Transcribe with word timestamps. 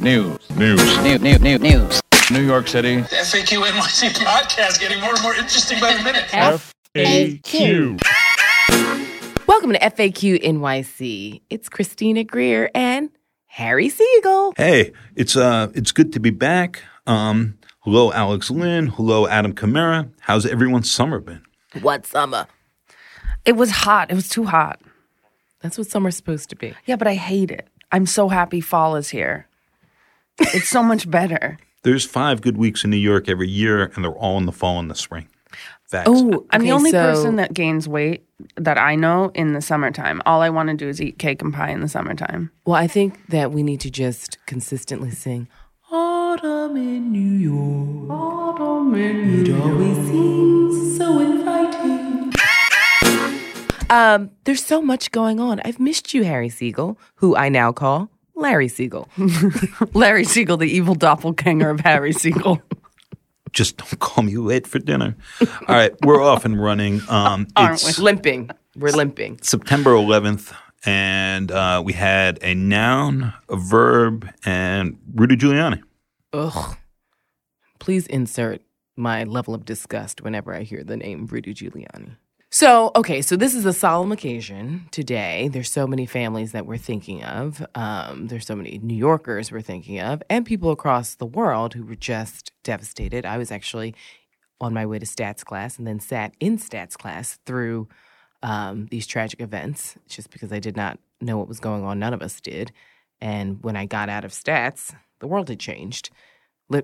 News. 0.00 0.38
News. 0.56 1.02
New, 1.02 1.18
new, 1.18 1.38
new, 1.40 1.58
news. 1.58 2.00
New 2.30 2.40
York 2.40 2.68
City. 2.68 2.96
The 3.02 3.16
FAQ 3.16 3.62
NYC 3.66 4.08
podcast 4.24 4.80
getting 4.80 4.98
more 5.02 5.10
and 5.10 5.22
more 5.22 5.34
interesting 5.34 5.78
by 5.78 5.92
the 5.94 6.02
minute. 6.02 6.24
FAQ. 6.94 8.00
Welcome 9.46 9.74
to 9.74 9.78
FAQ 9.78 10.42
NYC. 10.42 11.42
It's 11.50 11.68
Christina 11.68 12.24
Greer 12.24 12.70
and 12.74 13.10
Harry 13.44 13.90
Siegel. 13.90 14.54
Hey, 14.56 14.92
it's 15.16 15.36
uh, 15.36 15.70
it's 15.74 15.92
good 15.92 16.14
to 16.14 16.20
be 16.20 16.30
back. 16.30 16.82
Um, 17.06 17.58
hello, 17.80 18.10
Alex 18.10 18.50
Lynn. 18.50 18.86
Hello, 18.86 19.26
Adam 19.26 19.52
Kamara. 19.52 20.10
How's 20.20 20.46
everyone's 20.46 20.90
summer 20.90 21.20
been? 21.20 21.42
What 21.82 22.06
summer? 22.06 22.46
It 23.44 23.52
was 23.52 23.70
hot. 23.70 24.10
It 24.10 24.14
was 24.14 24.30
too 24.30 24.44
hot. 24.44 24.80
That's 25.60 25.76
what 25.76 25.88
summer's 25.88 26.16
supposed 26.16 26.48
to 26.48 26.56
be. 26.56 26.72
Yeah, 26.86 26.96
but 26.96 27.06
I 27.06 27.16
hate 27.16 27.50
it. 27.50 27.68
I'm 27.92 28.06
so 28.06 28.30
happy 28.30 28.62
fall 28.62 28.96
is 28.96 29.10
here. 29.10 29.46
It's 30.40 30.68
so 30.68 30.82
much 30.82 31.10
better. 31.10 31.58
There's 31.82 32.04
five 32.04 32.40
good 32.42 32.56
weeks 32.56 32.84
in 32.84 32.90
New 32.90 32.96
York 32.96 33.28
every 33.28 33.48
year, 33.48 33.90
and 33.94 34.04
they're 34.04 34.12
all 34.12 34.36
in 34.38 34.46
the 34.46 34.52
fall 34.52 34.78
and 34.78 34.90
the 34.90 34.94
spring. 34.94 35.28
Facts. 35.84 36.08
Oh, 36.12 36.46
I'm 36.50 36.62
the 36.62 36.72
only 36.72 36.90
so- 36.90 37.02
person 37.02 37.36
that 37.36 37.52
gains 37.54 37.88
weight 37.88 38.24
that 38.56 38.78
I 38.78 38.94
know 38.94 39.30
in 39.34 39.54
the 39.54 39.60
summertime. 39.60 40.22
All 40.24 40.40
I 40.40 40.48
want 40.50 40.68
to 40.68 40.74
do 40.76 40.88
is 40.88 41.00
eat 41.00 41.18
cake 41.18 41.42
and 41.42 41.52
pie 41.52 41.70
in 41.70 41.80
the 41.80 41.88
summertime. 41.88 42.50
Well, 42.64 42.76
I 42.76 42.86
think 42.86 43.26
that 43.28 43.50
we 43.52 43.62
need 43.62 43.80
to 43.80 43.90
just 43.90 44.38
consistently 44.46 45.10
sing 45.10 45.48
Autumn 45.90 46.76
in 46.76 47.10
New 47.10 47.18
York. 47.20 48.10
Autumn 48.10 48.94
in 48.94 49.44
New 49.44 49.52
York. 49.52 49.64
It 49.64 49.70
always 49.72 49.96
seems 50.08 50.96
so 50.96 51.18
inviting. 51.18 52.32
Um, 53.90 54.30
there's 54.44 54.64
so 54.64 54.80
much 54.80 55.10
going 55.10 55.40
on. 55.40 55.60
I've 55.64 55.80
missed 55.80 56.14
you, 56.14 56.22
Harry 56.22 56.48
Siegel, 56.48 56.96
who 57.16 57.34
I 57.34 57.48
now 57.48 57.72
call 57.72 58.08
Larry 58.40 58.68
Siegel. 58.68 59.08
Larry 59.94 60.24
Siegel, 60.24 60.56
the 60.56 60.66
evil 60.66 60.94
doppelganger 60.94 61.70
of 61.70 61.80
Harry 61.80 62.12
Siegel. 62.12 62.60
Just 63.52 63.76
don't 63.76 63.98
call 63.98 64.24
me 64.24 64.36
late 64.36 64.66
for 64.66 64.78
dinner. 64.78 65.16
All 65.40 65.74
right, 65.74 65.92
we're 66.04 66.22
off 66.22 66.44
and 66.44 66.60
running. 66.60 67.02
Um, 67.08 67.48
Aren't 67.56 67.82
it's 67.82 67.98
limping. 67.98 68.50
We're 68.76 68.92
limping. 68.92 69.40
September 69.42 69.90
11th, 69.90 70.54
and 70.86 71.50
uh, 71.50 71.82
we 71.84 71.92
had 71.92 72.38
a 72.42 72.54
noun, 72.54 73.34
a 73.48 73.56
verb, 73.56 74.28
and 74.44 74.98
Rudy 75.14 75.36
Giuliani. 75.36 75.82
Ugh. 76.32 76.76
Please 77.80 78.06
insert 78.06 78.62
my 78.96 79.24
level 79.24 79.52
of 79.54 79.64
disgust 79.64 80.22
whenever 80.22 80.54
I 80.54 80.62
hear 80.62 80.84
the 80.84 80.96
name 80.96 81.26
Rudy 81.26 81.52
Giuliani. 81.52 82.16
So, 82.52 82.90
okay, 82.96 83.22
so 83.22 83.36
this 83.36 83.54
is 83.54 83.64
a 83.64 83.72
solemn 83.72 84.10
occasion 84.10 84.88
today. 84.90 85.46
There's 85.46 85.70
so 85.70 85.86
many 85.86 86.04
families 86.04 86.50
that 86.50 86.66
we're 86.66 86.78
thinking 86.78 87.22
of. 87.22 87.64
Um, 87.76 88.26
there's 88.26 88.44
so 88.44 88.56
many 88.56 88.80
New 88.82 88.96
Yorkers 88.96 89.52
we're 89.52 89.60
thinking 89.60 90.00
of, 90.00 90.20
and 90.28 90.44
people 90.44 90.72
across 90.72 91.14
the 91.14 91.26
world 91.26 91.74
who 91.74 91.84
were 91.84 91.94
just 91.94 92.50
devastated. 92.64 93.24
I 93.24 93.38
was 93.38 93.52
actually 93.52 93.94
on 94.60 94.74
my 94.74 94.84
way 94.84 94.98
to 94.98 95.06
stats 95.06 95.44
class 95.44 95.78
and 95.78 95.86
then 95.86 96.00
sat 96.00 96.34
in 96.40 96.58
stats 96.58 96.98
class 96.98 97.38
through 97.46 97.86
um, 98.42 98.88
these 98.90 99.06
tragic 99.06 99.40
events 99.40 99.96
just 100.08 100.30
because 100.30 100.52
I 100.52 100.58
did 100.58 100.76
not 100.76 100.98
know 101.20 101.38
what 101.38 101.46
was 101.46 101.60
going 101.60 101.84
on. 101.84 102.00
None 102.00 102.14
of 102.14 102.20
us 102.20 102.40
did. 102.40 102.72
And 103.20 103.62
when 103.62 103.76
I 103.76 103.86
got 103.86 104.08
out 104.08 104.24
of 104.24 104.32
stats, 104.32 104.92
the 105.20 105.28
world 105.28 105.50
had 105.50 105.60
changed, 105.60 106.10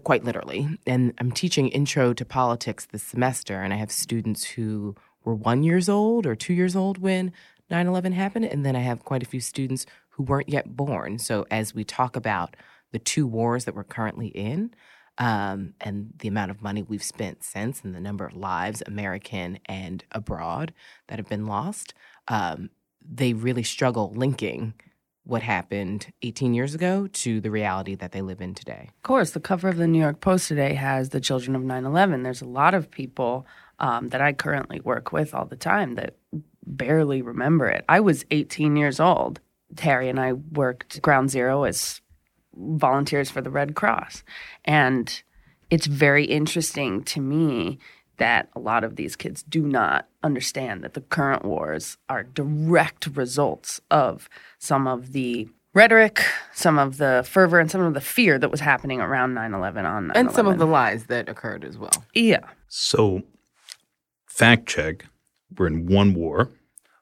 quite 0.05 0.23
literally. 0.23 0.79
And 0.87 1.13
I'm 1.19 1.33
teaching 1.33 1.69
intro 1.71 2.13
to 2.13 2.25
politics 2.25 2.87
this 2.87 3.03
semester, 3.03 3.61
and 3.63 3.75
I 3.75 3.79
have 3.79 3.91
students 3.91 4.45
who 4.45 4.95
were 5.27 5.35
one 5.35 5.63
years 5.63 5.91
old 5.91 6.25
or 6.25 6.35
two 6.35 6.55
years 6.55 6.75
old 6.75 6.97
when 6.99 7.33
9 7.69 7.87
11 7.87 8.13
happened. 8.13 8.47
And 8.47 8.65
then 8.65 8.77
I 8.77 8.81
have 8.81 9.05
quite 9.05 9.23
a 9.23 9.27
few 9.27 9.41
students 9.41 9.85
who 10.11 10.23
weren't 10.23 10.49
yet 10.49 10.77
born. 10.77 11.19
So 11.19 11.45
as 11.51 11.75
we 11.75 11.85
talk 11.85 12.17
about 12.17 12.57
the 12.93 12.99
two 12.99 13.27
wars 13.27 13.67
that 13.67 13.75
we're 13.75 13.85
currently 13.85 14.29
in, 14.29 14.71
um, 15.19 15.75
and 15.81 16.13
the 16.19 16.29
amount 16.29 16.51
of 16.51 16.63
money 16.63 16.83
we've 16.83 17.03
spent 17.03 17.43
since, 17.43 17.83
and 17.83 17.95
the 17.95 18.01
number 18.01 18.27
of 18.27 18.37
lives, 18.37 18.83
American 18.87 19.59
and 19.67 20.05
abroad, 20.13 20.73
that 21.09 21.19
have 21.19 21.29
been 21.29 21.47
lost, 21.47 21.95
um, 22.29 22.71
they 23.03 23.33
really 23.33 23.63
struggle 23.63 24.13
linking 24.15 24.75
what 25.25 25.43
happened 25.43 26.13
18 26.23 26.55
years 26.55 26.75
ago 26.75 27.09
to 27.09 27.41
the 27.41 27.51
reality 27.51 27.95
that 27.97 28.13
they 28.13 28.21
live 28.21 28.41
in 28.41 28.55
today. 28.55 28.91
Of 28.97 29.03
course, 29.03 29.31
the 29.31 29.41
cover 29.41 29.69
of 29.69 29.77
the 29.77 29.89
New 29.89 29.99
York 29.99 30.21
Post 30.21 30.49
today 30.49 30.75
has 30.75 31.09
the 31.09 31.21
children 31.21 31.57
of 31.57 31.63
9 31.63 31.85
11. 31.85 32.23
There's 32.23 32.43
a 32.43 32.47
lot 32.47 32.75
of 32.75 32.91
people 32.91 33.47
um, 33.79 34.09
that 34.11 34.21
I 34.21 34.33
currently 34.33 34.81
work 34.81 35.13
with 35.13 35.35
all 35.35 35.45
the 35.45 35.57
time 35.57 35.95
that 35.95 36.17
barely 36.67 37.23
remember 37.23 37.69
it. 37.69 37.85
I 37.89 38.01
was 38.01 38.25
18 38.31 38.77
years 38.77 39.01
old. 39.01 39.41
Terry 39.75 40.09
and 40.09 40.19
I 40.19 40.33
worked 40.33 41.03
ground 41.03 41.31
zero 41.31 41.65
as 41.65 42.01
volunteers 42.55 43.31
for 43.31 43.41
the 43.41 43.51
Red 43.51 43.75
Cross. 43.75 44.23
And 44.65 45.23
it's 45.71 45.87
very 45.87 46.25
interesting 46.25 47.03
to 47.05 47.21
me 47.21 47.79
that 48.19 48.49
a 48.55 48.61
lot 48.61 48.85
of 48.85 48.97
these 48.97 49.17
kids 49.17 49.43
do 49.43 49.63
not 49.63 50.09
understand 50.23 50.83
that 50.83 50.95
the 50.95 51.01
current 51.03 51.45
wars 51.45 51.99
are 52.09 52.23
direct 52.23 53.07
results 53.09 53.81
of 53.91 54.29
some 54.59 54.87
of 54.87 55.13
the 55.13 55.49
rhetoric, 55.75 56.23
some 56.55 56.79
of 56.79 56.97
the 56.97 57.23
fervor, 57.29 57.61
and 57.61 57.71
some 57.71 57.83
of 57.83 57.93
the 57.93 58.01
fear 58.01 58.39
that 58.39 58.51
was 58.51 58.61
happening 58.61 59.01
around 59.01 59.35
9 59.35 59.53
11 59.53 59.85
on 59.85 60.09
9/11. 60.09 60.17
And 60.17 60.33
some 60.33 60.47
of 60.47 60.59
the 60.59 60.67
lies 60.67 61.07
that 61.07 61.29
occurred 61.29 61.65
as 61.65 61.77
well. 61.77 62.05
Yeah. 62.15 62.49
So, 62.69 63.23
fact 64.37 64.67
check 64.67 65.07
we're 65.57 65.67
in 65.67 65.87
one 65.87 66.13
war 66.15 66.51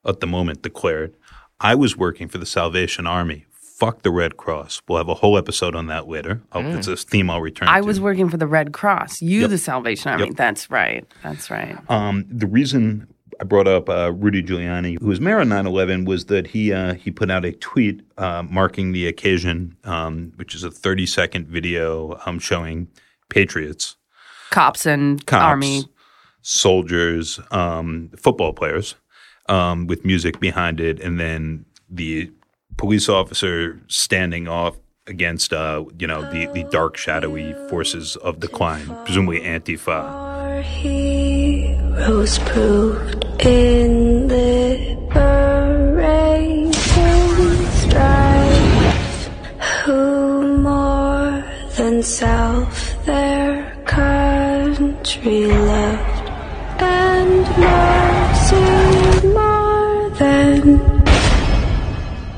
at 0.05 0.21
the 0.21 0.27
moment 0.27 0.63
declared. 0.63 1.15
I 1.61 1.75
was 1.75 1.97
working 1.97 2.29
for 2.29 2.39
the 2.39 2.47
Salvation 2.47 3.07
Army. 3.07 3.47
Fuck 3.53 4.03
the 4.03 4.11
Red 4.11 4.37
Cross. 4.37 4.83
We'll 4.87 4.99
have 4.99 5.09
a 5.09 5.15
whole 5.15 5.37
episode 5.37 5.75
on 5.75 5.87
that 5.89 6.07
later. 6.07 6.43
Oh, 6.53 6.61
It's 6.77 6.87
a 6.87 6.97
theme 6.97 7.29
I'll 7.31 7.41
return 7.41 7.69
I 7.69 7.81
to. 7.81 7.87
was 7.87 8.01
working 8.01 8.29
for 8.29 8.37
the 8.37 8.47
Red 8.47 8.73
Cross. 8.73 9.21
You, 9.23 9.41
Yep. 9.43 9.51
the 9.51 9.59
Salvation 9.59 10.13
Army. 10.13 10.27
Yep. 10.27 10.37
That's 10.37 10.71
right. 10.71 11.05
That's 11.23 11.51
right. 11.51 11.77
Um, 11.91 12.25
the 12.31 12.47
reason 12.47 13.09
I 13.41 13.45
brought 13.45 13.67
up 13.67 13.89
uh, 13.89 14.13
Rudy 14.13 14.43
Giuliani, 14.43 15.01
who 15.01 15.07
was 15.09 15.21
mayor 15.21 15.41
on 15.41 15.49
9/11, 15.49 16.07
was 16.07 16.27
that 16.27 16.47
he 16.49 16.73
uh, 16.73 16.95
he 16.95 17.11
put 17.11 17.31
out 17.33 17.45
a 17.45 17.51
tweet 17.53 18.03
uh, 18.17 18.45
marking 18.49 18.93
the 18.93 19.09
occasion, 19.09 19.77
um, 19.85 20.33
which 20.37 20.55
is 20.55 20.63
a 20.63 20.71
30 20.71 21.07
second 21.07 21.49
video 21.49 22.21
um, 22.27 22.39
showing 22.39 22.87
patriots, 23.29 23.97
Cops 24.51 24.87
and 24.87 25.25
cops, 25.27 25.43
Army. 25.43 25.85
Soldiers, 26.45 27.41
um, 27.51 28.11
football 28.17 28.53
players, 28.53 28.95
um, 29.49 29.87
with 29.89 30.05
music 30.05 30.39
behind 30.39 30.79
it, 30.81 31.01
and 31.01 31.19
then 31.19 31.65
the 31.91 32.31
police 32.77 33.09
officer 33.09 33.81
standing 33.89 34.47
off 34.47 34.77
against 35.07 35.53
uh, 35.53 35.85
you 35.99 36.07
know 36.07 36.23
the 36.33 36.47
the 36.55 36.65
dark 36.71 36.97
shadowy 36.97 37.53
forces 37.69 38.17
of 38.17 38.39
decline, 38.39 38.87
presumably 39.05 39.41
Antifa. 39.41 40.63
Heroes 40.63 42.39
proved 42.39 43.25
in 43.45 44.29
who 49.85 50.59
more 50.59 51.45
than 51.77 52.03
self 52.03 53.05
their 53.05 53.83
country 53.85 55.47
loved, 55.47 56.01
and 56.01 56.04
mercy 57.59 59.29
more 59.29 60.11
than 60.19 61.05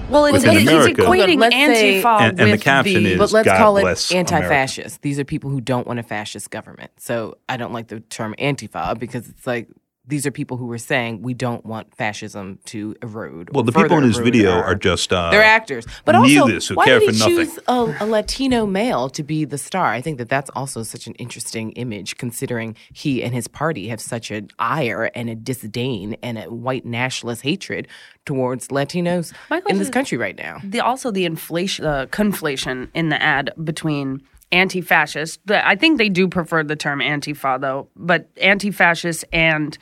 Well, 0.09 0.27
it's, 0.27 0.34
Within 0.44 0.59
he's 0.59 0.69
America- 0.69 1.03
equating 1.03 1.39
Let's 1.41 1.55
say- 1.55 2.00
Antifa 2.03 2.21
And- 2.21 2.41
and 2.41 2.49
the 2.49 2.53
with 2.53 2.62
caption 2.62 3.03
the, 3.05 3.12
is- 3.12 3.19
But 3.19 3.33
let's 3.33 3.47
God 3.47 3.59
call 3.59 3.77
it 3.78 4.12
anti-fascist. 4.15 5.03
These 5.03 5.19
are 5.19 5.25
people 5.25 5.50
who 5.50 5.61
don't 5.61 5.87
want 5.87 5.99
a 5.99 6.03
fascist 6.05 6.50
government. 6.50 6.93
So 6.99 7.39
I 7.49 7.56
don't 7.56 7.72
like 7.72 7.89
the 7.89 8.00
term 8.00 8.34
antifa 8.39 8.97
because 8.99 9.28
it's 9.28 9.47
like 9.47 9.69
these 10.06 10.27
are 10.27 10.31
people 10.31 10.56
who 10.56 10.67
were 10.67 10.78
saying 10.78 11.22
we 11.22 11.34
don't 11.34 11.65
want 11.67 11.94
fascism 11.94 12.59
to 12.67 12.94
erode. 13.03 13.50
Well, 13.53 13.65
the 13.65 13.72
people 13.72 13.99
in 13.99 14.05
his 14.05 14.17
erode 14.19 14.25
video 14.25 14.50
our- 14.53 14.65
are 14.65 14.75
just 14.75 15.12
uh, 15.12 15.31
they're 15.31 15.43
actors. 15.43 15.87
But 16.05 16.15
also, 16.15 16.47
who 16.47 16.75
why 16.77 16.84
care 16.84 17.00
did 17.00 17.06
for 17.06 17.12
he 17.12 17.19
nothing. 17.37 17.55
choose 17.55 17.59
a, 17.67 17.97
a 18.00 18.06
Latino 18.06 18.67
male 18.67 19.08
to 19.11 19.23
be 19.23 19.44
the 19.44 19.58
star? 19.58 19.87
I 19.87 20.00
think 20.00 20.19
that 20.19 20.29
that's 20.29 20.50
also 20.50 20.82
such 20.82 21.06
an 21.06 21.14
interesting 21.14 21.73
image, 21.73 22.17
considering 22.17 22.76
he 22.93 23.23
and 23.23 23.35
his 23.35 23.49
party 23.49 23.88
have 23.88 24.00
such 24.00 24.31
an 24.31 24.49
ire 24.58 25.11
and 25.14 25.29
a 25.29 25.35
disdain 25.35 26.17
and 26.23 26.38
a 26.38 26.44
white 26.44 26.85
nationalist 26.87 27.43
hatred 27.43 27.88
towards 28.25 28.69
Latinos 28.69 29.32
in 29.69 29.79
this 29.79 29.91
country 29.91 30.19
right 30.19 30.37
now. 30.37 30.61
the 30.64 30.81
also 30.81 31.11
the 31.11 31.25
inflation, 31.25 31.85
uh, 31.85 32.06
conflation 32.06 32.88
in 32.94 33.09
the 33.09 33.23
ad 33.23 33.52
between 33.62 34.20
anti-fascist. 34.52 35.40
I 35.50 35.75
think 35.75 35.98
they 35.98 36.08
do 36.08 36.28
prefer 36.28 36.62
the 36.62 36.76
term 36.76 37.00
antifa 37.00 37.60
though, 37.60 37.88
but 37.96 38.28
anti-fascist 38.40 39.25
and 39.32 39.76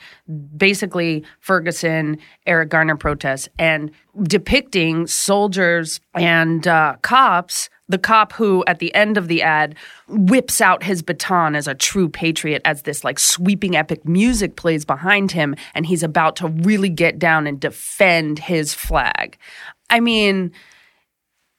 basically 0.57 1.23
Ferguson, 1.39 2.17
Eric 2.45 2.69
Garner 2.69 2.95
protests 2.95 3.47
and 3.59 3.91
depicting 4.23 5.07
soldiers 5.07 5.99
and 6.13 6.67
uh, 6.67 6.95
cops. 7.01 7.69
The 7.87 7.99
cop 7.99 8.33
who, 8.33 8.63
at 8.65 8.79
the 8.79 8.91
end 8.95 9.15
of 9.15 9.27
the 9.27 9.43
ad, 9.43 9.75
whips 10.07 10.59
out 10.59 10.81
his 10.81 11.03
baton 11.03 11.53
as 11.53 11.67
a 11.67 11.75
true 11.75 12.09
patriot, 12.09 12.63
as 12.65 12.81
this 12.81 13.03
like 13.03 13.19
sweeping 13.19 13.75
epic 13.75 14.03
music 14.07 14.55
plays 14.55 14.85
behind 14.85 15.31
him, 15.31 15.55
and 15.75 15.85
he's 15.85 16.01
about 16.01 16.35
to 16.37 16.47
really 16.47 16.89
get 16.89 17.19
down 17.19 17.45
and 17.45 17.59
defend 17.59 18.39
his 18.39 18.73
flag. 18.73 19.37
I 19.91 19.99
mean, 19.99 20.51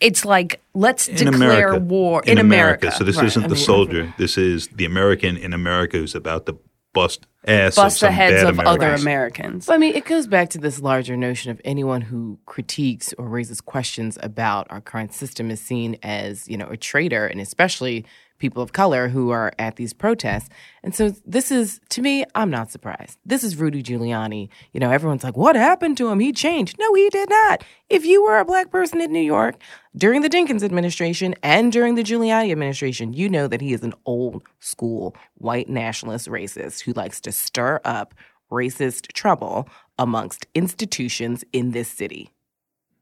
it's 0.00 0.24
like 0.24 0.60
let's 0.74 1.08
in 1.08 1.16
declare 1.16 1.68
America. 1.68 1.78
war 1.84 2.22
in, 2.26 2.38
America. 2.38 2.86
America. 2.86 2.92
So 2.92 3.04
this 3.04 3.16
Right. 3.16 3.26
isn't 3.26 3.44
I 3.44 3.48
the 3.48 3.54
mean, 3.54 3.64
soldier. 3.64 4.14
This 4.18 4.36
is 4.38 4.68
the 4.68 4.84
American 4.84 5.36
in 5.36 5.52
America 5.52 5.96
who's 5.98 6.14
about 6.14 6.46
to 6.46 6.58
bust 6.92 7.26
ass 7.46 7.76
bust 7.76 8.02
of 8.02 8.06
the 8.06 8.06
some 8.06 8.12
heads 8.14 8.42
bad 8.42 8.50
of 8.50 8.60
other 8.60 8.76
Americans. 8.94 9.02
Americans. 9.02 9.68
I 9.68 9.76
mean, 9.78 9.94
it 9.94 10.04
goes 10.06 10.26
back 10.26 10.48
to 10.50 10.58
this 10.58 10.80
larger 10.80 11.16
notion 11.16 11.50
of 11.50 11.60
anyone 11.64 12.00
who 12.00 12.38
critiques 12.46 13.12
or 13.18 13.28
raises 13.28 13.60
questions 13.60 14.18
about 14.22 14.66
our 14.70 14.80
current 14.80 15.12
system 15.12 15.50
is 15.50 15.60
seen 15.60 15.98
as, 16.02 16.48
you 16.48 16.56
know, 16.56 16.66
a 16.68 16.76
traitor, 16.76 17.26
and 17.26 17.40
especially 17.40 18.04
people 18.38 18.62
of 18.62 18.72
color 18.72 19.08
who 19.08 19.30
are 19.30 19.50
at 19.58 19.76
these 19.76 19.94
protests. 19.94 20.50
And 20.82 20.94
so 20.94 21.14
this 21.24 21.50
is, 21.50 21.80
to 21.90 22.02
me, 22.02 22.22
I'm 22.34 22.50
not 22.50 22.70
surprised. 22.70 23.16
This 23.24 23.42
is 23.42 23.56
Rudy 23.56 23.82
Giuliani. 23.82 24.50
You 24.72 24.80
know, 24.80 24.90
everyone's 24.90 25.24
like, 25.24 25.38
what 25.38 25.56
happened 25.56 25.96
to 25.98 26.08
him? 26.10 26.20
He 26.20 26.32
changed. 26.32 26.76
No, 26.78 26.92
he 26.92 27.08
did 27.08 27.30
not. 27.30 27.64
If 27.88 28.04
you 28.04 28.22
were 28.22 28.38
a 28.38 28.44
black 28.44 28.70
person 28.70 29.00
in 29.00 29.10
New 29.10 29.22
York 29.22 29.54
during 29.96 30.20
the 30.22 30.28
Dinkins 30.28 30.62
administration 30.62 31.34
and 31.42 31.72
during 31.72 31.94
the 31.94 32.02
Giuliani 32.02 32.52
administration, 32.52 33.12
you 33.12 33.28
know 33.28 33.46
that 33.48 33.60
he 33.60 33.72
is 33.72 33.82
an 33.82 33.94
old 34.04 34.42
school 34.60 35.16
white 35.34 35.68
nationalist 35.68 36.28
racist 36.28 36.82
who 36.82 36.92
likes 36.92 37.20
to 37.22 37.32
stir 37.32 37.80
up 37.84 38.14
racist 38.50 39.12
trouble 39.12 39.68
amongst 39.98 40.46
institutions 40.54 41.44
in 41.52 41.72
this 41.72 41.88
city. 41.88 42.30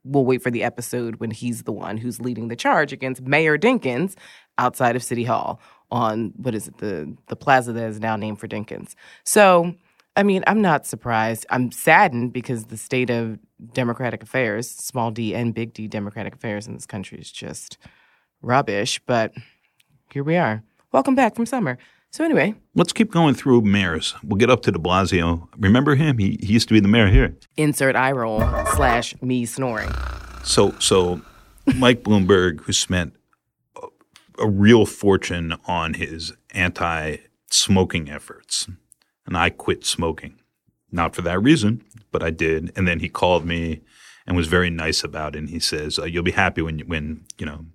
We'll 0.05 0.25
wait 0.25 0.43
for 0.43 0.51
the 0.51 0.63
episode 0.63 1.17
when 1.17 1.31
he's 1.31 1.63
the 1.63 1.73
one 1.73 1.97
who's 1.97 2.21
leading 2.21 2.49
the 2.49 2.57
charge 2.57 2.93
against 2.93 3.23
Mayor 3.23 3.59
Dinkins 3.59 4.15
outside 4.59 4.97
of 4.97 5.03
City 5.03 5.25
Hall 5.25 5.61
on 5.91 6.33
what 6.37 6.55
is 6.55 6.69
it, 6.69 6.79
the 6.79 7.17
the 7.29 7.37
plaza 7.37 7.73
that 7.73 7.89
is 7.89 8.01
now 8.01 8.15
named 8.17 8.39
for 8.39 8.47
Dinkins. 8.47 8.95
So, 9.25 9.75
I 10.17 10.23
mean, 10.23 10.45
I'm 10.47 10.63
not 10.63 10.87
surprised. 10.87 11.45
I'm 11.51 11.73
saddened 11.73 12.33
because 12.33 12.67
the 12.67 12.77
state 12.77 13.11
of 13.11 13.39
democratic 13.73 14.23
affairs, 14.23 14.71
small 14.71 15.11
d 15.11 15.35
and 15.35 15.53
big 15.55 15.73
D 15.73 15.89
democratic 15.89 16.35
affairs 16.35 16.67
in 16.67 16.75
this 16.75 16.87
country 16.87 17.19
is 17.19 17.33
just 17.33 17.79
rubbish, 18.41 19.01
but 19.07 19.33
here 20.13 20.23
we 20.23 20.37
are. 20.37 20.63
Welcome 20.93 21.15
back 21.17 21.35
from 21.35 21.47
summer. 21.47 21.79
So 22.13 22.23
anyway, 22.25 22.55
Let's 22.77 22.93
keep 22.93 23.11
going 23.11 23.35
through 23.35 23.63
mayors. 23.63 24.15
We'll 24.23 24.37
get 24.37 24.51
up 24.51 24.63
to 24.63 24.71
De 24.71 24.79
Blasio. 24.79 25.49
Remember 25.59 25.97
him? 25.97 26.19
He, 26.19 26.39
he 26.41 26.53
used 26.53 26.69
to 26.69 26.75
be 26.75 26.79
the 26.79 26.87
mayor 26.87 27.09
here. 27.09 27.37
insert 27.57 27.97
eye 27.97 28.13
roll 28.13 28.39
slash 28.77 29.21
me 29.21 29.45
snoring. 29.47 29.91
So 30.45 30.77
so 30.79 31.23
Mike 31.75 32.05
Bloomberg, 32.05 32.61
who 32.61 32.73
spent 32.73 33.15
a, 33.83 33.89
a 34.39 34.49
real 34.49 34.87
fortune 34.87 35.57
on 35.67 35.95
his 35.95 36.33
anti-smoking 36.53 38.09
efforts, 38.09 38.69
and 39.27 39.37
I 39.37 39.51
quit 39.51 39.85
smoking, 39.85 40.41
not 40.93 41.15
for 41.15 41.23
that 41.23 41.43
reason, 41.43 41.83
but 42.13 42.23
I 42.23 42.31
did. 42.31 42.73
And 42.77 42.87
then 42.87 43.01
he 43.01 43.09
called 43.09 43.45
me 43.45 43.81
and 44.27 44.37
was 44.37 44.47
very 44.49 44.71
nice 44.71 45.05
about 45.05 45.35
it. 45.35 45.39
And 45.41 45.51
he 45.51 45.61
says, 45.61 45.99
uh, 45.99 46.05
"You'll 46.05 46.23
be 46.23 46.31
happy 46.33 46.63
when 46.63 46.79
you- 46.79 46.85
when 46.87 47.25
you 47.39 47.47
know 47.47 47.67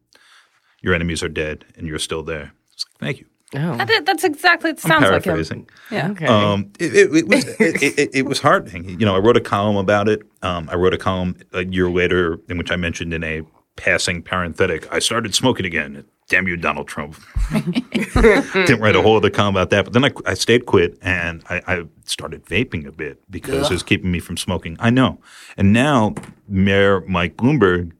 your 0.82 0.94
enemies 0.94 1.22
are 1.24 1.30
dead 1.30 1.66
and 1.78 1.88
you're 1.88 2.00
still 2.00 2.24
there." 2.24 2.54
It's 2.74 2.86
like, 2.86 3.00
Thank 3.00 3.20
you. 3.20 3.26
Oh, 3.56 3.76
That- 3.78 4.06
that's 4.06 4.24
exactly. 4.24 4.70
It 4.72 4.80
I'm 4.86 4.90
sounds 4.92 5.04
like 5.06 5.14
him. 5.26 5.34
paraphrasing. 5.34 5.68
Yeah. 5.92 6.12
okay. 6.12 6.28
Um, 6.28 6.72
it, 6.80 6.96
it, 6.96 7.16
it 7.16 7.28
was 7.28 7.46
it, 7.60 7.84
it, 8.00 8.10
it 8.14 8.26
was 8.26 8.40
heartening. 8.42 9.00
You 9.00 9.06
know, 9.08 9.16
I 9.16 9.20
wrote 9.20 9.38
a 9.38 9.42
column 9.42 9.76
about 9.78 10.08
it. 10.08 10.22
Um, 10.44 10.70
I 10.72 10.76
wrote 10.76 10.94
a 10.94 10.98
column 11.00 11.36
a 11.54 11.66
year 11.66 11.90
later 11.90 12.38
in 12.48 12.58
which 12.60 12.72
I 12.72 12.76
mentioned 12.76 13.12
in 13.14 13.24
a 13.24 13.42
passing 13.76 14.22
parenthetic, 14.22 14.92
I 14.94 15.00
started 15.00 15.34
smoking 15.34 15.66
again. 15.66 16.06
Damn 16.30 16.48
you, 16.48 16.58
Donald 16.58 16.88
Trump. 16.88 17.16
Didn't 17.52 18.80
write 18.80 18.96
a 18.96 19.02
whole 19.02 19.18
other 19.18 19.30
column 19.30 19.56
about 19.56 19.72
that. 19.72 19.86
But 19.86 19.94
then 19.94 20.06
I, 20.06 20.12
I 20.26 20.36
stayed 20.36 20.66
quit 20.68 20.98
and 21.02 21.44
I, 21.50 21.62
I 21.68 21.84
started 22.06 22.46
vaping 22.46 22.86
a 22.86 22.92
bit 22.92 23.20
because 23.30 23.70
it 23.70 23.74
was 23.74 23.84
keeping 23.84 24.12
me 24.12 24.20
from 24.20 24.38
smoking. 24.38 24.78
I 24.80 24.92
know. 24.92 25.20
And 25.58 25.74
now 25.74 26.14
Mayor 26.48 27.02
Mike 27.02 27.36
Bloomberg 27.36 27.94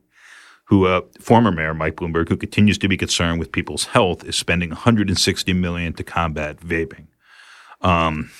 who 0.70 0.86
uh, 0.86 1.00
former 1.18 1.50
mayor 1.50 1.74
Mike 1.74 1.96
Bloomberg, 1.96 2.28
who 2.28 2.36
continues 2.36 2.78
to 2.78 2.86
be 2.86 2.96
concerned 2.96 3.40
with 3.40 3.50
people's 3.50 3.86
health, 3.86 4.24
is 4.24 4.36
spending 4.36 4.70
160 4.70 5.52
million 5.52 5.92
to 5.92 6.04
combat 6.04 6.58
vaping, 6.60 7.08
um, 7.80 8.30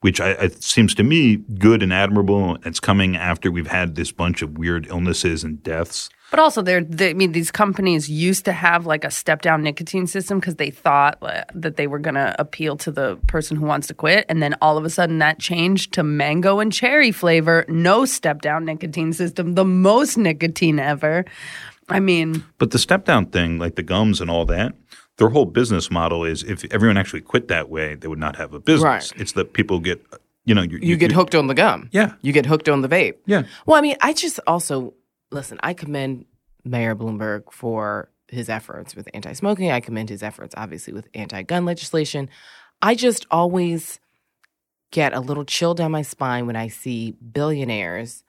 which 0.00 0.20
I, 0.20 0.30
it 0.30 0.64
seems 0.64 0.96
to 0.96 1.04
me 1.04 1.36
good 1.36 1.80
and 1.80 1.92
admirable. 1.92 2.58
It's 2.64 2.80
coming 2.80 3.16
after 3.16 3.52
we've 3.52 3.68
had 3.68 3.94
this 3.94 4.10
bunch 4.10 4.42
of 4.42 4.58
weird 4.58 4.88
illnesses 4.88 5.44
and 5.44 5.62
deaths. 5.62 6.10
But 6.34 6.42
also, 6.42 6.62
they're, 6.62 6.82
they, 6.82 7.10
I 7.10 7.12
mean, 7.12 7.30
these 7.30 7.52
companies 7.52 8.10
used 8.10 8.44
to 8.46 8.52
have 8.52 8.86
like 8.86 9.04
a 9.04 9.10
step 9.12 9.40
down 9.40 9.62
nicotine 9.62 10.08
system 10.08 10.40
because 10.40 10.56
they 10.56 10.68
thought 10.68 11.16
uh, 11.22 11.44
that 11.54 11.76
they 11.76 11.86
were 11.86 12.00
going 12.00 12.16
to 12.16 12.34
appeal 12.40 12.76
to 12.78 12.90
the 12.90 13.14
person 13.28 13.56
who 13.56 13.64
wants 13.64 13.86
to 13.86 13.94
quit. 13.94 14.26
And 14.28 14.42
then 14.42 14.56
all 14.60 14.76
of 14.76 14.84
a 14.84 14.90
sudden 14.90 15.20
that 15.20 15.38
changed 15.38 15.92
to 15.92 16.02
mango 16.02 16.58
and 16.58 16.72
cherry 16.72 17.12
flavor, 17.12 17.64
no 17.68 18.04
step 18.04 18.42
down 18.42 18.64
nicotine 18.64 19.12
system, 19.12 19.54
the 19.54 19.64
most 19.64 20.18
nicotine 20.18 20.80
ever. 20.80 21.24
I 21.88 22.00
mean, 22.00 22.42
But 22.58 22.72
the 22.72 22.80
step 22.80 23.04
down 23.04 23.26
thing, 23.26 23.60
like 23.60 23.76
the 23.76 23.84
gums 23.84 24.20
and 24.20 24.28
all 24.28 24.44
that, 24.46 24.74
their 25.18 25.28
whole 25.28 25.46
business 25.46 25.88
model 25.88 26.24
is 26.24 26.42
if 26.42 26.64
everyone 26.72 26.96
actually 26.96 27.20
quit 27.20 27.46
that 27.46 27.68
way, 27.68 27.94
they 27.94 28.08
would 28.08 28.18
not 28.18 28.34
have 28.34 28.54
a 28.54 28.58
business. 28.58 28.82
Right. 29.12 29.20
It's 29.20 29.34
that 29.34 29.52
people 29.52 29.78
get, 29.78 30.04
you 30.46 30.56
know, 30.56 30.62
you, 30.62 30.80
you 30.82 30.96
get 30.96 31.12
hooked 31.12 31.36
on 31.36 31.46
the 31.46 31.54
gum. 31.54 31.90
Yeah. 31.92 32.14
You 32.22 32.32
get 32.32 32.44
hooked 32.44 32.68
on 32.68 32.80
the 32.80 32.88
vape. 32.88 33.18
Yeah. 33.24 33.44
Well, 33.66 33.76
I 33.76 33.82
mean, 33.82 33.94
I 34.00 34.12
just 34.12 34.40
also 34.48 34.94
listen, 35.34 35.58
I 35.62 35.74
commend 35.74 36.24
Mayor 36.64 36.94
Bloomberg 36.94 37.52
for 37.52 38.10
his 38.28 38.48
efforts 38.48 38.96
with 38.96 39.08
anti 39.12 39.32
smoking. 39.34 39.70
I 39.70 39.80
commend 39.80 40.08
his 40.08 40.22
efforts, 40.22 40.54
obviously, 40.56 40.94
with 40.94 41.08
anti 41.14 41.42
gun 41.42 41.66
legislation. 41.66 42.30
I 42.80 42.94
just 42.94 43.26
always 43.30 44.00
get 44.90 45.12
a 45.12 45.20
little 45.20 45.44
chill 45.44 45.74
down 45.74 45.90
my 45.90 46.02
spine 46.02 46.46
when 46.46 46.56
I 46.56 46.68
see 46.68 47.12
billionaires 47.12 48.23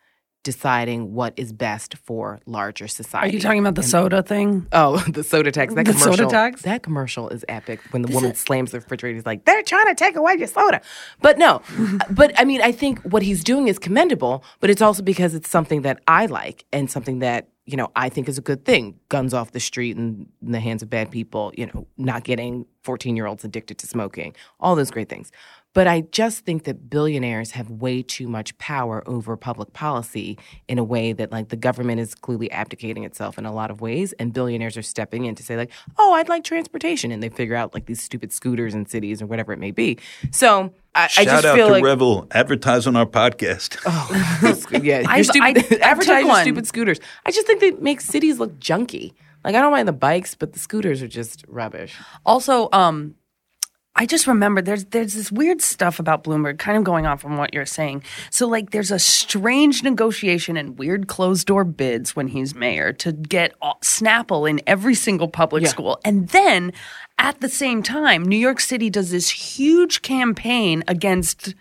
deciding 0.45 1.13
what 1.13 1.33
is 1.35 1.51
best 1.51 1.95
for 1.97 2.39
larger 2.45 2.87
society. 2.87 3.29
are 3.31 3.33
you 3.33 3.41
talking 3.41 3.59
about 3.59 3.75
the 3.75 3.81
And- 3.81 3.89
soda 3.91 4.23
thing? 4.23 4.65
Oh, 4.71 4.97
the 5.09 5.23
soda 5.23 5.51
tax. 5.51 5.73
That 5.73 5.85
The 5.85 5.91
commercial. 5.91 6.15
soda 6.15 6.29
tax? 6.29 6.61
That 6.61 6.81
commercial 6.83 7.27
is 7.29 7.43
epic. 7.49 7.81
When 7.91 8.03
the 8.03 8.13
woman 8.13 8.33
slams 8.35 8.71
the 8.71 8.79
refrigerator, 8.79 9.15
he's 9.15 9.25
like, 9.25 9.43
"They're 9.43 9.63
trying 9.63 9.87
to 9.87 9.95
take 9.95 10.15
away 10.15 10.35
your 10.37 10.47
soda." 10.47 10.79
But 11.21 11.37
no, 11.37 11.61
uh, 11.77 11.97
but 12.09 12.31
I 12.39 12.45
mean, 12.45 12.61
I 12.61 12.71
think 12.71 12.99
what 13.01 13.23
he's 13.23 13.43
doing 13.43 13.67
is 13.67 13.77
commendable. 13.77 14.45
But 14.61 14.69
it's 14.69 14.81
also 14.81 15.03
because 15.03 15.33
it's 15.35 15.49
something 15.49 15.81
that 15.81 15.99
I 16.07 16.27
like 16.27 16.63
and 16.71 16.89
something 16.89 17.19
that 17.19 17.49
you 17.65 17.75
know 17.75 17.89
I 17.95 18.07
think 18.09 18.29
is 18.29 18.37
a 18.37 18.41
good 18.41 18.63
thing. 18.63 18.99
Guns 19.09 19.33
off 19.33 19.51
the 19.51 19.59
street 19.59 19.97
and 19.97 20.27
in 20.45 20.51
the 20.51 20.59
hands 20.59 20.81
of 20.83 20.89
bad 20.89 21.09
people. 21.11 21.51
You 21.57 21.65
know, 21.67 21.87
not 21.97 22.23
getting 22.23 22.65
fourteen-year-olds 22.83 23.43
addicted 23.43 23.77
to 23.79 23.87
smoking. 23.87 24.35
All 24.59 24.75
those 24.75 24.91
great 24.91 25.09
things. 25.09 25.31
But 25.75 25.87
I 25.87 26.01
just 26.11 26.45
think 26.45 26.63
that 26.63 26.89
billionaires 26.89 27.51
have 27.51 27.69
way 27.69 28.01
too 28.01 28.27
much 28.29 28.57
power 28.57 29.03
over 29.05 29.35
public 29.35 29.73
policy 29.73 30.39
in 30.69 30.79
a 30.79 30.83
way 30.85 31.11
that, 31.11 31.33
like, 31.33 31.49
the 31.49 31.57
government 31.57 31.99
is 31.99 32.15
clearly 32.15 32.49
abdicating 32.49 33.03
itself 33.03 33.37
in 33.37 33.45
a 33.45 33.51
lot 33.53 33.69
of 33.69 33.81
ways, 33.81 34.13
and 34.13 34.31
billionaires 34.31 34.77
are 34.77 34.81
stepping 34.81 35.25
in 35.25 35.35
to 35.35 35.43
say, 35.43 35.57
like, 35.57 35.71
"Oh, 35.99 36.13
I'd 36.13 36.29
like 36.29 36.45
transportation," 36.45 37.11
and 37.11 37.21
they 37.21 37.27
figure 37.27 37.55
out 37.57 37.73
like 37.73 37.87
these 37.87 38.01
stupid 38.01 38.31
scooters 38.31 38.73
in 38.73 38.85
cities 38.85 39.21
or 39.21 39.25
whatever 39.25 39.51
it 39.51 39.59
may 39.59 39.71
be. 39.71 39.99
So 40.31 40.73
I, 40.95 41.03
I 41.03 41.07
Shout 41.07 41.25
just 41.25 41.45
out 41.45 41.55
feel 41.55 41.67
to 41.67 41.73
like, 41.73 41.83
Revel, 41.83 42.25
advertise 42.31 42.87
on 42.87 42.95
our 42.95 43.05
podcast. 43.05 43.77
oh, 43.85 44.57
yeah, 44.81 45.01
your 45.01 45.09
I've- 45.11 45.23
stupid, 45.25 45.43
I- 45.43 45.75
I 45.75 45.89
advertise 45.91 46.25
your 46.25 46.35
stupid 46.41 46.67
scooters. 46.67 46.99
I 47.25 47.31
just 47.31 47.45
think 47.47 47.59
they 47.59 47.71
make 47.71 47.99
cities 47.99 48.39
look 48.39 48.57
junky. 48.59 49.11
Like 49.43 49.55
I 49.55 49.61
don't 49.61 49.71
mind 49.73 49.89
the 49.89 49.93
bikes, 49.93 50.35
but 50.35 50.53
the 50.53 50.59
scooters 50.59 51.01
are 51.03 51.07
just 51.09 51.43
rubbish. 51.49 51.95
Also, 52.25 52.69
um, 52.71 53.15
I 53.97 54.05
just 54.05 54.27
remember 54.27 54.61
there's 54.61 54.85
there's 54.85 55.13
this 55.13 55.31
weird 55.31 55.61
stuff 55.61 55.99
about 55.99 56.23
Bloomberg, 56.25 56.59
kind 56.59 56.77
of 56.77 56.83
going 56.83 57.05
on 57.05 57.17
from 57.17 57.37
what 57.37 57.53
you're 57.53 57.65
saying. 57.65 58.03
So 58.29 58.45
like, 58.47 58.71
there's 58.71 58.91
a 58.91 58.99
strange 58.99 59.83
negotiation 59.83 60.57
and 60.57 60.77
weird 60.77 61.07
closed 61.07 61.47
door 61.47 61.63
bids 61.63 62.15
when 62.15 62.27
he's 62.27 62.53
mayor 62.53 62.91
to 62.93 63.13
get 63.13 63.53
all- 63.61 63.79
Snapple 63.81 64.49
in 64.49 64.59
every 64.67 64.95
single 64.95 65.29
public 65.29 65.63
Yeah. 65.63 65.69
school, 65.69 65.99
and 66.03 66.27
then 66.29 66.73
at 67.17 67.39
the 67.39 67.47
same 67.49 67.81
time, 67.83 68.23
New 68.23 68.37
York 68.37 68.59
City 68.59 68.89
does 68.89 69.11
this 69.11 69.29
huge 69.29 70.01
campaign 70.01 70.83
against. 70.87 71.55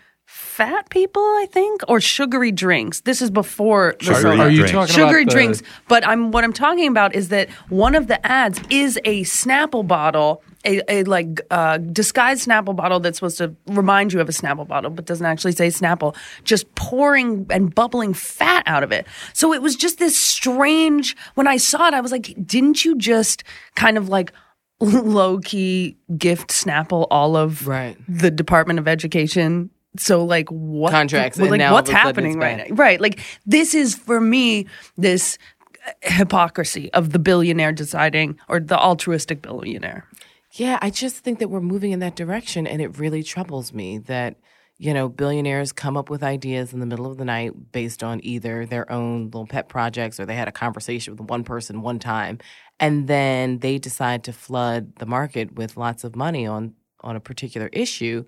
Fat 0.45 0.89
people, 0.89 1.21
I 1.21 1.47
think, 1.51 1.81
or 1.87 1.99
sugary 1.99 2.51
drinks. 2.51 3.01
This 3.01 3.21
is 3.21 3.29
before 3.29 3.95
the 3.99 4.05
Sugary 4.05 4.21
soda. 4.21 4.43
Are 4.43 4.49
you 4.49 4.57
drinks. 4.59 4.71
talking 4.71 4.93
sugary 4.95 5.23
about 5.23 5.31
the- 5.31 5.35
drinks? 5.35 5.61
But 5.89 6.07
I'm 6.07 6.31
what 6.31 6.43
I'm 6.43 6.53
talking 6.53 6.87
about 6.87 7.13
is 7.15 7.29
that 7.29 7.49
one 7.69 7.95
of 7.95 8.07
the 8.07 8.25
ads 8.25 8.61
is 8.69 8.97
a 9.03 9.23
Snapple 9.23 9.85
bottle, 9.85 10.43
a, 10.63 10.81
a 10.91 11.03
like 11.03 11.41
uh, 11.51 11.77
disguised 11.79 12.47
Snapple 12.47 12.75
bottle 12.75 12.99
that's 12.99 13.17
supposed 13.17 13.37
to 13.39 13.55
remind 13.67 14.13
you 14.13 14.21
of 14.21 14.29
a 14.29 14.31
Snapple 14.31 14.67
bottle, 14.67 14.91
but 14.91 15.05
doesn't 15.05 15.25
actually 15.25 15.51
say 15.53 15.67
Snapple. 15.67 16.15
Just 16.43 16.73
pouring 16.75 17.45
and 17.49 17.73
bubbling 17.75 18.13
fat 18.13 18.63
out 18.65 18.83
of 18.83 18.91
it. 18.91 19.05
So 19.33 19.51
it 19.53 19.61
was 19.61 19.75
just 19.75 19.97
this 19.99 20.17
strange. 20.17 21.17
When 21.33 21.47
I 21.47 21.57
saw 21.57 21.87
it, 21.87 21.93
I 21.93 22.01
was 22.01 22.11
like, 22.11 22.33
didn't 22.45 22.85
you 22.85 22.95
just 22.97 23.43
kind 23.75 23.97
of 23.97 24.07
like 24.09 24.31
low 24.79 25.39
key 25.39 25.97
gift 26.17 26.49
Snapple 26.51 27.07
all 27.09 27.35
of 27.35 27.67
Right. 27.67 27.97
the 28.07 28.29
Department 28.31 28.77
of 28.79 28.87
Education? 28.87 29.69
So 29.99 30.23
like 30.23 30.49
what 30.49 30.91
Contracts, 30.91 31.37
well, 31.37 31.45
and 31.45 31.51
like 31.51 31.59
now 31.59 31.73
what's 31.73 31.89
of 31.89 31.95
a 31.95 31.97
sudden 31.97 32.07
happening 32.07 32.39
right 32.39 32.69
now? 32.69 32.75
Right. 32.75 32.99
Like 32.99 33.19
this 33.45 33.73
is 33.73 33.95
for 33.95 34.19
me 34.19 34.67
this 34.97 35.37
uh, 35.85 35.91
hypocrisy 36.01 36.91
of 36.93 37.11
the 37.11 37.19
billionaire 37.19 37.71
deciding 37.71 38.39
or 38.47 38.59
the 38.59 38.77
altruistic 38.77 39.41
billionaire. 39.41 40.07
Yeah, 40.51 40.79
I 40.81 40.89
just 40.89 41.17
think 41.17 41.39
that 41.39 41.49
we're 41.49 41.59
moving 41.59 41.91
in 41.91 41.99
that 41.99 42.15
direction, 42.15 42.65
and 42.65 42.81
it 42.81 42.97
really 42.97 43.23
troubles 43.23 43.73
me 43.73 43.97
that 43.99 44.37
you 44.77 44.93
know, 44.93 45.07
billionaires 45.07 45.71
come 45.71 45.95
up 45.95 46.09
with 46.09 46.21
ideas 46.21 46.73
in 46.73 46.79
the 46.79 46.85
middle 46.85 47.05
of 47.05 47.17
the 47.17 47.25
night 47.25 47.71
based 47.71 48.03
on 48.03 48.19
either 48.23 48.65
their 48.65 48.91
own 48.91 49.25
little 49.25 49.47
pet 49.47 49.69
projects 49.69 50.19
or 50.19 50.25
they 50.25 50.35
had 50.35 50.49
a 50.49 50.51
conversation 50.53 51.15
with 51.15 51.29
one 51.29 51.43
person 51.43 51.81
one 51.81 51.99
time. 51.99 52.39
And 52.79 53.07
then 53.07 53.59
they 53.59 53.77
decide 53.77 54.25
to 54.25 54.33
flood 54.33 54.97
the 54.97 55.05
market 55.05 55.55
with 55.55 55.77
lots 55.77 56.03
of 56.03 56.15
money 56.15 56.45
on, 56.45 56.73
on 56.99 57.15
a 57.15 57.21
particular 57.21 57.69
issue. 57.71 58.25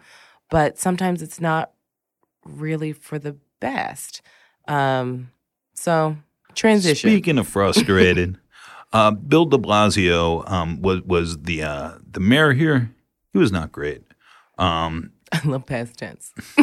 But 0.50 0.78
sometimes 0.78 1.22
it's 1.22 1.42
not 1.42 1.72
really 2.46 2.94
for 2.94 3.20
the 3.20 3.36
best. 3.60 4.22
Um, 4.68 5.32
so, 5.74 6.18
transition. 6.56 7.10
Speaking 7.10 7.38
of 7.38 7.48
frustrated, 7.48 8.38
uh, 8.94 9.12
Bill 9.12 9.46
De 9.46 9.58
Blasio 9.58 10.50
um, 10.50 10.82
was 10.82 11.02
was 11.04 11.38
the 11.40 11.64
uh, 11.64 11.92
the 12.10 12.20
mayor 12.20 12.54
here. 12.54 12.92
He 13.34 13.40
was 13.40 13.52
not 13.52 13.72
great. 13.72 14.04
Um, 14.58 15.12
I 15.32 15.42
love 15.46 15.66
past 15.66 15.98
tense. 15.98 16.34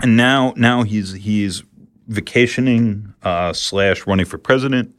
and 0.00 0.16
now 0.16 0.54
now 0.56 0.82
he's 0.82 1.12
he's 1.12 1.62
vacationing 2.06 3.14
uh, 3.22 3.52
slash 3.52 4.06
running 4.06 4.26
for 4.26 4.38
president 4.38 4.98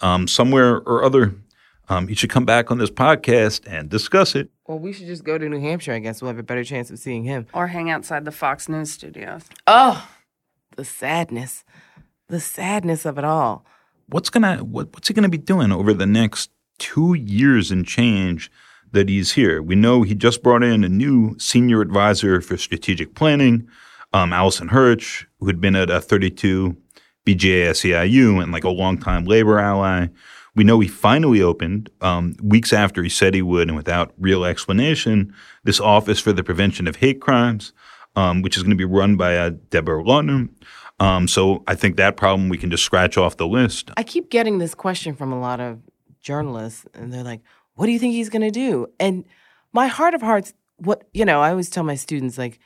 um, 0.00 0.28
somewhere 0.28 0.76
or 0.76 1.04
other. 1.04 1.34
Um, 1.88 2.06
he 2.06 2.14
should 2.14 2.30
come 2.30 2.44
back 2.44 2.70
on 2.70 2.78
this 2.78 2.90
podcast 2.90 3.62
and 3.66 3.88
discuss 3.88 4.36
it. 4.36 4.48
Well, 4.70 4.78
we 4.78 4.92
should 4.92 5.08
just 5.08 5.24
go 5.24 5.36
to 5.36 5.48
New 5.48 5.58
Hampshire. 5.58 5.92
I 5.92 5.98
guess 5.98 6.22
we'll 6.22 6.28
have 6.28 6.38
a 6.38 6.44
better 6.44 6.62
chance 6.62 6.92
of 6.92 7.00
seeing 7.00 7.24
him. 7.24 7.48
Or 7.52 7.66
hang 7.66 7.90
outside 7.90 8.24
the 8.24 8.30
Fox 8.30 8.68
News 8.68 8.92
studios. 8.92 9.42
Oh, 9.66 10.08
the 10.76 10.84
sadness, 10.84 11.64
the 12.28 12.38
sadness 12.38 13.04
of 13.04 13.18
it 13.18 13.24
all. 13.24 13.66
What's 14.06 14.30
gonna 14.30 14.58
what, 14.58 14.92
what's 14.92 15.08
he 15.08 15.14
gonna 15.14 15.28
be 15.28 15.38
doing 15.38 15.72
over 15.72 15.92
the 15.92 16.06
next 16.06 16.52
two 16.78 17.14
years 17.14 17.72
and 17.72 17.84
change 17.84 18.48
that 18.92 19.08
he's 19.08 19.32
here? 19.32 19.60
We 19.60 19.74
know 19.74 20.02
he 20.02 20.14
just 20.14 20.40
brought 20.40 20.62
in 20.62 20.84
a 20.84 20.88
new 20.88 21.36
senior 21.36 21.80
advisor 21.80 22.40
for 22.40 22.56
strategic 22.56 23.16
planning, 23.16 23.66
um, 24.12 24.32
Allison 24.32 24.68
Hirsch, 24.68 25.26
who 25.40 25.48
had 25.48 25.60
been 25.60 25.74
at 25.74 25.90
a 25.90 26.00
32 26.00 26.76
BJA 27.26 27.70
SEIU 27.70 28.40
and 28.40 28.52
like 28.52 28.62
a 28.62 28.70
longtime 28.70 29.24
labor 29.24 29.58
ally. 29.58 30.06
We 30.54 30.64
know 30.64 30.80
he 30.80 30.88
finally 30.88 31.40
opened 31.42 31.90
um, 32.00 32.34
weeks 32.42 32.72
after 32.72 33.02
he 33.02 33.08
said 33.08 33.34
he 33.34 33.42
would, 33.42 33.68
and 33.68 33.76
without 33.76 34.12
real 34.18 34.44
explanation, 34.44 35.34
this 35.64 35.80
office 35.80 36.20
for 36.20 36.32
the 36.32 36.42
prevention 36.42 36.86
of 36.86 36.96
hate 36.96 37.20
crimes, 37.20 37.72
um, 38.16 38.42
which 38.42 38.56
is 38.56 38.62
going 38.62 38.70
to 38.70 38.76
be 38.76 38.84
run 38.84 39.16
by 39.16 39.36
uh, 39.36 39.50
Deborah 39.70 40.02
Lauter. 40.02 40.48
Um, 40.98 41.28
so 41.28 41.62
I 41.66 41.74
think 41.74 41.96
that 41.96 42.16
problem 42.16 42.48
we 42.48 42.58
can 42.58 42.70
just 42.70 42.84
scratch 42.84 43.16
off 43.16 43.36
the 43.36 43.46
list. 43.46 43.90
I 43.96 44.02
keep 44.02 44.30
getting 44.30 44.58
this 44.58 44.74
question 44.74 45.14
from 45.16 45.32
a 45.32 45.40
lot 45.40 45.60
of 45.60 45.80
journalists, 46.20 46.84
and 46.94 47.12
they're 47.12 47.24
like, 47.24 47.40
"What 47.74 47.86
do 47.86 47.92
you 47.92 47.98
think 47.98 48.12
he's 48.12 48.28
going 48.28 48.42
to 48.42 48.50
do?" 48.50 48.86
And 48.98 49.24
my 49.72 49.86
heart 49.86 50.14
of 50.14 50.20
hearts, 50.20 50.52
what 50.76 51.08
you 51.14 51.24
know, 51.24 51.40
I 51.40 51.50
always 51.50 51.70
tell 51.70 51.84
my 51.84 51.94
students 51.94 52.36
like, 52.36 52.58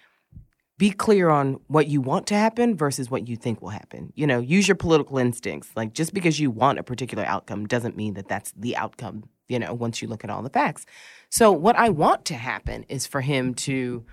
be 0.76 0.90
clear 0.90 1.28
on 1.30 1.60
what 1.68 1.86
you 1.86 2.00
want 2.00 2.26
to 2.28 2.34
happen 2.34 2.76
versus 2.76 3.10
what 3.10 3.28
you 3.28 3.36
think 3.36 3.62
will 3.62 3.68
happen. 3.68 4.12
You 4.14 4.26
know, 4.26 4.40
use 4.40 4.66
your 4.66 4.74
political 4.74 5.18
instincts. 5.18 5.70
Like 5.76 5.92
just 5.92 6.12
because 6.12 6.40
you 6.40 6.50
want 6.50 6.78
a 6.78 6.82
particular 6.82 7.24
outcome 7.24 7.66
doesn't 7.66 7.96
mean 7.96 8.14
that 8.14 8.28
that's 8.28 8.52
the 8.56 8.76
outcome, 8.76 9.24
you 9.48 9.58
know, 9.58 9.72
once 9.72 10.02
you 10.02 10.08
look 10.08 10.24
at 10.24 10.30
all 10.30 10.42
the 10.42 10.50
facts. 10.50 10.84
So 11.30 11.52
what 11.52 11.76
I 11.76 11.90
want 11.90 12.24
to 12.26 12.34
happen 12.34 12.84
is 12.88 13.06
for 13.06 13.20
him 13.20 13.54
to 13.54 14.04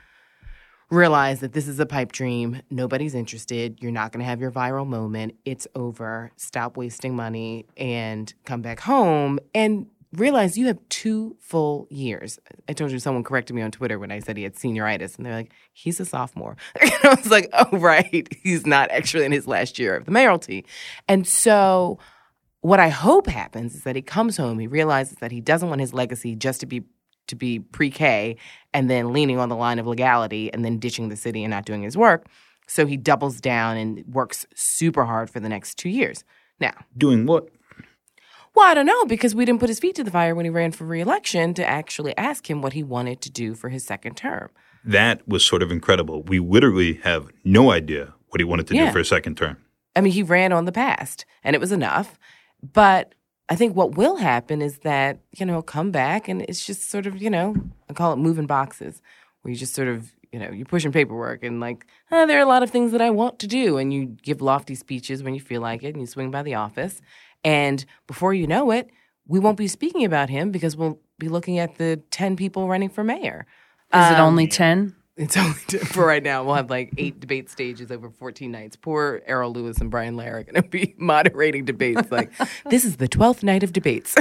realize 0.91 1.39
that 1.39 1.53
this 1.53 1.67
is 1.67 1.79
a 1.79 1.85
pipe 1.85 2.11
dream. 2.11 2.61
Nobody's 2.69 3.15
interested. 3.15 3.77
You're 3.81 3.91
not 3.91 4.11
going 4.11 4.19
to 4.19 4.25
have 4.25 4.41
your 4.41 4.51
viral 4.51 4.85
moment. 4.85 5.35
It's 5.45 5.67
over. 5.73 6.31
Stop 6.35 6.77
wasting 6.77 7.15
money 7.15 7.65
and 7.77 8.31
come 8.45 8.61
back 8.61 8.81
home 8.81 9.39
and 9.55 9.87
realize 10.13 10.57
you 10.57 10.67
have 10.67 10.79
two 10.89 11.37
full 11.39 11.87
years. 11.89 12.39
I 12.67 12.73
told 12.73 12.91
you 12.91 12.99
someone 12.99 13.23
corrected 13.23 13.55
me 13.55 13.61
on 13.61 13.71
Twitter 13.71 13.97
when 13.97 14.11
I 14.11 14.19
said 14.19 14.37
he 14.37 14.43
had 14.43 14.55
senioritis, 14.55 15.17
and 15.17 15.25
they're 15.25 15.35
like, 15.35 15.53
he's 15.73 15.99
a 15.99 16.05
sophomore. 16.05 16.57
I 16.81 17.15
was 17.15 17.31
like, 17.31 17.49
oh, 17.53 17.77
right. 17.77 18.27
He's 18.41 18.65
not 18.65 18.91
actually 18.91 19.25
in 19.25 19.31
his 19.31 19.47
last 19.47 19.79
year 19.79 19.95
of 19.95 20.05
the 20.05 20.11
mayoralty. 20.11 20.65
And 21.07 21.27
so, 21.27 21.99
what 22.61 22.79
I 22.79 22.89
hope 22.89 23.27
happens 23.27 23.75
is 23.75 23.83
that 23.83 23.95
he 23.95 24.01
comes 24.01 24.37
home, 24.37 24.59
he 24.59 24.67
realizes 24.67 25.17
that 25.19 25.31
he 25.31 25.41
doesn't 25.41 25.69
want 25.69 25.81
his 25.81 25.93
legacy 25.93 26.35
just 26.35 26.59
to 26.61 26.65
be 26.65 26.83
to 27.27 27.35
be 27.35 27.59
pre-K 27.59 28.35
and 28.73 28.89
then 28.89 29.13
leaning 29.13 29.39
on 29.39 29.47
the 29.47 29.55
line 29.55 29.79
of 29.79 29.87
legality 29.87 30.51
and 30.51 30.65
then 30.65 30.79
ditching 30.79 31.07
the 31.07 31.15
city 31.15 31.43
and 31.43 31.51
not 31.51 31.65
doing 31.65 31.81
his 31.81 31.95
work. 31.95 32.27
So 32.67 32.85
he 32.85 32.97
doubles 32.97 33.39
down 33.39 33.77
and 33.77 34.03
works 34.07 34.45
super 34.53 35.05
hard 35.05 35.29
for 35.29 35.39
the 35.39 35.47
next 35.47 35.75
two 35.75 35.89
years. 35.89 36.23
Now, 36.59 36.73
Doing 36.97 37.25
what? 37.25 37.49
Well, 38.55 38.69
I 38.69 38.73
don't 38.73 38.85
know 38.85 39.05
because 39.05 39.33
we 39.33 39.45
didn't 39.45 39.59
put 39.59 39.69
his 39.69 39.79
feet 39.79 39.95
to 39.95 40.03
the 40.03 40.11
fire 40.11 40.35
when 40.35 40.45
he 40.45 40.49
ran 40.49 40.71
for 40.71 40.85
reelection 40.85 41.53
to 41.55 41.67
actually 41.67 42.15
ask 42.17 42.49
him 42.49 42.61
what 42.61 42.73
he 42.73 42.83
wanted 42.83 43.21
to 43.21 43.29
do 43.31 43.53
for 43.55 43.69
his 43.69 43.85
second 43.85 44.15
term. 44.17 44.49
That 44.83 45.27
was 45.27 45.45
sort 45.45 45.61
of 45.63 45.71
incredible. 45.71 46.23
We 46.23 46.39
literally 46.39 46.95
have 47.03 47.29
no 47.43 47.71
idea 47.71 48.13
what 48.29 48.39
he 48.39 48.43
wanted 48.45 48.67
to 48.67 48.75
Yeah. 48.75 48.87
do 48.87 48.91
for 48.91 48.99
a 48.99 49.05
second 49.05 49.37
term. 49.37 49.57
I 49.95 50.01
mean, 50.01 50.13
he 50.13 50.23
ran 50.23 50.51
on 50.53 50.65
the 50.65 50.71
past 50.71 51.25
and 51.43 51.55
it 51.55 51.59
was 51.59 51.71
enough. 51.71 52.17
But 52.61 53.13
I 53.49 53.55
think 53.55 53.75
what 53.75 53.95
will 53.95 54.17
happen 54.17 54.61
is 54.61 54.79
that, 54.79 55.19
you 55.37 55.45
know, 55.45 55.61
come 55.61 55.91
back 55.91 56.27
and 56.27 56.41
it's 56.43 56.65
just 56.65 56.89
sort 56.89 57.05
of, 57.05 57.21
you 57.21 57.29
know, 57.29 57.55
I 57.89 57.93
call 57.93 58.13
it 58.13 58.17
moving 58.17 58.47
boxes, 58.47 59.01
where 59.41 59.51
you 59.51 59.57
just 59.57 59.73
sort 59.73 59.87
of, 59.89 60.11
you 60.31 60.39
know, 60.39 60.49
you're 60.51 60.65
pushing 60.65 60.91
paperwork 60.93 61.43
and 61.43 61.59
like, 61.59 61.85
oh, 62.11 62.25
there 62.25 62.37
are 62.37 62.43
a 62.43 62.45
lot 62.45 62.63
of 62.63 62.69
things 62.69 62.91
that 62.93 63.01
I 63.01 63.09
want 63.09 63.39
to 63.39 63.47
do. 63.47 63.77
And 63.77 63.93
you 63.93 64.05
give 64.21 64.41
lofty 64.41 64.75
speeches 64.75 65.21
when 65.23 65.33
you 65.33 65.41
feel 65.41 65.59
like 65.61 65.83
it 65.83 65.89
and 65.93 65.99
you 65.99 66.05
swing 66.07 66.31
by 66.31 66.41
the 66.43 66.55
office. 66.55 67.01
And 67.43 67.83
before 68.07 68.33
you 68.33 68.47
know 68.47 68.71
it, 68.71 68.89
we 69.27 69.39
won't 69.39 69.57
be 69.57 69.67
speaking 69.67 70.03
about 70.05 70.29
him 70.29 70.51
because 70.51 70.75
we'll 70.75 70.99
be 71.19 71.29
looking 71.29 71.59
at 71.59 71.75
the 71.77 72.01
10 72.11 72.35
people 72.35 72.67
running 72.67 72.89
for 72.89 73.03
mayor. 73.03 73.45
Is 73.93 73.99
it 74.11 74.19
Um, 74.19 74.27
only 74.27 74.47
10? 74.47 74.95
It's 75.17 75.37
only 75.37 75.51
for 75.53 76.05
right 76.05 76.23
now. 76.23 76.43
We'll 76.43 76.55
have 76.55 76.69
like 76.69 76.93
eight 76.97 77.19
debate 77.19 77.49
stages 77.49 77.91
over 77.91 78.09
14 78.09 78.49
nights. 78.51 78.75
Poor 78.75 79.21
Errol 79.27 79.51
Louis 79.51 79.77
and 79.79 79.91
Brian 79.91 80.15
Lehrer 80.15 80.39
are 80.39 80.43
going 80.43 80.55
to 80.61 80.67
be 80.67 80.95
moderating 80.97 81.65
debates. 81.65 82.11
Like, 82.11 82.31
this 82.69 82.85
is 82.85 82.97
the 82.97 83.07
12th 83.07 83.43
night 83.43 83.61
of 83.61 83.73
debates. 83.73 84.15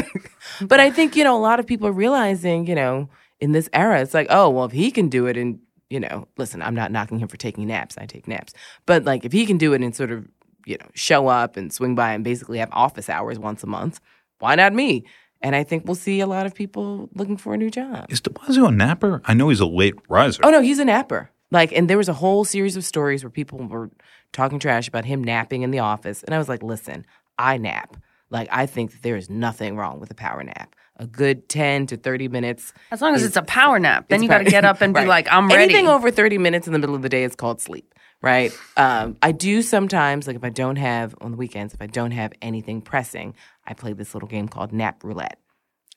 but 0.60 0.80
I 0.80 0.90
think, 0.90 1.16
you 1.16 1.24
know, 1.24 1.36
a 1.36 1.40
lot 1.40 1.60
of 1.60 1.66
people 1.66 1.86
are 1.86 1.92
realizing, 1.92 2.66
you 2.66 2.74
know, 2.74 3.08
in 3.38 3.52
this 3.52 3.70
era, 3.72 4.00
it's 4.02 4.12
like, 4.14 4.26
oh, 4.30 4.50
well, 4.50 4.64
if 4.66 4.72
he 4.72 4.90
can 4.90 5.08
do 5.08 5.26
it 5.26 5.36
and, 5.36 5.60
you 5.88 6.00
know, 6.00 6.26
listen, 6.36 6.60
I'm 6.60 6.74
not 6.74 6.92
knocking 6.92 7.18
him 7.20 7.28
for 7.28 7.36
taking 7.38 7.66
naps. 7.68 7.96
I 7.96 8.04
take 8.04 8.28
naps. 8.28 8.52
But 8.84 9.04
like, 9.04 9.24
if 9.24 9.32
he 9.32 9.46
can 9.46 9.56
do 9.58 9.72
it 9.72 9.80
and 9.82 9.94
sort 9.94 10.10
of, 10.10 10.26
you 10.66 10.76
know, 10.78 10.86
show 10.94 11.28
up 11.28 11.56
and 11.56 11.72
swing 11.72 11.94
by 11.94 12.12
and 12.12 12.24
basically 12.24 12.58
have 12.58 12.68
office 12.72 13.08
hours 13.08 13.38
once 13.38 13.62
a 13.62 13.66
month, 13.66 14.00
why 14.38 14.54
not 14.54 14.72
me? 14.72 15.04
And 15.42 15.56
I 15.56 15.64
think 15.64 15.84
we'll 15.86 15.94
see 15.94 16.20
a 16.20 16.26
lot 16.26 16.44
of 16.46 16.54
people 16.54 17.08
looking 17.14 17.36
for 17.38 17.54
a 17.54 17.56
new 17.56 17.70
job. 17.70 18.06
Is 18.10 18.20
De 18.20 18.30
Blasio 18.30 18.68
a 18.68 18.70
napper? 18.70 19.22
I 19.24 19.32
know 19.34 19.48
he's 19.48 19.60
a 19.60 19.66
late 19.66 19.94
riser. 20.08 20.40
Oh 20.44 20.50
no, 20.50 20.60
he's 20.60 20.78
a 20.78 20.84
napper. 20.84 21.30
Like, 21.50 21.72
and 21.72 21.88
there 21.90 21.96
was 21.98 22.08
a 22.08 22.12
whole 22.12 22.44
series 22.44 22.76
of 22.76 22.84
stories 22.84 23.24
where 23.24 23.30
people 23.30 23.58
were 23.66 23.90
talking 24.32 24.58
trash 24.58 24.86
about 24.86 25.04
him 25.04 25.24
napping 25.24 25.62
in 25.62 25.70
the 25.72 25.80
office, 25.80 26.22
and 26.22 26.34
I 26.34 26.38
was 26.38 26.48
like, 26.48 26.62
listen, 26.62 27.04
I 27.38 27.56
nap. 27.56 27.96
Like, 28.28 28.48
I 28.52 28.66
think 28.66 28.92
that 28.92 29.02
there 29.02 29.16
is 29.16 29.28
nothing 29.28 29.76
wrong 29.76 29.98
with 29.98 30.10
a 30.12 30.14
power 30.14 30.44
nap. 30.44 30.76
A 30.96 31.06
good 31.06 31.48
ten 31.48 31.86
to 31.86 31.96
thirty 31.96 32.28
minutes. 32.28 32.72
As 32.92 33.00
long 33.00 33.14
as 33.14 33.22
is- 33.22 33.28
it's 33.28 33.36
a 33.36 33.42
power 33.42 33.78
nap. 33.78 34.06
Then 34.08 34.22
you 34.22 34.28
got 34.28 34.38
to 34.38 34.44
get 34.44 34.64
up 34.66 34.80
and 34.82 34.92
be 34.94 35.06
like, 35.06 35.26
I'm 35.32 35.48
ready. 35.48 35.62
Anything 35.64 35.88
over 35.88 36.10
thirty 36.10 36.36
minutes 36.38 36.66
in 36.66 36.72
the 36.74 36.78
middle 36.78 36.94
of 36.94 37.00
the 37.02 37.08
day 37.08 37.24
is 37.24 37.34
called 37.34 37.60
sleep. 37.62 37.94
Right. 38.22 38.52
Um, 38.76 39.16
I 39.22 39.32
do 39.32 39.62
sometimes, 39.62 40.26
like 40.26 40.36
if 40.36 40.44
I 40.44 40.50
don't 40.50 40.76
have 40.76 41.14
on 41.20 41.30
the 41.30 41.36
weekends, 41.38 41.72
if 41.72 41.80
I 41.80 41.86
don't 41.86 42.10
have 42.10 42.32
anything 42.42 42.82
pressing, 42.82 43.34
I 43.66 43.72
play 43.74 43.92
this 43.94 44.14
little 44.14 44.28
game 44.28 44.46
called 44.48 44.72
nap 44.72 45.02
roulette 45.04 45.38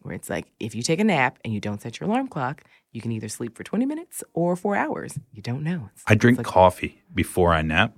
where 0.02 0.14
it's 0.14 0.30
like 0.30 0.52
if 0.60 0.76
you 0.76 0.84
take 0.84 1.00
a 1.00 1.04
nap 1.04 1.40
and 1.44 1.54
you 1.54 1.60
don't 1.62 1.82
set 1.82 2.00
your 2.00 2.10
alarm 2.10 2.28
clock, 2.28 2.64
you 2.92 3.02
can 3.02 3.12
either 3.14 3.30
sleep 3.30 3.58
for 3.58 3.64
20 3.64 3.86
minutes 3.86 4.24
or 4.34 4.56
four 4.56 4.76
hours. 4.76 5.18
You 5.32 5.42
don't 5.42 5.64
know. 5.64 5.76
It's- 5.76 6.04
I 6.08 6.16
drink 6.16 6.38
like- 6.38 6.46
coffee 6.48 7.02
before 7.14 7.54
I 7.54 7.62
nap. 7.62 7.96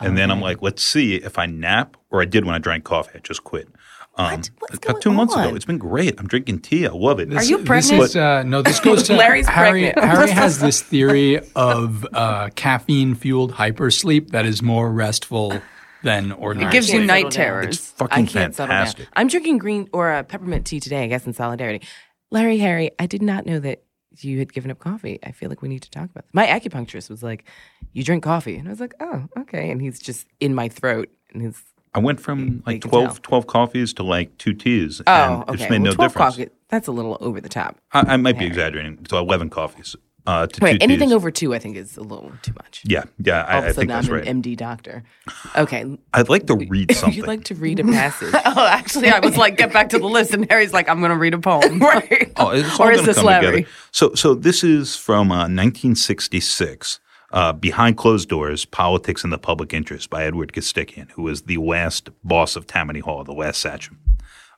And 0.00 0.16
then 0.16 0.30
I'm 0.30 0.40
like, 0.40 0.62
let's 0.62 0.84
see 0.84 1.16
if 1.16 1.36
I 1.36 1.46
nap 1.46 1.96
or 2.10 2.20
I 2.22 2.26
did 2.26 2.44
when 2.44 2.54
I 2.54 2.58
drank 2.58 2.84
coffee. 2.84 3.12
I 3.16 3.18
just 3.18 3.42
quit. 3.42 3.68
Um, 4.16 4.30
What? 4.30 4.50
What's 4.58 4.74
about 4.76 4.86
going 4.92 5.02
two 5.02 5.12
months 5.12 5.34
ago. 5.34 5.54
It's 5.54 5.64
been 5.64 5.78
great. 5.78 6.18
I'm 6.20 6.26
drinking 6.28 6.60
tea. 6.60 6.86
I 6.86 6.90
love 6.90 7.18
it. 7.20 7.32
Are 7.34 7.42
you 7.42 7.58
This 7.58 7.66
pregnant? 7.66 8.02
is, 8.04 8.16
uh, 8.16 8.42
no, 8.44 8.62
this 8.62 8.78
goes 8.80 9.02
to 9.08 9.14
Larry's 9.14 9.46
Harry. 9.48 9.90
pregnant. 9.92 9.98
Harry 10.04 10.30
has 10.30 10.60
this 10.60 10.80
theory 10.82 11.40
of 11.56 12.06
uh, 12.12 12.50
caffeine 12.54 13.14
fueled 13.16 13.52
hypersleep 13.52 14.30
that 14.30 14.46
is 14.46 14.62
more 14.62 14.90
restful 14.92 15.60
than 16.02 16.32
ordinary. 16.32 16.68
It 16.68 16.72
gives 16.72 16.90
you 16.92 17.04
night 17.04 17.30
terrors. 17.30 17.76
It's 17.76 17.90
fucking 17.92 18.24
I 18.24 18.26
can't 18.26 18.54
settle 18.54 18.68
down. 18.72 18.84
fantastic. 18.86 19.08
I'm 19.14 19.26
drinking 19.26 19.58
green 19.58 19.88
or 19.92 20.12
uh, 20.12 20.22
peppermint 20.22 20.66
tea 20.66 20.78
today, 20.80 21.04
I 21.04 21.06
guess, 21.08 21.26
in 21.26 21.32
solidarity. 21.32 21.84
Larry, 22.30 22.58
Harry, 22.58 22.90
I 22.98 23.06
did 23.06 23.22
not 23.22 23.46
know 23.46 23.58
that 23.60 23.82
you 24.18 24.38
had 24.38 24.52
given 24.52 24.70
up 24.70 24.78
coffee. 24.78 25.18
I 25.24 25.32
feel 25.32 25.48
like 25.48 25.60
we 25.62 25.68
need 25.68 25.82
to 25.82 25.90
talk 25.90 26.04
about 26.10 26.24
this. 26.24 26.34
My 26.34 26.46
acupuncturist 26.46 27.10
was 27.10 27.22
like, 27.22 27.44
You 27.92 28.04
drink 28.04 28.22
coffee. 28.22 28.56
And 28.56 28.68
I 28.68 28.70
was 28.70 28.80
like, 28.80 28.94
Oh, 29.00 29.24
okay. 29.40 29.70
And 29.70 29.80
he's 29.82 29.98
just 29.98 30.26
in 30.38 30.54
my 30.54 30.68
throat. 30.68 31.08
And 31.32 31.42
he's, 31.42 31.60
I 31.94 32.00
went 32.00 32.20
from 32.20 32.62
like 32.66 32.82
can 32.82 32.90
12, 32.90 33.22
12 33.22 33.46
coffees 33.46 33.92
to 33.94 34.02
like 34.02 34.36
two 34.38 34.52
teas. 34.52 35.00
oh, 35.06 35.12
and 35.12 35.42
okay. 35.50 35.52
It's 35.54 35.70
made 35.70 35.82
well, 35.82 35.92
no 35.92 35.94
12 35.94 36.10
difference. 36.12 36.36
coffee, 36.36 36.50
that's 36.68 36.88
a 36.88 36.92
little 36.92 37.16
over 37.20 37.40
the 37.40 37.48
top. 37.48 37.78
I, 37.92 38.00
I 38.14 38.16
might 38.16 38.38
be 38.38 38.46
exaggerating. 38.46 39.06
So 39.08 39.18
11 39.18 39.50
coffees. 39.50 39.94
Uh, 40.26 40.46
to 40.46 40.64
Wait, 40.64 40.72
two 40.72 40.78
anything 40.82 41.10
T's. 41.10 41.14
over 41.16 41.30
two, 41.30 41.54
I 41.54 41.58
think, 41.58 41.76
is 41.76 41.98
a 41.98 42.00
little 42.02 42.32
too 42.40 42.54
much. 42.54 42.82
Yeah, 42.86 43.04
yeah, 43.18 43.42
All 43.44 43.48
I, 43.50 43.58
of 43.58 43.64
I 43.64 43.66
a 43.68 43.72
think 43.74 43.74
sudden, 43.74 43.88
that's 43.88 44.08
I'm 44.08 44.14
right. 44.14 44.26
an 44.26 44.42
MD 44.42 44.56
doctor. 44.56 45.04
Okay. 45.56 45.98
I'd 46.14 46.30
like 46.30 46.46
to 46.46 46.56
read 46.56 46.92
something. 46.96 47.14
You'd 47.16 47.26
like 47.28 47.44
to 47.44 47.54
read 47.54 47.78
a 47.78 47.84
passage? 47.84 48.32
Oh, 48.46 48.66
actually, 48.66 49.10
I 49.10 49.18
was 49.20 49.36
like, 49.36 49.58
get 49.58 49.72
back 49.72 49.90
to 49.90 49.98
the 49.98 50.06
list, 50.08 50.32
and 50.32 50.50
Harry's 50.50 50.72
like, 50.72 50.88
I'm 50.88 51.00
going 51.00 51.10
to 51.12 51.18
read 51.18 51.34
a 51.34 51.38
poem. 51.38 51.78
right. 51.80 52.32
Oh, 52.38 52.48
it's 52.50 52.80
all 52.80 52.86
Or 52.88 52.92
is 52.92 53.04
this 53.04 53.22
Larry? 53.22 53.44
together. 53.64 53.68
So, 53.92 54.14
so 54.14 54.34
this 54.34 54.64
is 54.64 54.96
from 54.96 55.30
uh, 55.30 55.46
1966, 55.46 57.00
uh, 57.34 57.52
Behind 57.52 57.98
Closed 57.98 58.28
Doors: 58.28 58.64
Politics 58.64 59.24
and 59.24 59.32
the 59.32 59.38
Public 59.38 59.74
Interest 59.74 60.08
by 60.08 60.24
Edward 60.24 60.52
Costikyan, 60.52 61.10
who 61.10 61.22
was 61.22 61.42
the 61.42 61.58
last 61.58 62.08
boss 62.22 62.56
of 62.56 62.66
Tammany 62.66 63.00
Hall, 63.00 63.22
the 63.24 63.32
last 63.32 63.60
sachem, 63.60 63.98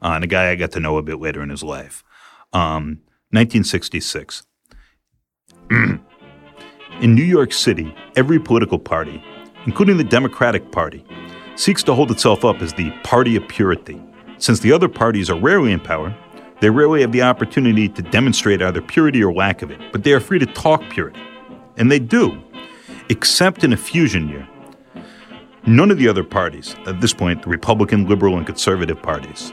uh, 0.00 0.12
and 0.14 0.23
a 0.23 0.28
guy 0.28 0.50
I 0.50 0.54
got 0.54 0.71
to 0.73 0.80
know 0.80 0.99
a 0.99 1.02
bit 1.02 1.18
later 1.18 1.42
in 1.42 1.49
his 1.49 1.64
life. 1.64 2.04
Um, 2.52 3.00
1966. 3.30 4.45
In 5.71 7.14
New 7.14 7.25
York 7.25 7.52
City, 7.52 7.95
every 8.14 8.38
political 8.38 8.78
party, 8.78 9.23
including 9.66 9.97
the 9.97 10.04
Democratic 10.04 10.71
Party, 10.71 11.04
seeks 11.56 11.83
to 11.83 11.95
hold 11.95 12.11
itself 12.11 12.45
up 12.45 12.62
as 12.62 12.73
the 12.73 12.90
party 13.02 13.37
of 13.37 13.47
purity. 13.49 14.00
Since 14.38 14.61
the 14.61 14.73
other 14.73 14.88
parties 14.88 15.28
are 15.28 15.38
rarely 15.38 15.73
in 15.73 15.80
power, 15.80 16.16
they 16.61 16.71
rarely 16.71 17.00
have 17.02 17.12
the 17.12 17.23
opportunity 17.23 17.88
to 17.88 18.00
demonstrate 18.00 18.62
either 18.62 18.80
purity 18.80 19.23
or 19.23 19.33
lack 19.33 19.61
of 19.62 19.71
it, 19.71 19.80
but 19.92 20.04
they 20.04 20.12
are 20.12 20.21
free 20.21 20.38
to 20.38 20.47
talk 20.47 20.83
purity. 20.88 21.21
And 21.76 21.90
they 21.90 21.99
do, 21.99 22.42
except 23.08 23.64
in 23.64 23.72
a 23.72 23.76
fusion 23.76 24.28
year. 24.28 24.46
None 25.66 25.90
of 25.90 25.98
the 25.98 26.08
other 26.08 26.22
parties, 26.22 26.76
at 26.86 27.00
this 27.00 27.12
point, 27.12 27.42
the 27.42 27.48
Republican, 27.48 28.08
liberal, 28.08 28.36
and 28.36 28.46
conservative 28.46 29.02
parties, 29.02 29.52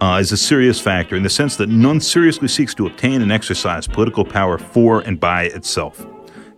uh, 0.00 0.18
is 0.20 0.32
a 0.32 0.36
serious 0.36 0.80
factor 0.80 1.14
in 1.14 1.22
the 1.22 1.30
sense 1.30 1.54
that 1.56 1.68
none 1.68 2.00
seriously 2.00 2.48
seeks 2.48 2.74
to 2.74 2.86
obtain 2.86 3.22
and 3.22 3.30
exercise 3.30 3.86
political 3.86 4.24
power 4.24 4.58
for 4.58 5.00
and 5.02 5.20
by 5.20 5.44
itself. 5.44 6.04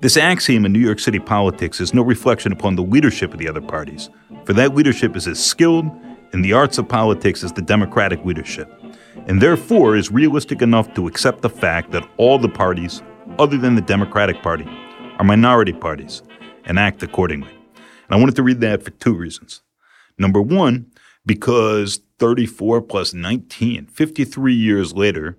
This 0.00 0.16
axiom 0.16 0.64
in 0.64 0.72
New 0.72 0.78
York 0.78 0.98
City 0.98 1.18
politics 1.18 1.80
is 1.80 1.92
no 1.92 2.02
reflection 2.02 2.52
upon 2.52 2.76
the 2.76 2.82
leadership 2.82 3.32
of 3.32 3.38
the 3.38 3.48
other 3.48 3.60
parties, 3.60 4.08
for 4.44 4.54
that 4.54 4.74
leadership 4.74 5.16
is 5.16 5.28
as 5.28 5.44
skilled 5.44 5.84
in 6.32 6.40
the 6.40 6.54
arts 6.54 6.78
of 6.78 6.88
politics 6.88 7.44
as 7.44 7.52
the 7.52 7.62
Democratic 7.62 8.24
leadership, 8.24 8.72
and 9.26 9.40
therefore 9.40 9.96
is 9.96 10.10
realistic 10.10 10.62
enough 10.62 10.92
to 10.94 11.06
accept 11.06 11.42
the 11.42 11.50
fact 11.50 11.90
that 11.90 12.08
all 12.16 12.38
the 12.38 12.48
parties, 12.48 13.02
other 13.38 13.58
than 13.58 13.74
the 13.74 13.82
Democratic 13.82 14.42
Party, 14.42 14.66
are 15.18 15.24
minority 15.24 15.72
parties 15.72 16.22
and 16.66 16.78
act 16.78 17.02
accordingly. 17.02 17.50
And 17.50 18.10
I 18.10 18.16
wanted 18.16 18.36
to 18.36 18.42
read 18.42 18.60
that 18.60 18.82
for 18.82 18.90
two 18.90 19.14
reasons. 19.14 19.62
Number 20.18 20.40
one, 20.40 20.90
because 21.26 22.00
34 22.18 22.82
plus 22.82 23.14
19, 23.14 23.86
53 23.86 24.54
years 24.54 24.92
later, 24.92 25.36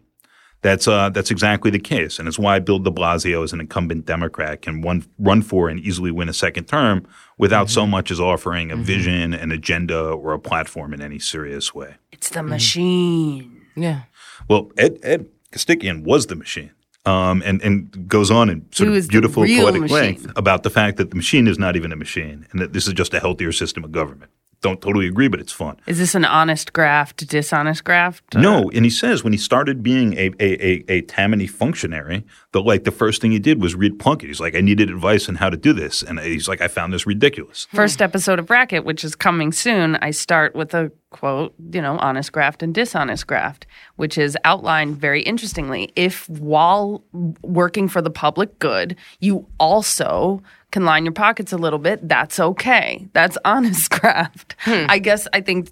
that's 0.66 0.88
uh, 0.88 1.10
that's 1.10 1.30
exactly 1.30 1.70
the 1.70 1.78
case, 1.78 2.18
and 2.18 2.28
it's 2.28 2.40
why 2.40 2.58
Bill 2.58 2.80
De 2.80 2.90
Blasio, 2.90 3.44
as 3.44 3.54
an 3.54 3.60
incumbent 3.60 4.08
Democrat, 4.08 4.64
can 4.64 4.82
one, 4.82 5.06
run 5.20 5.44
for 5.44 5.70
and 5.70 5.80
easily 5.80 6.10
win 6.10 6.28
a 6.28 6.34
second 6.34 6.66
term 6.66 7.08
without 7.38 7.70
so 7.70 7.84
mm-hmm. 7.84 7.92
much 7.92 8.10
as 8.10 8.20
offering 8.20 8.72
a 8.72 8.74
mm-hmm. 8.74 8.84
vision, 8.84 9.34
an 9.36 9.52
agenda, 9.52 10.10
or 10.10 10.34
a 10.34 10.40
platform 10.40 10.92
in 10.92 11.04
any 11.04 11.20
serious 11.20 11.76
way. 11.76 11.98
It's 12.12 12.30
the 12.30 12.42
machine. 12.42 13.44
Mm-hmm. 13.44 13.84
Yeah. 13.84 14.02
Well, 14.50 14.72
Ed 14.76 14.98
Ed 15.04 15.28
Costikyan 15.52 16.04
was 16.04 16.26
the 16.26 16.36
machine, 16.36 16.72
um, 17.06 17.42
and 17.46 17.62
and 17.62 18.08
goes 18.08 18.32
on 18.32 18.50
in 18.50 18.66
sort 18.72 18.90
of 18.90 19.08
beautiful 19.08 19.44
poetic 19.46 19.82
machine. 19.82 19.98
length 19.98 20.32
about 20.36 20.64
the 20.64 20.70
fact 20.70 20.98
that 20.98 21.10
the 21.12 21.16
machine 21.16 21.48
is 21.48 21.60
not 21.60 21.76
even 21.76 21.92
a 21.92 21.96
machine, 21.96 22.48
and 22.52 22.62
that 22.62 22.74
this 22.74 22.88
is 22.88 22.94
just 22.94 23.14
a 23.14 23.20
healthier 23.20 23.52
system 23.52 23.84
of 23.84 23.92
government. 23.92 24.32
Don't 24.62 24.82
totally 24.82 25.06
agree, 25.06 25.28
but 25.28 25.40
it's 25.40 25.52
fun. 25.52 25.78
Is 25.86 26.00
this 26.00 26.16
an 26.16 26.26
honest 26.26 26.74
graft, 26.74 27.28
dishonest 27.28 27.84
graft? 27.84 28.24
No, 28.34 28.72
and 28.72 28.84
he 28.84 28.90
says 28.90 29.24
when 29.24 29.32
he 29.32 29.38
started 29.38 29.84
being 29.84 30.14
a 30.14 30.32
a, 30.40 30.66
a, 30.66 30.86
a 30.90 31.02
Tammany 31.02 31.46
functionary, 31.46 32.26
that 32.56 32.62
like 32.62 32.86
the 32.86 32.92
first 32.92 33.22
thing 33.22 33.32
he 33.32 33.40
did 33.40 33.62
was 33.62 33.76
read 33.76 34.00
Plunkitt. 34.00 34.28
He's 34.28 34.40
like, 34.40 34.56
I 34.56 34.62
needed 34.62 34.90
advice 34.90 35.28
on 35.28 35.36
how 35.36 35.50
to 35.50 35.58
do 35.58 35.74
this, 35.74 36.02
and 36.02 36.18
uh, 36.18 36.24
he's 36.24 36.48
like, 36.48 36.62
I 36.62 36.70
found 36.70 36.94
this 36.94 37.06
ridiculous. 37.06 37.68
Hmm. 37.72 37.78
First 37.78 38.02
episode 38.02 38.40
of 38.40 38.46
Bracket, 38.46 38.86
which 38.86 39.04
is 39.04 39.14
coming 39.14 39.52
soon, 39.52 39.98
I 39.98 40.12
start 40.12 40.56
with 40.56 40.74
a 40.74 40.90
quote, 41.10 41.54
you 41.72 41.82
know, 41.82 41.98
honest 42.00 42.32
graft 42.32 42.64
and 42.64 42.74
dishonest 42.74 43.28
graft, 43.28 43.68
which 43.98 44.18
is 44.18 44.38
outlined 44.46 44.98
very 44.98 45.22
interestingly. 45.22 45.92
If 45.98 46.30
while 46.30 47.04
working 47.42 47.90
for 47.90 48.02
the 48.02 48.10
public 48.10 48.58
good, 48.60 48.96
you 49.20 49.46
also 49.60 50.42
can 50.72 50.86
line 50.86 51.04
your 51.06 51.14
pockets 51.14 51.52
a 51.52 51.58
little 51.58 51.80
bit, 51.80 52.08
that's 52.08 52.40
okay. 52.40 53.08
That's 53.12 53.38
honest 53.44 53.92
graft. 54.00 54.56
Hmm. 54.60 54.86
I 54.88 55.00
guess 55.00 55.28
I 55.34 55.42
think 55.42 55.70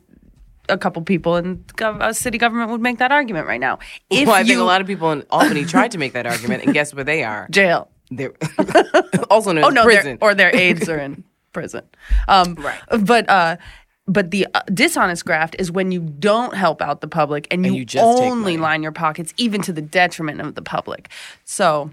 a 0.70 0.77
couple 0.77 1.01
people 1.01 1.36
in 1.38 1.58
gov- 1.75 2.01
uh, 2.01 2.13
city 2.13 2.38
government 2.38 2.72
would 2.72 2.82
make 2.82 2.98
that 3.00 3.12
argument 3.12 3.48
right 3.48 3.60
now. 3.60 3.79
If 4.10 4.27
well, 4.27 4.36
I 4.36 4.43
think 4.43 4.60
a 4.60 4.63
lot 4.63 4.82
of 4.82 4.88
people 4.88 5.12
in 5.12 5.24
Albany 5.29 5.65
tried 5.75 5.91
to 5.91 5.98
make 5.98 6.13
that 6.13 6.25
argument, 6.25 6.64
and 6.64 6.74
guess 6.74 6.94
where 6.94 7.03
they 7.03 7.24
are? 7.24 7.48
jail. 7.51 7.90
They're 8.11 8.33
also 9.31 9.51
known 9.53 9.64
Oh 9.64 9.68
as 9.70 9.74
no, 9.74 9.83
prison. 9.85 10.18
or 10.22 10.35
their 10.35 10.55
aides 10.55 10.87
are 10.87 10.98
in 11.00 11.24
prison. 11.53 11.83
Um, 12.27 12.55
Right. 12.55 12.79
But 13.00 13.27
uh, 13.29 13.57
but 14.07 14.31
the 14.31 14.46
uh, 14.53 14.61
dishonest 14.74 15.25
graft 15.25 15.55
is 15.59 15.72
when 15.72 15.92
you 15.92 16.01
don't 16.01 16.53
help 16.55 16.81
out 16.81 17.01
the 17.01 17.07
public 17.07 17.48
and 17.50 17.66
you, 17.66 17.74
you 17.74 17.85
just 17.85 18.03
only 18.03 18.57
line 18.57 18.83
your 18.83 18.92
pockets, 18.92 19.33
even 19.37 19.61
to 19.64 19.74
the 19.74 19.81
detriment 19.81 20.42
of 20.42 20.55
the 20.55 20.61
public. 20.61 21.09
So 21.46 21.92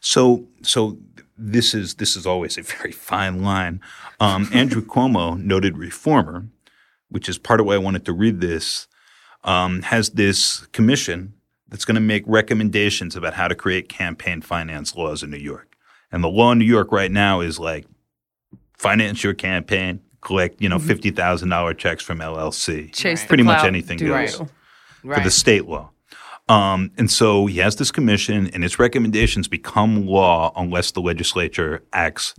So 0.00 0.44
so 0.62 0.98
this 1.36 1.74
is 1.74 1.94
this 1.94 2.14
is 2.16 2.26
always 2.26 2.56
a 2.58 2.62
very 2.62 2.92
fine 2.92 3.42
line. 3.42 3.80
Um, 4.20 4.48
Andrew 4.52 4.82
Cuomo, 4.84 5.36
noted 5.42 5.76
reformer, 5.78 6.46
which 7.14 7.28
is 7.28 7.38
part 7.38 7.60
of 7.60 7.66
why 7.66 7.74
I 7.74 7.78
wanted 7.78 8.04
to 8.06 8.12
read 8.12 8.40
this, 8.40 8.88
um, 9.44 9.82
has 9.82 10.10
this 10.10 10.66
commission 10.72 11.32
that's 11.68 11.84
going 11.84 11.94
to 11.94 12.00
make 12.00 12.24
recommendations 12.26 13.14
about 13.14 13.34
how 13.34 13.46
to 13.46 13.54
create 13.54 13.88
campaign 13.88 14.42
finance 14.42 14.96
laws 14.96 15.22
in 15.22 15.30
New 15.30 15.36
York. 15.36 15.76
And 16.10 16.24
the 16.24 16.28
law 16.28 16.50
in 16.50 16.58
New 16.58 16.64
York 16.64 16.90
right 16.90 17.12
now 17.12 17.40
is 17.40 17.60
like 17.60 17.86
finance 18.76 19.22
your 19.22 19.32
campaign, 19.32 20.00
collect 20.22 20.60
you 20.60 20.68
know 20.68 20.80
fifty 20.80 21.12
thousand 21.12 21.50
dollar 21.50 21.72
checks 21.72 22.02
from 22.02 22.18
LLC, 22.18 22.92
chase 22.92 23.22
the 23.22 23.28
pretty 23.28 23.44
much 23.44 23.58
clout, 23.58 23.68
anything 23.68 23.96
do 23.96 24.08
goes 24.08 24.40
you. 24.40 24.48
for 25.02 25.20
the 25.20 25.30
state 25.30 25.66
law. 25.66 25.90
Um, 26.48 26.90
and 26.98 27.08
so 27.08 27.46
he 27.46 27.58
has 27.58 27.76
this 27.76 27.92
commission, 27.92 28.48
and 28.48 28.64
its 28.64 28.80
recommendations 28.80 29.46
become 29.46 30.04
law 30.04 30.52
unless 30.56 30.90
the 30.90 31.00
legislature 31.00 31.84
acts 31.92 32.34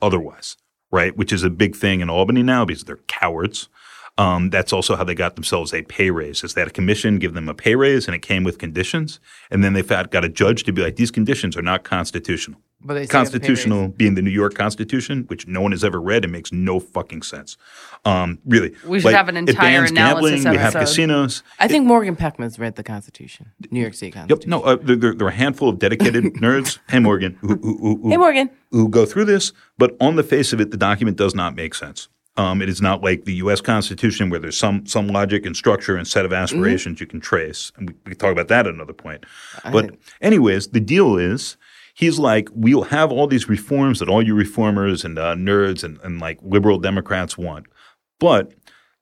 otherwise, 0.00 0.56
right? 0.90 1.14
Which 1.14 1.30
is 1.30 1.42
a 1.42 1.50
big 1.50 1.76
thing 1.76 2.00
in 2.00 2.08
Albany 2.08 2.42
now 2.42 2.64
because 2.64 2.84
they're 2.84 2.96
cowards. 3.06 3.68
Um, 4.16 4.50
that's 4.50 4.72
also 4.72 4.94
how 4.94 5.02
they 5.02 5.14
got 5.14 5.34
themselves 5.34 5.74
a 5.74 5.82
pay 5.82 6.10
raise. 6.10 6.44
Is 6.44 6.54
that 6.54 6.68
a 6.68 6.70
commission 6.70 7.18
give 7.18 7.34
them 7.34 7.48
a 7.48 7.54
pay 7.54 7.74
raise, 7.74 8.06
and 8.06 8.14
it 8.14 8.22
came 8.22 8.44
with 8.44 8.58
conditions, 8.58 9.18
and 9.50 9.64
then 9.64 9.72
they 9.72 9.82
found, 9.82 10.10
got 10.10 10.24
a 10.24 10.28
judge 10.28 10.62
to 10.64 10.72
be 10.72 10.82
like, 10.82 10.96
these 10.96 11.10
conditions 11.10 11.56
are 11.56 11.62
not 11.62 11.82
constitutional. 11.82 12.60
But 12.86 12.94
they 12.94 13.06
still 13.06 13.18
have 13.18 13.30
Constitutional 13.30 13.88
being 13.88 14.14
the 14.14 14.20
New 14.20 14.30
York 14.30 14.54
Constitution, 14.54 15.24
which 15.28 15.46
no 15.48 15.62
one 15.62 15.72
has 15.72 15.82
ever 15.82 15.98
read 16.00 16.22
and 16.22 16.30
makes 16.30 16.52
no 16.52 16.78
fucking 16.78 17.22
sense. 17.22 17.56
Um, 18.04 18.38
really, 18.44 18.74
We 18.86 19.00
should 19.00 19.14
have 19.14 19.28
an 19.30 19.36
it 19.38 19.48
entire 19.48 19.80
bans 19.80 19.90
analysis 19.90 20.42
gambling. 20.42 20.52
We 20.52 20.58
have 20.58 20.74
casinos. 20.74 21.42
I 21.58 21.66
think 21.66 21.86
Morgan 21.86 22.14
Peckman's 22.14 22.58
read 22.58 22.76
the 22.76 22.82
Constitution, 22.82 23.52
New 23.70 23.80
York 23.80 23.94
City 23.94 24.12
Yep. 24.28 24.46
No, 24.46 24.60
uh, 24.62 24.76
there, 24.76 24.96
there, 24.96 25.14
there 25.14 25.26
are 25.26 25.30
a 25.30 25.34
handful 25.34 25.70
of 25.70 25.78
dedicated 25.78 26.24
nerds. 26.34 26.78
Hey, 26.90 26.98
Morgan, 26.98 27.38
who, 27.40 27.56
who, 27.56 27.78
who, 27.78 27.96
who, 28.02 28.10
Hey, 28.10 28.18
Morgan. 28.18 28.50
who 28.70 28.88
go 28.88 29.06
through 29.06 29.24
this, 29.24 29.52
but 29.78 29.96
on 29.98 30.16
the 30.16 30.22
face 30.22 30.52
of 30.52 30.60
it, 30.60 30.70
the 30.70 30.76
document 30.76 31.16
does 31.16 31.34
not 31.34 31.56
make 31.56 31.74
sense. 31.74 32.08
Um, 32.36 32.60
it 32.60 32.68
is 32.68 32.82
not 32.82 33.02
like 33.02 33.24
the 33.24 33.34
U.S. 33.34 33.60
Constitution 33.60 34.28
where 34.28 34.40
there's 34.40 34.58
some 34.58 34.86
some 34.86 35.06
logic 35.06 35.46
and 35.46 35.56
structure 35.56 35.96
and 35.96 36.06
set 36.06 36.24
of 36.24 36.32
aspirations 36.32 37.00
you 37.00 37.06
can 37.06 37.20
trace. 37.20 37.70
And 37.76 37.90
we, 37.90 37.94
we 38.04 38.10
can 38.10 38.18
talk 38.18 38.32
about 38.32 38.48
that 38.48 38.66
at 38.66 38.74
another 38.74 38.92
point. 38.92 39.24
But 39.70 39.96
anyways, 40.20 40.68
the 40.68 40.80
deal 40.80 41.16
is 41.16 41.56
he's 41.94 42.18
like, 42.18 42.48
we'll 42.52 42.82
have 42.84 43.12
all 43.12 43.28
these 43.28 43.48
reforms 43.48 44.00
that 44.00 44.08
all 44.08 44.20
you 44.20 44.34
reformers 44.34 45.04
and 45.04 45.16
uh, 45.18 45.34
nerds 45.34 45.84
and, 45.84 45.98
and 46.02 46.20
like 46.20 46.38
liberal 46.42 46.78
Democrats 46.78 47.38
want, 47.38 47.66
but 48.18 48.52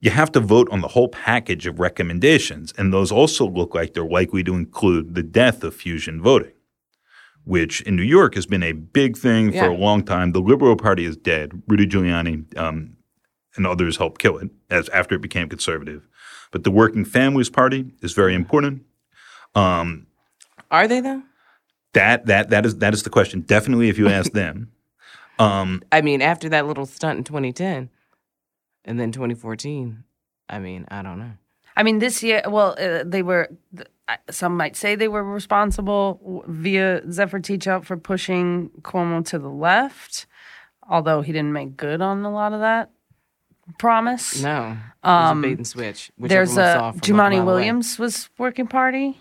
you 0.01 0.11
have 0.11 0.33
to 0.33 0.40
vote 0.40 0.68
on 0.71 0.81
the 0.81 0.88
whole 0.88 1.09
package 1.09 1.66
of 1.66 1.79
recommendations, 1.79 2.75
and 2.77 2.92
those 2.92 3.12
also 3.12 3.49
look 3.49 3.75
like 3.75 3.95
they're 3.95 4.05
likely 4.05 4.42
to 4.45 4.55
include 4.55 5.14
the 5.14 5.23
death 5.23 5.64
of 5.64 5.75
fusion 5.75 6.21
voting 6.21 6.53
which 7.45 7.81
in 7.83 7.97
New 7.97 8.05
York 8.05 8.37
has 8.37 8.47
been 8.47 8.62
a 8.62 8.71
big 8.71 9.16
thing 9.16 9.51
for 9.51 9.66
a 9.66 9.77
long 9.77 10.05
time. 10.05 10.31
The 10.31 10.40
Liberal 10.40 10.77
Party 10.77 11.05
is 11.05 11.16
dead. 11.16 11.61
Rudy 11.66 11.87
Giuliani 11.87 12.57
um, 12.57 12.97
and 13.57 13.67
others 13.67 13.97
helped 13.97 14.21
kill 14.21 14.38
it 14.38 14.51
as 14.71 14.88
after 14.91 15.15
it 15.15 15.21
became 15.23 15.49
conservative. 15.49 16.07
But 16.51 16.65
the 16.65 16.71
Working 16.71 17.05
Families 17.05 17.51
Party 17.51 17.93
is 18.03 18.12
very 18.12 18.35
important. 18.35 18.83
Um, 19.55 20.07
Are 20.71 20.88
they 20.88 21.01
though? 21.01 21.23
that 21.95 22.27
that 22.27 22.51
that 22.51 22.65
is 22.65 22.77
that 22.79 22.95
is 22.95 23.03
the 23.03 23.11
question. 23.11 23.41
Definitely, 23.43 23.88
if 23.88 23.99
you 23.99 24.09
ask 24.09 24.33
them. 24.43 24.73
Um, 25.38 25.83
I 25.91 26.01
mean, 26.03 26.23
after 26.23 26.49
that 26.51 26.67
little 26.67 26.87
stunt 26.87 27.19
in 27.19 27.25
2010, 27.25 27.91
and 28.85 29.01
then 29.01 29.12
2014. 29.12 30.05
I 30.49 30.59
mean, 30.59 30.85
I 30.91 31.03
don't 31.03 31.19
know. 31.19 31.33
I 31.77 31.83
mean, 31.83 31.99
this 32.01 32.23
year, 32.23 32.43
well, 32.47 32.77
uh, 32.79 33.03
they 33.07 33.23
were. 33.23 33.49
th- 33.75 33.88
Some 34.31 34.57
might 34.57 34.77
say 34.77 34.95
they 34.95 35.09
were 35.09 35.25
responsible 35.25 36.21
w- 36.23 36.43
via 36.47 37.03
Zephyr 37.11 37.41
Teachout 37.41 37.85
for 37.87 37.97
pushing 37.97 38.69
Cuomo 38.83 39.25
to 39.27 39.38
the 39.38 39.49
left, 39.49 40.27
although 40.87 41.23
he 41.23 41.33
didn't 41.33 41.53
make 41.55 41.77
good 41.79 42.03
on 42.03 42.23
a 42.25 42.31
lot 42.31 42.53
of 42.53 42.61
that 42.61 42.91
promise. 43.79 44.43
No, 44.43 44.73
it 44.73 45.07
was 45.07 45.31
Um, 45.31 45.39
a 45.45 45.49
bait 45.49 45.57
and 45.59 45.67
switch. 45.67 46.11
which 46.17 46.31
There's 46.31 46.53
a 46.53 46.55
saw 46.55 46.93
Jumaane 46.93 47.17
mile 47.17 47.33
away. 47.35 47.45
Williams 47.45 47.99
was 47.99 48.29
working 48.39 48.67
party. 48.67 49.19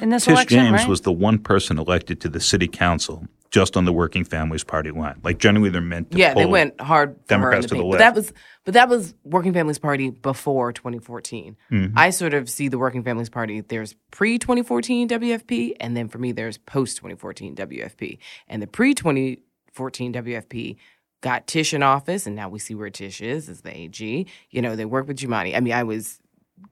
in 0.00 0.10
this 0.10 0.24
Tish 0.26 0.32
election, 0.32 0.58
James 0.60 0.80
right? 0.80 0.88
was 0.88 1.00
the 1.02 1.12
one 1.12 1.38
person 1.38 1.78
elected 1.78 2.20
to 2.20 2.28
the 2.28 2.40
city 2.40 2.68
council 2.68 3.26
just 3.50 3.78
on 3.78 3.86
the 3.86 3.92
Working 3.94 4.24
Families 4.24 4.62
Party 4.62 4.90
line. 4.90 5.18
Like 5.24 5.38
generally, 5.38 5.70
they're 5.70 5.80
meant 5.80 6.10
to 6.10 6.18
Yeah, 6.18 6.34
they 6.34 6.44
went 6.44 6.78
hard 6.80 7.24
Democrats 7.26 7.64
her 7.64 7.68
to 7.70 7.74
in 7.76 7.78
the 7.78 7.84
the 7.84 7.88
paint. 7.88 7.92
But 7.92 7.98
that 7.98 8.14
was 8.14 8.32
but 8.66 8.74
that 8.74 8.88
was 8.90 9.14
Working 9.24 9.54
Families 9.54 9.78
Party 9.78 10.10
before 10.10 10.72
2014. 10.74 11.56
Mm-hmm. 11.72 11.96
I 11.98 12.10
sort 12.10 12.34
of 12.34 12.50
see 12.50 12.68
the 12.68 12.76
Working 12.78 13.02
Families 13.02 13.30
Party. 13.30 13.62
There's 13.62 13.94
pre 14.10 14.38
2014 14.38 15.08
WFP, 15.08 15.72
and 15.80 15.96
then 15.96 16.08
for 16.08 16.18
me, 16.18 16.32
there's 16.32 16.58
post 16.58 16.98
2014 16.98 17.56
WFP. 17.56 18.18
And 18.48 18.60
the 18.60 18.66
pre 18.66 18.92
2014 18.92 20.12
WFP 20.12 20.76
got 21.20 21.46
Tish 21.46 21.74
in 21.74 21.82
office, 21.82 22.26
and 22.26 22.36
now 22.36 22.48
we 22.48 22.58
see 22.58 22.74
where 22.74 22.90
Tish 22.90 23.20
is 23.20 23.48
as 23.48 23.62
the 23.62 23.76
AG. 23.76 24.26
You 24.50 24.62
know, 24.62 24.76
they 24.76 24.84
work 24.84 25.08
with 25.08 25.18
Jumaane. 25.18 25.56
I 25.56 25.60
mean, 25.60 25.72
I 25.72 25.82
was 25.82 26.20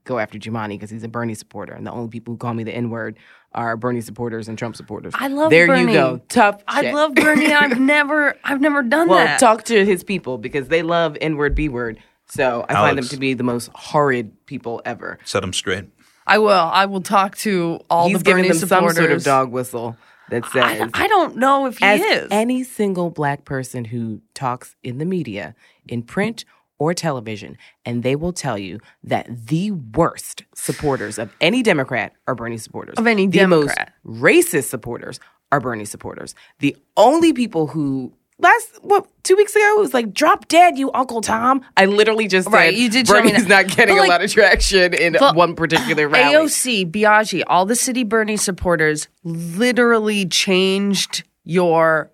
go 0.05 0.19
after 0.19 0.39
Jumaane 0.39 0.71
because 0.71 0.91
he's 0.91 1.05
a 1.05 1.09
Bernie 1.09 1.35
supporter, 1.35 1.73
and 1.73 1.87
the 1.87 1.93
only 1.93 2.09
people 2.09 2.35
who 2.35 2.39
call 2.39 2.55
me 2.55 2.65
the 2.65 2.75
N 2.75 2.91
word 2.91 3.17
are 3.53 3.77
Bernie 3.77 4.01
supporters 4.01 4.49
and 4.49 4.59
Trump 4.59 4.77
supporters. 4.77 5.15
I 5.17 5.29
love 5.29 5.51
there 5.51 5.67
Bernie. 5.67 5.93
you 5.93 5.99
go, 5.99 6.21
tough. 6.29 6.63
I 6.69 6.83
shit. 6.83 6.95
love 6.95 7.15
Bernie. 7.15 7.53
I've 7.53 7.81
never, 7.81 8.35
I've 8.45 8.61
never 8.61 8.83
done 8.83 9.09
Well, 9.09 9.25
that. 9.25 9.41
talk 9.41 9.65
to 9.65 9.85
his 9.85 10.05
people 10.05 10.37
because 10.39 10.69
they 10.69 10.83
love 10.83 11.17
N 11.21 11.37
word, 11.37 11.55
B 11.55 11.69
word. 11.69 11.99
So 12.29 12.67
I 12.69 12.75
find 12.75 12.99
them 12.99 13.07
to 13.09 13.17
be 13.17 13.35
the 13.35 13.45
most 13.45 13.71
horrid 13.75 14.45
people 14.47 14.83
ever. 14.85 15.19
set 15.25 15.41
them 15.41 15.53
straight. 15.53 15.85
I 16.27 16.39
will. 16.39 16.51
I 16.51 16.87
will 16.87 17.01
talk 17.01 17.37
to 17.39 17.79
all 17.89 18.09
He's 18.09 18.19
the 18.19 18.25
giving 18.25 18.43
Bernie 18.45 18.59
them 18.59 18.69
some 18.69 18.91
sort 18.91 19.13
of 19.13 19.23
dog 19.23 19.53
whistle 19.53 19.97
that 20.31 20.45
says, 20.47 20.91
I, 20.95 21.05
I 21.05 21.09
don't 21.09 21.37
know 21.37 21.67
if 21.67 21.79
he 21.79 21.85
as 21.85 22.01
is. 22.01 22.29
any 22.31 22.65
single 22.65 23.11
black 23.11 23.45
person 23.45 23.85
who 23.85 24.21
talks 24.35 24.77
in 24.83 24.99
the 24.99 25.05
media, 25.05 25.55
in 25.87 26.03
print 26.03 26.45
or 26.79 26.93
television, 26.93 27.57
and 27.85 28.03
they 28.03 28.17
will 28.17 28.33
tell 28.33 28.59
you 28.59 28.81
that 29.03 29.47
the 29.47 29.71
worst 29.71 30.45
supporters 30.55 31.19
of 31.19 31.31
any 31.41 31.63
Democrat 31.63 32.13
are 32.27 32.35
Bernie 32.35 32.59
supporters. 32.59 32.97
Of 32.99 33.07
any 33.07 33.27
the 33.27 33.39
Democrat. 33.39 33.93
most 34.05 34.21
racist 34.21 34.65
supporters 34.65 35.21
are 35.53 35.61
Bernie 35.61 35.85
supporters. 35.85 36.35
The 36.59 36.77
only 36.97 37.33
people 37.33 37.69
who 37.69 38.13
last 38.39 38.79
what 38.83 39.07
two 39.23 39.37
weeks 39.37 39.55
ago 39.57 39.77
it 39.77 39.81
was 39.81 39.95
like 39.95 40.13
drop 40.13 40.49
dead, 40.49 40.79
you 40.79 40.91
Uncle 40.93 41.21
Tom. 41.21 41.63
I 41.77 41.87
literally 41.87 42.29
just 42.29 42.51
said 42.51 42.71
you 42.75 42.91
did 42.91 43.07
show 43.07 43.21
me 43.23 43.31
Bernie's 43.31 43.47
not 43.49 43.67
getting 43.69 43.97
But, 43.97 44.07
a 44.07 44.09
lot 44.09 44.23
of 44.23 44.31
traction 44.33 44.95
in 44.95 45.15
but 45.19 45.35
one 45.35 45.55
particular 45.55 46.09
rally. 46.09 46.35
AOC, 46.35 46.91
Biaggi, 46.91 47.43
all 47.47 47.67
the 47.67 47.77
City 47.77 48.05
Bernie 48.05 48.37
supporters 48.37 49.09
literally 49.25 50.27
changed 50.27 51.25
your 51.45 52.11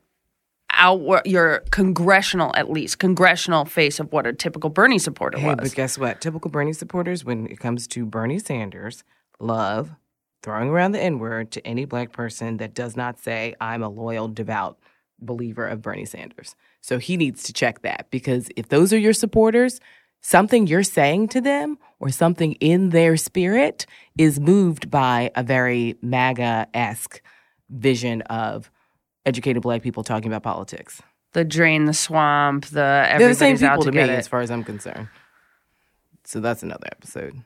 outward, 0.71 1.23
your 1.27 1.63
congressional, 1.71 2.51
at 2.57 2.71
least 2.71 2.99
congressional 2.99 3.65
face 3.65 4.01
of 4.01 4.11
what 4.13 4.27
a 4.27 4.33
typical 4.33 4.71
Bernie 4.71 4.99
supporter 4.99 5.39
Hey, 5.39 5.49
was. 5.49 5.57
but 5.61 5.75
guess 5.75 5.99
what? 5.99 6.21
Typical 6.21 6.51
Bernie 6.51 6.73
supporters, 6.73 7.25
when 7.25 7.47
it 7.47 7.59
comes 7.59 7.87
to 7.89 8.07
Bernie 8.07 8.39
Sanders, 8.39 9.05
love 9.39 9.91
throwing 10.43 10.71
around 10.71 10.93
the 10.93 11.01
N 11.01 11.19
word 11.19 11.51
to 11.53 11.67
any 11.67 11.85
black 11.85 12.13
person 12.13 12.57
that 12.57 12.75
does 12.75 12.97
not 12.97 13.19
say, 13.21 13.55
I'm 13.61 13.83
a 13.83 13.89
loyal, 13.89 14.29
devout 14.29 14.79
believer 15.25 15.67
of 15.67 15.83
Bernie 15.83 16.05
Sanders. 16.05 16.55
So 16.81 16.99
he 16.99 17.17
needs 17.17 17.45
to 17.45 17.53
check 17.53 17.83
that 17.83 18.07
because 18.11 18.49
if 18.57 18.69
those 18.69 18.93
are 18.93 18.99
your 18.99 19.13
supporters, 19.13 19.81
something 20.21 20.67
you're 20.67 20.83
saying 20.83 21.29
to 21.29 21.41
them 21.41 21.79
or 22.01 22.11
something 22.11 22.53
in 22.55 22.91
their 22.91 23.17
spirit 23.17 23.87
is 24.17 24.41
moved 24.41 24.91
by 24.91 25.31
a 25.35 25.43
very 25.43 25.97
MAGA 26.03 26.69
esque 26.75 27.23
vision 27.71 28.23
of 28.23 28.71
educated 29.27 29.63
black 29.63 29.83
people 29.83 30.03
talking 30.03 30.29
about 30.29 30.43
politics. 30.43 31.03
the 31.33 31.45
drain 31.45 31.87
the 31.87 31.95
swamp, 31.95 32.67
the 32.67 33.07
They're 33.19 33.29
the 33.29 33.35
same 33.35 33.55
out 33.65 33.79
people 33.79 33.85
to 33.85 33.91
to 33.91 33.97
me, 33.97 34.07
get 34.07 34.11
as 34.11 34.29
far 34.29 34.41
as 34.41 34.51
I'm 34.51 34.65
concerned. 34.65 35.09
So 36.25 36.41
that's 36.41 36.63
another 36.63 36.87
episode. 36.93 37.43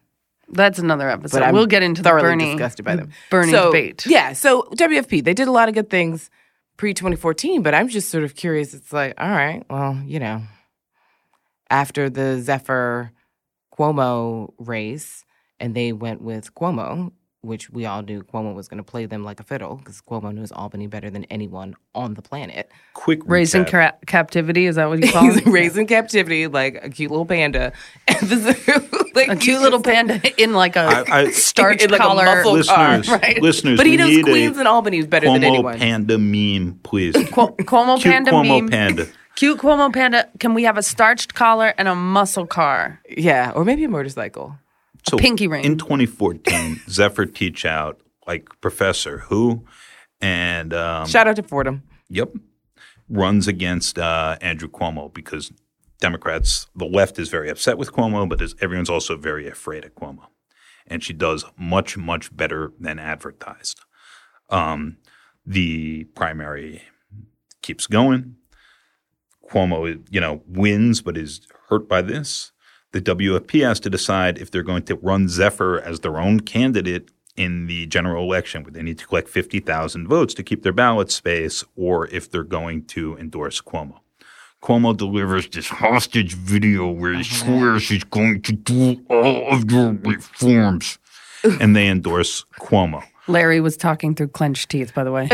That's 0.48 0.78
another 0.78 1.08
episode. 1.08 1.40
but 1.40 1.46
I'm 1.48 1.54
we'll 1.54 1.66
get 1.66 1.82
into 1.82 2.02
the 2.02 2.10
Bernie 2.10 2.52
disgusted 2.52 2.84
by 2.84 2.96
them. 2.96 3.10
Bernie 3.30 3.50
so, 3.50 3.66
debate. 3.66 4.06
Yeah, 4.06 4.32
so 4.32 4.62
WFP 4.74 5.24
they 5.24 5.34
did 5.34 5.48
a 5.48 5.52
lot 5.52 5.68
of 5.68 5.74
good 5.74 5.90
things 5.90 6.30
pre 6.76 6.94
2014, 6.94 7.62
but 7.62 7.74
I'm 7.74 7.88
just 7.88 8.10
sort 8.10 8.24
of 8.24 8.34
curious. 8.34 8.74
It's 8.74 8.92
like, 8.92 9.14
all 9.18 9.30
right, 9.30 9.64
well, 9.70 10.00
you 10.04 10.20
know, 10.20 10.42
after 11.70 12.08
the 12.10 12.40
Zephyr 12.40 13.12
Cuomo 13.76 14.52
race, 14.58 15.24
and 15.58 15.74
they 15.74 15.92
went 15.92 16.22
with 16.22 16.54
Cuomo, 16.54 17.12
which 17.46 17.70
we 17.70 17.86
all 17.86 18.02
knew 18.02 18.22
Cuomo 18.22 18.54
was 18.54 18.68
going 18.68 18.78
to 18.78 18.82
play 18.84 19.06
them 19.06 19.24
like 19.24 19.40
a 19.40 19.42
fiddle 19.44 19.76
because 19.76 20.00
Cuomo 20.02 20.34
knows 20.34 20.52
Albany 20.52 20.86
better 20.86 21.08
than 21.10 21.24
anyone 21.24 21.74
on 21.94 22.14
the 22.14 22.22
planet. 22.22 22.70
Quick 22.94 23.20
Raising 23.24 23.64
ca- 23.64 23.92
captivity, 24.06 24.66
is 24.66 24.76
that 24.76 24.88
what 24.88 25.02
you 25.02 25.10
call 25.12 25.22
He's 25.30 25.38
it? 25.38 25.46
raised 25.46 25.76
in 25.78 25.86
captivity 25.86 26.46
like 26.48 26.78
a 26.82 26.90
cute 26.90 27.10
little 27.10 27.24
panda. 27.26 27.72
like 29.14 29.28
a 29.28 29.36
cute 29.36 29.60
little 29.62 29.80
panda 29.82 30.20
in 30.42 30.52
like 30.52 30.76
a 30.76 30.80
I- 30.80 31.04
I- 31.20 31.30
starch 31.30 31.82
In 31.82 31.90
like 31.90 32.00
a 32.00 32.04
collar. 32.04 32.44
listeners, 32.44 32.68
car, 33.08 33.18
right? 33.18 33.40
listeners, 33.40 33.76
But 33.78 33.86
he 33.86 33.96
knows 33.96 34.22
Queens 34.24 34.58
and 34.58 34.68
Albany 34.68 35.02
better 35.04 35.26
than 35.26 35.42
Cuomo 35.42 35.46
anyone. 35.46 35.78
Panda 35.78 36.18
meme, 36.18 36.80
please. 36.82 37.14
Cu- 37.14 37.54
Cuomo 37.64 38.00
Cute 38.00 38.12
panda 38.12 38.30
Cuomo 38.30 38.60
meme. 38.60 38.68
Panda. 38.68 39.06
Cute 39.36 39.58
Cuomo 39.58 39.92
panda. 39.92 40.28
Can 40.40 40.54
we 40.54 40.62
have 40.64 40.78
a 40.78 40.82
starched 40.82 41.34
collar 41.34 41.74
and 41.78 41.88
a 41.88 41.94
muscle 41.94 42.46
car? 42.46 43.00
Yeah, 43.16 43.52
or 43.54 43.64
maybe 43.64 43.84
a 43.84 43.88
motorcycle. 43.88 44.56
So 45.08 45.16
pinky 45.16 45.46
ring. 45.46 45.64
In 45.64 45.78
2014, 45.78 46.82
Zephyr 46.88 47.26
Teachout 47.26 47.96
like 48.26 48.48
Professor 48.60 49.18
Who, 49.18 49.64
and 50.20 50.74
um, 50.74 51.06
Shout 51.06 51.28
out 51.28 51.36
to 51.36 51.42
Fordham. 51.42 51.82
Yep. 52.08 52.34
Runs 53.08 53.46
against 53.46 53.98
uh, 53.98 54.36
Andrew 54.40 54.68
Cuomo 54.68 55.12
because 55.12 55.52
Democrats, 56.00 56.66
the 56.74 56.86
left 56.86 57.18
is 57.18 57.28
very 57.28 57.48
upset 57.48 57.78
with 57.78 57.92
Cuomo, 57.92 58.28
but 58.28 58.42
everyone's 58.60 58.90
also 58.90 59.16
very 59.16 59.48
afraid 59.48 59.84
of 59.84 59.94
Cuomo. 59.94 60.26
And 60.86 61.02
she 61.02 61.12
does 61.12 61.44
much, 61.56 61.96
much 61.96 62.36
better 62.36 62.72
than 62.78 62.98
advertised. 62.98 63.80
Um, 64.50 64.98
the 65.44 66.04
primary 66.14 66.82
keeps 67.62 67.86
going. 67.86 68.36
Cuomo, 69.50 70.04
you 70.10 70.20
know, 70.20 70.42
wins 70.46 71.00
but 71.00 71.16
is 71.16 71.46
hurt 71.68 71.88
by 71.88 72.02
this. 72.02 72.52
The 72.92 73.02
WFP 73.02 73.66
has 73.66 73.80
to 73.80 73.90
decide 73.90 74.38
if 74.38 74.50
they're 74.50 74.62
going 74.62 74.84
to 74.84 74.96
run 74.96 75.28
Zephyr 75.28 75.80
as 75.80 76.00
their 76.00 76.18
own 76.18 76.40
candidate 76.40 77.10
in 77.36 77.66
the 77.66 77.86
general 77.86 78.24
election, 78.24 78.62
where 78.62 78.72
they 78.72 78.82
need 78.82 78.98
to 78.98 79.06
collect 79.06 79.28
50,000 79.28 80.08
votes 80.08 80.32
to 80.34 80.42
keep 80.42 80.62
their 80.62 80.72
ballot 80.72 81.10
space, 81.10 81.64
or 81.76 82.08
if 82.08 82.30
they're 82.30 82.42
going 82.42 82.84
to 82.86 83.16
endorse 83.18 83.60
Cuomo. 83.60 84.00
Cuomo 84.62 84.96
delivers 84.96 85.48
this 85.48 85.68
hostage 85.68 86.34
video 86.34 86.88
where 86.90 87.12
he 87.14 87.22
swears 87.22 87.88
he's 87.88 88.04
going 88.04 88.40
to 88.42 88.52
do 88.52 89.04
all 89.10 89.52
of 89.52 89.70
your 89.70 89.92
reforms, 89.92 90.98
and 91.60 91.76
they 91.76 91.88
endorse 91.88 92.44
Cuomo. 92.58 93.04
Larry 93.28 93.60
was 93.60 93.76
talking 93.76 94.14
through 94.14 94.28
clenched 94.28 94.70
teeth, 94.70 94.94
by 94.94 95.04
the 95.04 95.12
way. 95.12 95.28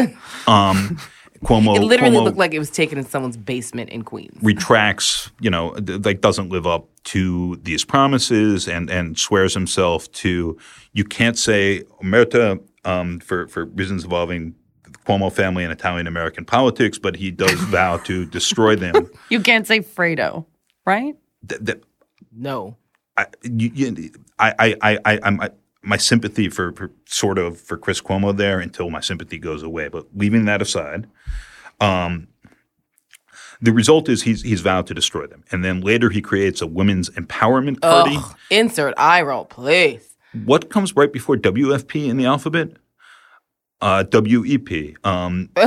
Um, 0.46 0.98
Cuomo, 1.44 1.76
It 1.76 1.82
literally 1.82 2.16
Cuomo 2.16 2.24
looked 2.24 2.38
like 2.38 2.54
it 2.54 2.58
was 2.58 2.70
taken 2.70 2.98
in 2.98 3.04
someone's 3.04 3.36
basement 3.36 3.90
in 3.90 4.02
Queens. 4.02 4.38
retracts, 4.42 5.30
you 5.40 5.50
know, 5.50 5.74
th- 5.74 6.04
like 6.04 6.20
doesn't 6.20 6.50
live 6.50 6.66
up 6.66 6.88
to 7.04 7.56
these 7.62 7.84
promises 7.84 8.68
and 8.68 8.88
and 8.90 9.18
swears 9.18 9.52
himself 9.54 10.10
to 10.12 10.56
you 10.92 11.04
can't 11.04 11.36
say 11.36 11.82
omerta 12.02 12.60
um, 12.84 13.18
for 13.20 13.48
for 13.48 13.64
reasons 13.64 14.04
involving 14.04 14.54
the 14.84 14.90
Cuomo 15.06 15.32
family 15.32 15.64
and 15.64 15.72
Italian 15.72 16.06
American 16.06 16.44
politics, 16.44 16.98
but 16.98 17.16
he 17.16 17.30
does 17.32 17.52
vow 17.70 17.96
to 17.98 18.24
destroy 18.26 18.76
them. 18.76 19.10
you 19.28 19.40
can't 19.40 19.66
say 19.66 19.80
Fredo, 19.80 20.44
right? 20.86 21.16
Th- 21.48 21.64
th- 21.64 21.82
No. 22.30 22.76
I, 23.16 23.26
you, 23.42 23.70
you, 23.74 24.10
I, 24.38 24.54
I, 24.58 24.76
I, 24.80 24.98
I, 25.04 25.20
I'm, 25.22 25.40
I, 25.40 25.50
my 25.82 25.96
sympathy 25.96 26.48
for, 26.48 26.72
for 26.72 26.90
sort 27.06 27.38
of 27.38 27.60
for 27.60 27.76
Chris 27.76 28.00
Cuomo 28.00 28.36
there 28.36 28.60
until 28.60 28.90
my 28.90 29.00
sympathy 29.00 29.38
goes 29.38 29.62
away. 29.62 29.88
But 29.88 30.06
leaving 30.14 30.44
that 30.44 30.62
aside, 30.62 31.08
um, 31.80 32.28
the 33.60 33.72
result 33.72 34.08
is 34.08 34.22
he's 34.22 34.42
he's 34.42 34.60
vowed 34.60 34.86
to 34.88 34.94
destroy 34.94 35.26
them, 35.26 35.44
and 35.50 35.64
then 35.64 35.80
later 35.80 36.10
he 36.10 36.20
creates 36.20 36.60
a 36.60 36.66
women's 36.66 37.10
empowerment 37.10 37.80
party. 37.80 38.16
Ugh. 38.16 38.36
Insert 38.50 38.94
eye 38.96 39.22
roll, 39.22 39.44
please. 39.44 40.16
What 40.44 40.70
comes 40.70 40.96
right 40.96 41.12
before 41.12 41.36
WFP 41.36 42.08
in 42.08 42.16
the 42.16 42.24
alphabet? 42.26 42.70
Uh, 43.82 44.04
WEP. 44.12 44.96
Um, 45.04 45.50
I 45.56 45.64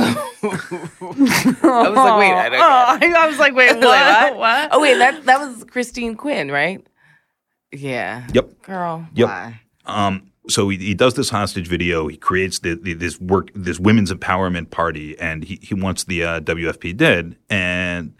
was 0.50 1.96
like, 1.96 2.18
wait, 2.18 2.32
I 2.32 2.48
don't 2.48 3.00
get 3.00 3.10
it. 3.10 3.16
I 3.16 3.26
was 3.26 3.38
like, 3.38 3.54
wait, 3.54 3.72
Like, 3.80 3.82
what? 3.82 4.36
what? 4.38 4.68
Oh 4.72 4.80
wait, 4.80 4.96
that 4.98 5.24
that 5.26 5.38
was 5.38 5.64
Christine 5.64 6.16
Quinn, 6.16 6.50
right? 6.50 6.84
Yeah. 7.72 8.26
yep. 8.32 8.62
Girl. 8.62 9.06
Yep. 9.14 9.28
Why? 9.28 9.60
Um, 9.86 10.30
so 10.48 10.68
he, 10.68 10.78
he 10.78 10.94
does 10.94 11.14
this 11.14 11.30
hostage 11.30 11.68
video. 11.68 12.08
He 12.08 12.16
creates 12.16 12.60
the, 12.60 12.74
the, 12.74 12.94
this 12.94 13.20
work, 13.20 13.50
this 13.54 13.80
women's 13.80 14.12
empowerment 14.12 14.70
party, 14.70 15.18
and 15.18 15.44
he, 15.44 15.58
he 15.62 15.74
wants 15.74 16.04
the 16.04 16.22
uh, 16.22 16.40
WFP 16.40 16.96
dead. 16.96 17.36
And 17.50 18.14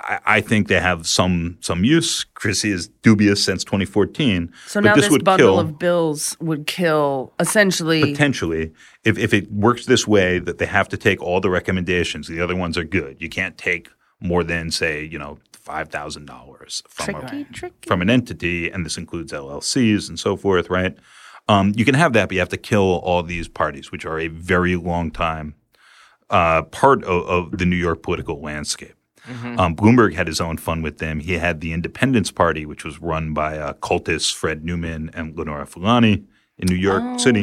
I, 0.00 0.20
I 0.26 0.40
think 0.40 0.68
they 0.68 0.80
have 0.80 1.06
some 1.06 1.58
some 1.60 1.84
use. 1.84 2.24
Chrissy 2.24 2.70
is 2.70 2.88
dubious 2.88 3.44
since 3.44 3.64
2014. 3.64 4.52
So 4.66 4.80
but 4.80 4.88
now 4.88 4.94
this, 4.94 5.08
this, 5.08 5.18
bundle 5.18 5.56
kill 5.56 5.60
of 5.60 5.78
bills 5.78 6.36
would 6.40 6.66
kill 6.66 7.32
essentially. 7.38 8.00
potentially 8.00 8.72
if 9.04 9.18
if 9.18 9.32
it 9.32 9.50
works 9.52 9.86
this 9.86 10.06
way 10.06 10.38
that 10.38 10.58
they 10.58 10.66
have 10.66 10.88
to 10.88 10.96
take 10.96 11.22
all 11.22 11.40
the 11.40 11.50
recommendations. 11.50 12.28
The 12.28 12.40
other 12.40 12.56
ones 12.56 12.76
are 12.76 12.84
good. 12.84 13.20
You 13.20 13.28
can't 13.28 13.56
take 13.56 13.88
more 14.20 14.44
than 14.44 14.70
say 14.70 15.04
you 15.04 15.18
know 15.18 15.38
five 15.70 15.88
thousand 15.88 16.26
dollars 16.26 16.82
from 16.88 17.14
a, 17.16 17.20
Tricky, 17.20 17.44
tricky. 17.52 17.86
from 17.88 18.02
an 18.02 18.10
entity, 18.10 18.70
and 18.70 18.84
this 18.84 18.96
includes 18.96 19.32
LLCs 19.32 20.08
and 20.08 20.18
so 20.18 20.36
forth, 20.36 20.68
right? 20.68 20.96
Um, 21.48 21.72
you 21.76 21.84
can 21.84 21.94
have 21.94 22.12
that, 22.14 22.28
but 22.28 22.34
you 22.34 22.40
have 22.40 22.48
to 22.50 22.56
kill 22.56 22.98
all 23.04 23.22
these 23.22 23.48
parties, 23.48 23.90
which 23.92 24.04
are 24.04 24.18
a 24.18 24.28
very 24.28 24.76
long 24.76 25.10
time 25.10 25.54
uh, 26.28 26.62
part 26.62 27.02
of, 27.04 27.26
of 27.28 27.58
the 27.58 27.66
New 27.66 27.76
York 27.76 28.02
political 28.02 28.40
landscape. 28.40 28.94
Um, 29.28 29.76
Bloomberg 29.76 30.14
had 30.14 30.26
his 30.26 30.40
own 30.40 30.56
fun 30.56 30.82
with 30.82 30.98
them. 30.98 31.20
He 31.20 31.34
had 31.34 31.60
the 31.60 31.72
Independence 31.72 32.32
Party, 32.32 32.66
which 32.66 32.84
was 32.84 33.00
run 33.00 33.32
by 33.32 33.58
uh, 33.58 33.74
cultists 33.74 34.34
Fred 34.34 34.64
Newman 34.64 35.08
and 35.14 35.36
Lenora 35.38 35.66
Fulani 35.66 36.24
in 36.58 36.66
New 36.68 36.74
York 36.74 37.20
City. 37.20 37.42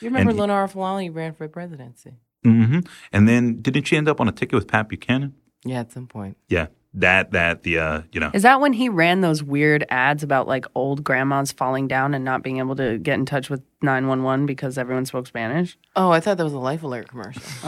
You 0.00 0.08
remember 0.08 0.30
And 0.30 0.38
Lenora 0.38 0.68
Fulani 0.68 1.10
ran 1.10 1.34
for 1.34 1.46
presidency? 1.48 2.14
hmm 2.42 2.78
And 3.12 3.28
then 3.28 3.60
didn't 3.60 3.84
she 3.84 3.96
end 3.98 4.08
up 4.08 4.18
on 4.18 4.28
a 4.28 4.32
ticket 4.32 4.54
with 4.54 4.66
Pat 4.66 4.88
Buchanan? 4.88 5.34
Yeah, 5.64 5.80
at 5.80 5.92
some 5.92 6.06
point. 6.06 6.36
Yeah, 6.48 6.68
that 6.96 7.30
that 7.32 7.62
the 7.62 7.78
uh, 7.78 8.02
you 8.12 8.20
know 8.20 8.30
Is 8.34 8.42
that 8.42 8.60
when 8.60 8.72
he 8.72 8.88
ran 8.88 9.20
those 9.20 9.42
weird 9.42 9.84
ads 9.90 10.22
about 10.22 10.48
like 10.48 10.64
old 10.74 11.04
grandmas 11.04 11.52
falling 11.52 11.86
down 11.88 12.14
and 12.14 12.24
not 12.24 12.42
being 12.42 12.58
able 12.58 12.74
to 12.76 12.98
get 12.98 13.14
in 13.14 13.26
touch 13.26 13.48
with 13.50 13.62
911 13.82 14.46
because 14.46 14.78
everyone 14.78 15.04
spoke 15.06 15.26
Spanish? 15.26 15.76
Oh, 15.94 16.10
I 16.10 16.20
thought 16.20 16.38
that 16.38 16.44
was 16.44 16.52
a 16.54 16.58
Life 16.58 16.82
Alert 16.82 17.08
commercial. 17.08 17.42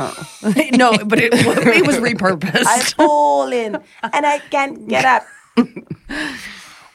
no, 0.73 0.97
but 1.05 1.19
it, 1.21 1.33
was- 1.33 1.59
it 1.67 1.87
was 1.87 1.97
repurposed. 1.99 2.95
fallen 2.95 3.77
and 4.03 4.27
I 4.27 4.39
can't 4.51 4.89
get 4.89 5.05
up. 5.05 5.23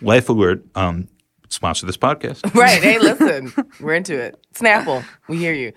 Life 0.02 0.28
Alert 0.30 0.64
um, 0.76 1.08
sponsor 1.50 1.86
this 1.86 1.98
podcast. 1.98 2.42
Right. 2.56 2.82
Hey, 2.82 3.00
listen, 3.00 3.54
we're 3.80 3.94
into 3.96 4.20
it. 4.20 4.40
Snapple, 4.56 5.04
we 5.28 5.38
hear 5.38 5.54
you. 5.54 5.74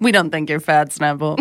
we 0.00 0.10
don't 0.12 0.30
think 0.30 0.48
you're 0.50 0.60
fat, 0.60 0.88
Snapple. 0.90 1.36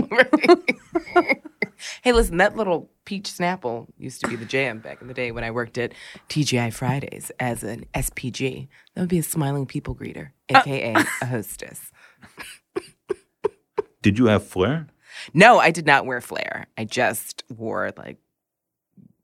Hey, 2.02 2.12
listen, 2.12 2.38
that 2.38 2.56
little 2.56 2.90
peach 3.06 3.30
Snapple 3.30 3.88
used 3.98 4.22
to 4.22 4.28
be 4.28 4.36
the 4.36 4.46
jam 4.46 4.80
back 4.80 5.02
in 5.02 5.08
the 5.08 5.14
day 5.14 5.32
when 5.32 5.44
I 5.44 5.52
worked 5.52 5.78
at 5.78 5.94
TGI 6.30 6.74
Fridays 6.74 7.32
as 7.40 7.64
an 7.64 7.86
SPG. 7.94 8.68
That 8.94 9.02
would 9.02 9.10
be 9.10 9.20
a 9.20 9.24
smiling 9.24 9.66
people 9.66 9.96
greeter, 9.96 10.32
aka 10.50 10.94
a 10.94 11.26
hostess. 11.26 11.92
Did 14.02 14.18
you 14.18 14.26
have 14.26 14.46
flair? 14.46 14.88
No, 15.34 15.60
I 15.60 15.72
did 15.72 15.86
not 15.86 16.06
wear 16.06 16.22
flair. 16.22 16.68
I 16.78 16.86
just 16.86 17.44
wore 17.50 17.92
like 17.98 18.18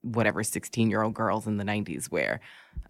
whatever 0.02 0.44
16 0.44 0.90
year 0.90 1.02
old 1.02 1.14
girls 1.14 1.48
in 1.48 1.58
the 1.58 1.64
90s 1.64 2.12
wear. 2.12 2.40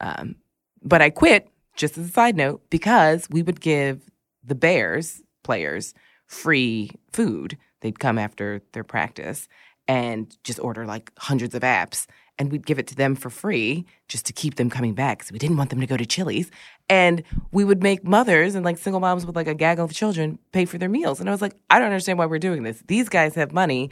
Um, 0.02 0.36
but 0.84 1.02
I 1.02 1.10
quit, 1.10 1.50
just 1.76 1.98
as 1.98 2.10
a 2.10 2.12
side 2.12 2.36
note, 2.36 2.62
because 2.70 3.28
we 3.30 3.42
would 3.42 3.62
give 3.62 4.10
the 4.44 4.56
Bears 4.56 5.22
players 5.44 5.94
free 6.26 6.92
food. 7.12 7.58
They'd 7.82 8.00
come 8.00 8.18
after 8.18 8.62
their 8.74 8.84
practice 8.84 9.48
and 9.88 10.36
just 10.44 10.60
order 10.60 10.86
like 10.86 11.12
hundreds 11.18 11.56
of 11.56 11.62
apps. 11.62 12.08
And 12.40 12.52
we'd 12.52 12.68
give 12.68 12.78
it 12.78 12.86
to 12.88 12.96
them 12.96 13.16
for 13.16 13.32
free 13.32 13.88
just 14.08 14.28
to 14.28 14.34
keep 14.34 14.56
them 14.56 14.70
coming 14.70 14.94
back 14.94 15.18
because 15.18 15.32
we 15.32 15.40
didn't 15.40 15.58
want 15.58 15.72
them 15.72 15.80
to 15.80 15.88
go 15.88 15.98
to 15.98 16.06
Chili's. 16.06 16.52
And 16.88 17.24
we 17.52 17.64
would 17.64 17.82
make 17.82 18.04
mothers 18.04 18.54
and 18.54 18.64
like 18.64 18.78
single 18.78 19.00
moms 19.00 19.26
with 19.26 19.36
like 19.36 19.48
a 19.48 19.56
gaggle 19.56 19.86
of 19.86 19.92
children 19.92 20.38
pay 20.52 20.66
for 20.66 20.78
their 20.78 20.88
meals. 20.90 21.20
And 21.20 21.30
I 21.30 21.32
was 21.32 21.42
like, 21.42 21.56
I 21.72 21.80
don't 21.80 21.88
understand 21.88 22.20
why 22.20 22.28
we're 22.28 22.38
doing 22.38 22.62
this. 22.62 22.84
These 22.88 23.10
guys 23.10 23.34
have 23.34 23.54
money 23.54 23.90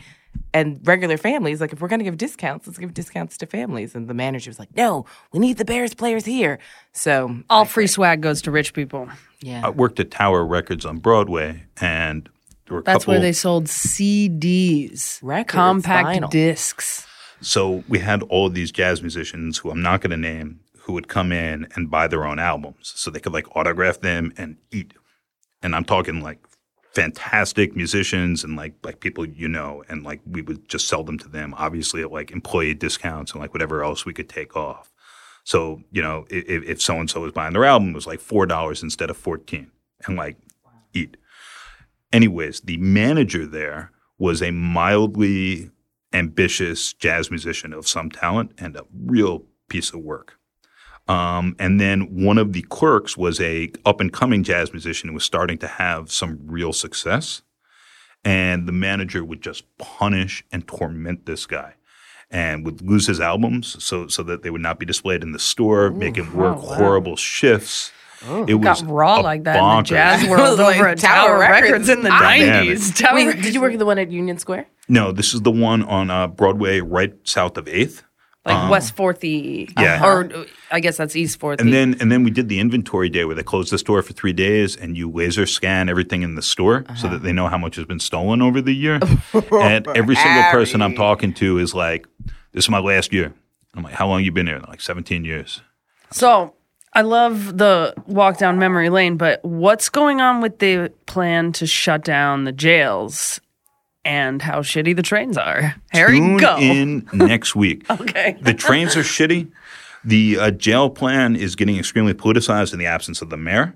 and 0.54 0.80
regular 0.84 1.18
families. 1.18 1.60
Like, 1.60 1.74
if 1.74 1.82
we're 1.82 1.88
going 1.88 2.00
to 2.02 2.04
give 2.06 2.18
discounts, 2.18 2.68
let's 2.68 2.78
give 2.78 2.94
discounts 2.94 3.36
to 3.38 3.48
families. 3.48 3.96
And 3.96 4.08
the 4.08 4.14
manager 4.14 4.52
was 4.52 4.60
like, 4.60 4.76
no, 4.76 5.06
we 5.32 5.40
need 5.40 5.58
the 5.58 5.66
Bears 5.66 5.96
players 5.96 6.26
here. 6.26 6.60
So, 6.92 7.40
All 7.50 7.66
free 7.66 7.88
swag 7.88 8.22
goes 8.22 8.44
to 8.44 8.52
rich 8.52 8.74
people. 8.74 9.10
yeah. 9.42 9.66
I 9.66 9.70
worked 9.70 10.00
at 10.00 10.12
Tower 10.12 10.46
Records 10.46 10.86
on 10.86 10.98
Broadway, 10.98 11.64
and 11.82 12.30
there 12.68 12.76
were 12.76 12.82
a 12.82 12.84
That's 12.84 13.04
couple. 13.06 13.14
where 13.14 13.22
they 13.22 13.34
sold 13.34 13.66
CDs, 13.66 15.20
Records, 15.22 15.54
compact 15.54 16.08
vinyl. 16.08 16.30
discs. 16.30 17.08
So 17.42 17.84
we 17.88 18.00
had 18.00 18.24
all 18.24 18.48
of 18.48 18.54
these 18.54 18.72
jazz 18.72 19.02
musicians 19.02 19.58
who 19.58 19.70
I'm 19.70 19.82
not 19.82 20.02
going 20.02 20.12
to 20.12 20.18
name 20.18 20.62
who 20.80 20.94
would 20.94 21.08
come 21.08 21.32
in 21.32 21.68
and 21.76 21.90
buy 21.92 22.08
their 22.08 22.26
own 22.26 22.40
albums 22.40 22.94
so 22.96 23.10
they 23.12 23.20
could 23.20 23.34
like 23.34 23.56
autograph 23.56 24.00
them 24.02 24.32
and 24.38 24.58
eat. 24.72 24.94
And 25.62 25.76
I'm 25.76 25.84
talking 25.86 26.22
like 26.22 26.40
fantastic 26.94 27.76
musicians 27.76 28.44
and 28.44 28.56
like 28.56 28.74
like 28.84 29.02
people 29.02 29.26
you 29.26 29.50
know 29.50 29.84
and 29.90 30.04
like 30.04 30.22
we 30.26 30.42
would 30.42 30.70
just 30.70 30.88
sell 30.88 31.04
them 31.04 31.18
to 31.20 31.28
them 31.28 31.54
obviously 31.58 32.02
at 32.02 32.10
like 32.10 32.32
employee 32.32 32.74
discounts 32.74 33.34
and 33.34 33.42
like 33.42 33.52
whatever 33.54 33.84
else 33.84 34.06
we 34.06 34.14
could 34.14 34.30
take 34.30 34.56
off. 34.56 34.94
So, 35.44 35.82
you 35.92 36.02
know, 36.02 36.26
if, 36.30 36.64
if 36.64 36.82
so 36.82 37.00
and 37.00 37.10
so 37.10 37.20
was 37.22 37.34
buying 37.34 37.54
their 37.54 37.66
album 37.66 37.90
it 37.90 37.96
was 37.96 38.08
like 38.08 38.22
$4 38.22 38.82
instead 38.82 39.10
of 39.10 39.18
14 39.18 39.70
and 40.08 40.16
like 40.16 40.38
eat. 40.94 41.18
Anyways, 42.16 42.62
the 42.62 42.78
manager 42.78 43.46
there 43.46 43.92
was 44.18 44.42
a 44.42 44.50
mildly 44.50 45.70
ambitious 46.14 46.94
jazz 46.94 47.30
musician 47.30 47.74
of 47.74 47.90
some 47.90 48.10
talent 48.10 48.54
and 48.58 48.78
a 48.78 48.86
real 49.06 49.44
piece 49.68 49.94
of 49.94 50.00
work. 50.00 50.40
Um, 51.10 51.58
and 51.60 51.78
then 51.78 52.24
one 52.24 52.38
of 52.38 52.54
the 52.54 52.62
clerks 52.62 53.18
was 53.18 53.42
a 53.42 53.70
up 53.86 54.00
and 54.00 54.14
coming 54.14 54.44
jazz 54.44 54.72
musician 54.72 55.10
who 55.10 55.16
was 55.16 55.26
starting 55.26 55.58
to 55.58 55.68
have 55.68 56.10
some 56.10 56.40
real 56.46 56.72
success. 56.72 57.42
And 58.24 58.66
the 58.66 58.72
manager 58.72 59.26
would 59.26 59.42
just 59.42 59.66
punish 59.78 60.42
and 60.54 60.66
torment 60.66 61.26
this 61.26 61.46
guy 61.46 61.74
and 62.32 62.64
would 62.64 62.82
lose 62.82 63.08
his 63.08 63.20
albums 63.20 63.84
so 63.84 64.08
so 64.08 64.24
that 64.24 64.42
they 64.42 64.50
would 64.50 64.62
not 64.62 64.80
be 64.80 64.86
displayed 64.86 65.22
in 65.22 65.34
the 65.34 65.38
store, 65.38 65.92
make 65.92 66.16
him 66.16 66.34
work 66.34 66.60
horrible 66.60 67.18
shifts. 67.18 67.92
It 68.48 68.62
Got 68.62 68.82
raw 68.88 69.20
a 69.20 69.22
like 69.22 69.44
that 69.44 69.58
in 69.58 69.78
the 69.78 69.84
jazz 69.84 70.28
world 70.30 70.60
Like 70.60 70.78
over 70.78 70.88
at 70.88 71.00
Tower 71.00 71.28
Tower 71.28 71.40
Records. 71.40 71.62
Records 71.72 71.90
in 71.90 72.02
the 72.02 72.10
90s. 72.10 72.96
Tower 72.98 73.16
Wait, 73.16 73.42
did 73.42 73.54
you 73.54 73.62
work 73.62 73.74
at 73.74 73.80
the 73.80 73.86
one 73.86 73.98
at 74.00 74.12
Union 74.12 74.38
Square? 74.38 74.68
No, 74.88 75.12
this 75.12 75.34
is 75.34 75.42
the 75.42 75.52
one 75.52 75.84
on 75.84 76.10
uh, 76.10 76.28
Broadway, 76.28 76.80
right 76.80 77.14
south 77.24 77.58
of 77.58 77.68
Eighth. 77.68 78.04
like 78.46 78.70
West 78.70 78.96
4th 78.96 79.70
Yeah. 79.80 80.06
Or 80.06 80.32
uh, 80.34 80.46
I 80.72 80.80
guess 80.80 80.98
that's 80.98 81.16
East 81.16 81.40
4th 81.40 81.60
And 81.60 81.74
then 81.74 81.96
and 82.00 82.12
then 82.12 82.24
we 82.24 82.30
did 82.32 82.48
the 82.50 82.60
inventory 82.60 83.10
day 83.10 83.26
where 83.26 83.36
they 83.36 83.44
close 83.44 83.70
the 83.70 83.78
store 83.78 84.02
for 84.04 84.14
three 84.14 84.34
days 84.34 84.76
and 84.76 84.96
you 84.96 85.10
laser 85.10 85.46
scan 85.46 85.90
everything 85.90 86.22
in 86.22 86.36
the 86.36 86.42
store 86.42 86.86
so 86.96 87.08
that 87.08 87.24
they 87.24 87.34
know 87.34 87.48
how 87.48 87.58
much 87.58 87.76
has 87.76 87.86
been 87.86 88.00
stolen 88.00 88.42
over 88.42 88.62
the 88.62 88.74
year. 88.74 88.96
and 89.52 89.88
every 89.90 90.16
single 90.16 90.44
person 90.52 90.82
I'm 90.82 90.96
talking 90.96 91.34
to 91.36 91.58
is 91.58 91.74
like, 91.74 92.08
"This 92.52 92.66
is 92.66 92.70
my 92.70 92.80
last 92.80 93.12
year." 93.14 93.34
I'm 93.74 93.84
like, 93.84 93.94
"How 93.94 94.08
long 94.08 94.24
you 94.24 94.32
been 94.32 94.46
there?" 94.46 94.60
They're 94.60 94.70
like 94.70 94.82
17 94.82 95.26
years. 95.26 95.62
So 96.12 96.54
I 96.96 97.02
love 97.02 97.58
the 97.58 97.94
walk 98.08 98.38
down 98.38 98.58
memory 98.58 98.90
lane, 98.90 99.18
but 99.18 99.44
what's 99.44 99.90
going 99.90 100.22
on 100.22 100.42
with 100.42 100.60
the 100.60 100.92
plan 101.06 101.52
to 101.54 101.68
shut 101.68 102.04
down 102.06 102.46
the 102.46 102.54
jails 102.54 103.42
and 104.06 104.42
how 104.42 104.62
shitty 104.62 104.96
the 104.96 105.02
trains 105.04 105.38
are? 105.38 105.76
Harry, 105.92 106.18
Tune 106.20 106.38
go. 106.38 106.58
in 106.58 107.08
next 107.14 107.56
week. 107.56 107.90
Okay. 107.92 108.38
The 108.42 108.54
trains 108.54 108.96
are 108.96 109.02
shitty. 109.02 109.52
The 110.06 110.38
uh, 110.40 110.52
jail 110.52 110.90
plan 110.90 111.36
is 111.36 111.56
getting 111.56 111.78
extremely 111.78 112.14
politicized 112.14 112.72
in 112.72 112.80
the 112.80 112.86
absence 112.86 113.22
of 113.22 113.30
the 113.30 113.38
mayor. 113.38 113.76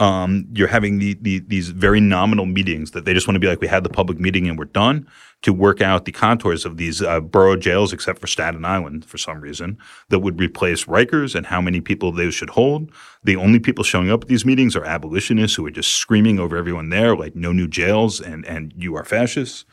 Um, 0.00 0.46
you're 0.54 0.66
having 0.66 0.98
the, 0.98 1.18
the, 1.20 1.40
these 1.40 1.68
very 1.68 2.00
nominal 2.00 2.46
meetings 2.46 2.92
that 2.92 3.04
they 3.04 3.12
just 3.12 3.28
want 3.28 3.34
to 3.34 3.40
be 3.40 3.46
like, 3.46 3.60
we 3.60 3.68
had 3.68 3.84
the 3.84 3.90
public 3.90 4.18
meeting 4.18 4.48
and 4.48 4.58
we're 4.58 4.64
done 4.64 5.06
to 5.42 5.52
work 5.52 5.82
out 5.82 6.06
the 6.06 6.12
contours 6.12 6.64
of 6.64 6.78
these 6.78 7.02
uh, 7.02 7.20
borough 7.20 7.56
jails, 7.56 7.92
except 7.92 8.18
for 8.18 8.26
Staten 8.26 8.64
Island 8.64 9.04
for 9.04 9.18
some 9.18 9.40
reason, 9.42 9.76
that 10.08 10.20
would 10.20 10.40
replace 10.40 10.86
Rikers 10.86 11.34
and 11.34 11.46
how 11.46 11.60
many 11.60 11.82
people 11.82 12.12
they 12.12 12.30
should 12.30 12.50
hold. 12.50 12.90
The 13.24 13.36
only 13.36 13.58
people 13.58 13.84
showing 13.84 14.10
up 14.10 14.22
at 14.22 14.28
these 14.28 14.46
meetings 14.46 14.74
are 14.74 14.84
abolitionists 14.84 15.56
who 15.56 15.66
are 15.66 15.70
just 15.70 15.92
screaming 15.92 16.40
over 16.40 16.56
everyone 16.56 16.88
there, 16.88 17.14
like 17.14 17.36
no 17.36 17.52
new 17.52 17.68
jails 17.68 18.22
and, 18.22 18.46
and 18.46 18.72
you 18.76 18.94
are 18.96 19.04
fascists. 19.04 19.66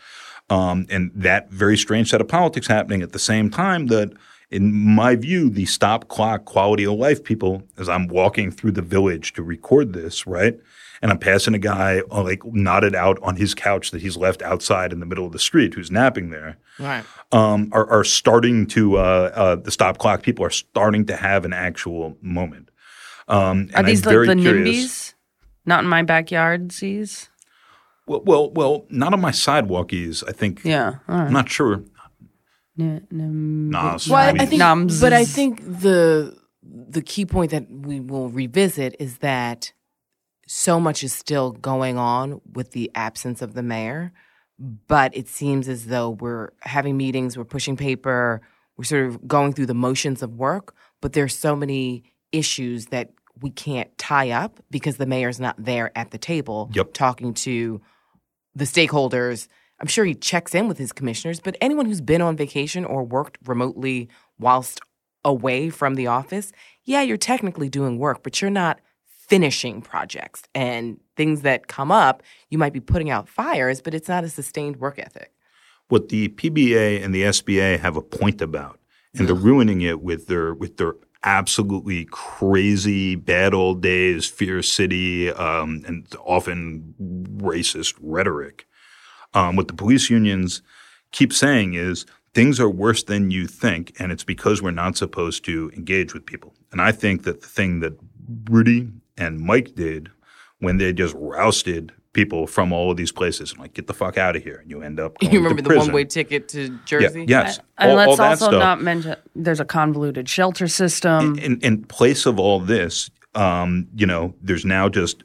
Um, 0.50 0.88
and 0.90 1.12
that 1.16 1.50
very 1.52 1.78
strange 1.78 2.10
set 2.10 2.22
of 2.22 2.28
politics 2.28 2.68
happening 2.68 3.02
at 3.02 3.14
the 3.14 3.20
same 3.20 3.50
time 3.50 3.88
that, 3.88 4.12
in 4.50 4.74
my 4.74 5.16
view, 5.16 5.50
the 5.50 5.66
stop 5.66 6.08
clock 6.08 6.46
quality 6.46 6.86
of 6.86 6.94
life 6.94 7.24
people, 7.24 7.64
as 7.78 7.90
I'm 7.90 8.08
walking 8.08 8.50
through 8.52 8.72
the 8.72 8.82
village 8.82 9.34
to 9.34 9.44
record 9.44 9.94
this, 9.94 10.26
right? 10.26 10.58
And 11.02 11.12
I'm 11.12 11.20
passing 11.20 11.54
a 11.54 11.60
guy 11.60 12.02
uh, 12.12 12.24
like 12.24 12.44
knotted 12.46 12.96
out 12.96 13.20
on 13.22 13.36
his 13.36 13.54
couch 13.54 13.92
that 13.92 14.02
he's 14.02 14.18
left 14.18 14.42
outside 14.42 14.92
in 14.94 15.00
the 15.00 15.06
middle 15.06 15.26
of 15.26 15.32
the 15.32 15.38
street 15.40 15.74
who's 15.76 15.92
napping 15.92 16.30
there, 16.32 16.58
Right. 16.80 17.04
um, 17.32 17.70
are, 17.72 17.88
are 17.90 18.04
starting 18.04 18.66
to, 18.68 18.98
uh, 18.98 19.32
uh, 19.36 19.56
the 19.58 19.70
stop 19.72 19.98
clock 20.00 20.24
people 20.24 20.44
are 20.46 20.50
starting 20.50 21.06
to 21.08 21.16
have 21.16 21.46
an 21.46 21.54
actual 21.54 22.18
moment. 22.22 22.70
Um, 23.28 23.70
Are 23.74 23.80
and 23.80 23.88
these 23.88 24.06
I'm 24.08 24.12
very 24.14 24.28
like 24.28 24.38
the 24.38 24.44
curious. 24.44 24.86
NIMBYs? 24.86 25.14
Not 25.66 25.84
in 25.84 25.90
my 25.90 26.02
backyard, 26.02 26.72
sees? 26.72 27.30
Well, 28.08 28.22
well, 28.24 28.52
well, 28.52 28.86
not 28.90 29.12
on 29.14 29.20
my 29.20 29.32
sidewalkies. 29.32 30.24
I 30.28 30.32
think. 30.32 30.62
Yeah. 30.64 31.00
I'm 31.10 31.34
not 31.34 31.50
sure. 31.50 31.84
N- 32.80 33.08
nim- 33.12 33.72
Well, 33.72 34.16
I 34.16 34.46
think, 34.46 34.62
Nums. 34.62 35.02
but 35.02 35.14
I 35.14 35.26
think 35.26 35.62
the 35.64 36.38
the 36.64 37.02
key 37.02 37.26
point 37.26 37.52
that 37.52 37.70
we 37.72 38.00
will 38.00 38.30
revisit 38.30 38.96
is 39.00 39.20
that 39.20 39.72
so 40.48 40.80
much 40.80 41.04
is 41.04 41.14
still 41.14 41.52
going 41.52 41.98
on 41.98 42.42
with 42.54 42.72
the 42.72 42.92
absence 42.94 43.42
of 43.42 43.54
the 43.54 43.64
mayor, 43.64 44.12
but 44.88 45.16
it 45.16 45.28
seems 45.28 45.68
as 45.68 45.88
though 45.88 46.10
we're 46.12 46.50
having 46.62 46.98
meetings, 46.98 47.38
we're 47.38 47.44
pushing 47.46 47.78
paper, 47.78 48.42
we're 48.78 48.84
sort 48.84 49.06
of 49.08 49.28
going 49.28 49.54
through 49.54 49.66
the 49.66 49.74
motions 49.74 50.22
of 50.22 50.36
work, 50.36 50.76
but 51.02 51.14
there's 51.14 51.38
so 51.38 51.56
many 51.56 52.04
issues 52.32 52.88
that 52.88 53.12
we 53.42 53.50
can't 53.50 53.96
tie 53.98 54.32
up 54.32 54.60
because 54.70 54.98
the 54.98 55.06
mayor's 55.06 55.40
not 55.40 55.56
there 55.58 55.92
at 55.98 56.12
the 56.12 56.18
table 56.18 56.70
Yep. 56.74 56.94
talking 56.94 57.34
to 57.36 57.82
the 58.56 58.66
stakeholders. 58.66 59.48
I'm 59.80 59.88
sure 59.88 60.06
he 60.06 60.16
checks 60.16 60.56
in 60.56 60.68
with 60.68 60.78
his 60.78 60.92
commissioners, 60.92 61.40
but 61.40 61.56
anyone 61.62 61.86
who's 61.86 62.02
been 62.02 62.22
on 62.22 62.36
vacation 62.36 62.84
or 62.84 63.04
worked 63.04 63.38
remotely 63.46 64.10
whilst 64.40 64.80
away 65.24 65.70
from 65.70 65.96
the 65.96 66.08
office, 66.08 66.52
yeah, 66.84 67.02
you're 67.02 67.18
technically 67.18 67.70
doing 67.70 68.00
work, 68.00 68.24
but 68.24 68.42
you're 68.42 68.50
not 68.50 68.80
finishing 69.06 69.82
projects 69.82 70.44
and 70.56 71.00
things 71.16 71.42
that 71.42 71.68
come 71.68 71.92
up. 71.92 72.24
You 72.50 72.58
might 72.58 72.74
be 72.74 72.80
putting 72.80 73.10
out 73.10 73.28
fires, 73.28 73.82
but 73.82 73.94
it's 73.94 74.08
not 74.08 74.24
a 74.24 74.30
sustained 74.30 74.78
work 74.78 74.98
ethic. 75.00 75.32
what 75.90 76.10
the 76.10 76.30
PBA 76.30 77.04
and 77.04 77.14
the 77.14 77.24
SBA 77.24 77.80
have 77.80 77.96
a 77.96 78.02
point 78.02 78.42
about, 78.42 78.80
and 79.14 79.28
they're 79.28 79.36
ruining 79.36 79.82
it 79.82 80.02
with 80.02 80.28
their 80.28 80.54
with 80.54 80.78
their 80.78 80.96
absolutely 81.24 82.06
crazy 82.06 83.16
bad 83.16 83.54
old 83.54 83.82
days, 83.82 84.28
fear 84.28 84.62
city, 84.62 85.32
um, 85.32 85.84
and 85.88 86.08
often 86.24 86.94
racist 87.38 87.96
rhetoric. 88.02 88.67
Um, 89.34 89.56
what 89.56 89.68
the 89.68 89.74
police 89.74 90.10
unions 90.10 90.62
keep 91.12 91.32
saying 91.34 91.74
is 91.74 92.06
things 92.34 92.60
are 92.60 92.70
worse 92.70 93.04
than 93.04 93.32
you 93.32 93.48
think, 93.48 93.94
and 94.00 94.12
it's 94.12 94.24
because 94.24 94.62
we're 94.62 94.72
not 94.72 94.98
supposed 94.98 95.44
to 95.46 95.72
engage 95.76 96.14
with 96.14 96.26
people. 96.26 96.54
And 96.72 96.82
I 96.82 96.92
think 96.92 97.24
that 97.24 97.42
the 97.42 97.48
thing 97.48 97.80
that 97.82 97.94
Rudy 98.50 98.90
and 99.18 99.40
Mike 99.40 99.76
did 99.76 100.10
when 100.60 100.78
they 100.78 100.92
just 100.94 101.16
rousted 101.18 101.92
people 102.14 102.48
from 102.48 102.74
all 102.74 102.90
of 102.90 102.98
these 102.98 103.12
places 103.12 103.52
and 103.52 103.60
like 103.60 103.74
get 103.74 103.86
the 103.86 103.94
fuck 103.94 104.18
out 104.18 104.36
of 104.36 104.44
here, 104.44 104.58
and 104.58 104.70
you 104.72 104.82
end 104.82 105.00
up. 105.00 105.18
Going 105.20 105.32
You 105.34 105.40
remember 105.40 105.58
to 105.58 105.64
the 105.64 105.70
prison. 105.70 105.88
one 105.90 105.96
way 105.96 106.04
ticket 106.06 106.48
to 106.50 106.62
Yeah, 106.72 106.78
Jersey? 106.86 107.26
yes, 107.28 107.60
And 107.78 107.92
all, 107.92 108.00
all 108.00 108.06
let's 108.08 108.18
that 108.18 108.30
also 108.32 108.46
stuff. 108.48 108.60
not 108.60 108.82
mention 108.82 109.16
there's 109.36 109.60
a 109.60 109.66
convoluted 109.66 110.28
shelter 110.28 110.68
system. 110.68 111.38
in, 111.38 111.60
in 111.62 111.84
place 111.84 112.26
of 112.26 112.40
all 112.40 112.60
this, 112.60 113.12
um, 113.36 113.88
you 113.96 114.08
know, 114.08 114.34
there's 114.42 114.66
now 114.66 114.90
just 114.90 115.22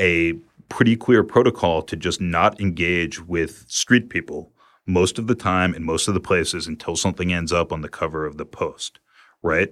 a 0.00 0.34
pretty 0.72 0.96
clear 0.96 1.22
protocol 1.22 1.82
to 1.82 1.94
just 1.94 2.18
not 2.18 2.58
engage 2.58 3.20
with 3.20 3.66
street 3.68 4.08
people 4.08 4.54
most 4.86 5.18
of 5.18 5.26
the 5.26 5.34
time 5.34 5.74
in 5.74 5.84
most 5.84 6.08
of 6.08 6.14
the 6.14 6.20
places 6.20 6.66
until 6.66 6.96
something 6.96 7.30
ends 7.30 7.52
up 7.52 7.72
on 7.72 7.82
the 7.82 7.90
cover 7.90 8.24
of 8.24 8.38
the 8.38 8.46
post, 8.46 8.98
right? 9.42 9.70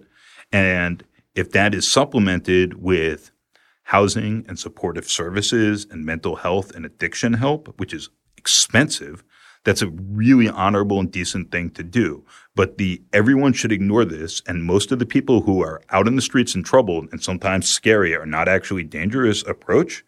And 0.52 1.02
if 1.34 1.52
that 1.52 1.74
is 1.74 1.90
supplemented 1.90 2.82
with 2.82 3.30
housing 3.84 4.44
and 4.46 4.58
supportive 4.58 5.08
services 5.08 5.86
and 5.90 6.04
mental 6.04 6.36
health 6.36 6.70
and 6.72 6.84
addiction 6.84 7.32
help, 7.32 7.72
which 7.80 7.94
is 7.94 8.10
expensive, 8.36 9.24
that's 9.64 9.80
a 9.80 9.88
really 9.88 10.50
honorable 10.50 11.00
and 11.00 11.10
decent 11.10 11.50
thing 11.50 11.70
to 11.70 11.82
do. 11.82 12.26
But 12.54 12.76
the 12.76 13.02
everyone 13.14 13.54
should 13.54 13.72
ignore 13.72 14.04
this, 14.04 14.42
and 14.46 14.64
most 14.64 14.92
of 14.92 14.98
the 14.98 15.06
people 15.06 15.40
who 15.40 15.62
are 15.62 15.80
out 15.88 16.06
in 16.06 16.16
the 16.16 16.22
streets 16.22 16.54
in 16.54 16.62
trouble 16.62 17.06
and 17.10 17.22
sometimes 17.22 17.70
scary 17.70 18.14
are 18.14 18.26
not 18.26 18.48
actually 18.48 18.84
dangerous 18.84 19.42
approach 19.46 20.04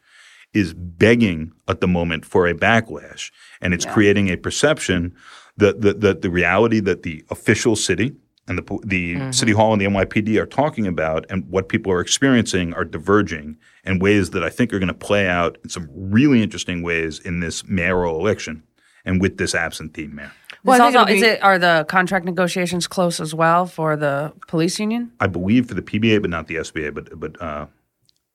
is 0.54 0.74
begging 0.74 1.52
at 1.68 1.80
the 1.80 1.88
moment 1.88 2.24
for 2.24 2.46
a 2.46 2.54
backlash, 2.54 3.30
and 3.60 3.72
it's 3.72 3.86
creating 3.86 4.28
a 4.28 4.36
perception 4.36 5.14
that 5.56 5.80
the, 5.80 5.94
the 5.94 6.14
the 6.14 6.30
reality 6.30 6.80
that 6.80 7.02
the 7.02 7.24
official 7.30 7.76
city 7.76 8.12
and 8.48 8.58
the 8.58 8.62
po- 8.62 8.80
the 8.84 9.32
city 9.32 9.52
hall 9.52 9.72
and 9.72 9.80
the 9.80 9.86
NYPD 9.86 10.36
are 10.40 10.46
talking 10.46 10.86
about 10.86 11.24
and 11.30 11.48
what 11.48 11.68
people 11.68 11.92
are 11.92 12.00
experiencing 12.00 12.74
are 12.74 12.84
diverging 12.84 13.56
in 13.84 13.98
ways 13.98 14.30
that 14.30 14.42
I 14.42 14.50
think 14.50 14.72
are 14.72 14.78
going 14.78 14.88
to 14.88 14.94
play 14.94 15.26
out 15.28 15.58
in 15.62 15.70
some 15.70 15.88
really 15.92 16.42
interesting 16.42 16.82
ways 16.82 17.18
in 17.18 17.40
this 17.40 17.64
mayoral 17.66 18.18
election 18.18 18.62
and 19.04 19.20
with 19.20 19.38
this 19.38 19.54
absentee 19.54 20.06
mayor. 20.06 20.32
Well, 20.64 20.76
It's 20.76 20.96
also, 20.96 21.10
it'll 21.10 21.14
is 21.14 21.22
it 21.22 21.42
are 21.42 21.58
the 21.58 21.84
contract 21.88 22.24
negotiations 22.24 22.86
close 22.86 23.20
as 23.20 23.34
well 23.34 23.66
for 23.66 23.96
the 23.96 24.32
police 24.46 24.78
union? 24.78 25.12
I 25.18 25.26
believe 25.26 25.66
for 25.66 25.74
the 25.74 25.82
PBA, 25.82 26.20
but 26.20 26.30
not 26.30 26.46
the 26.46 26.56
SBA, 26.56 26.94
but 26.94 27.18
but 27.18 27.40
uh, 27.42 27.66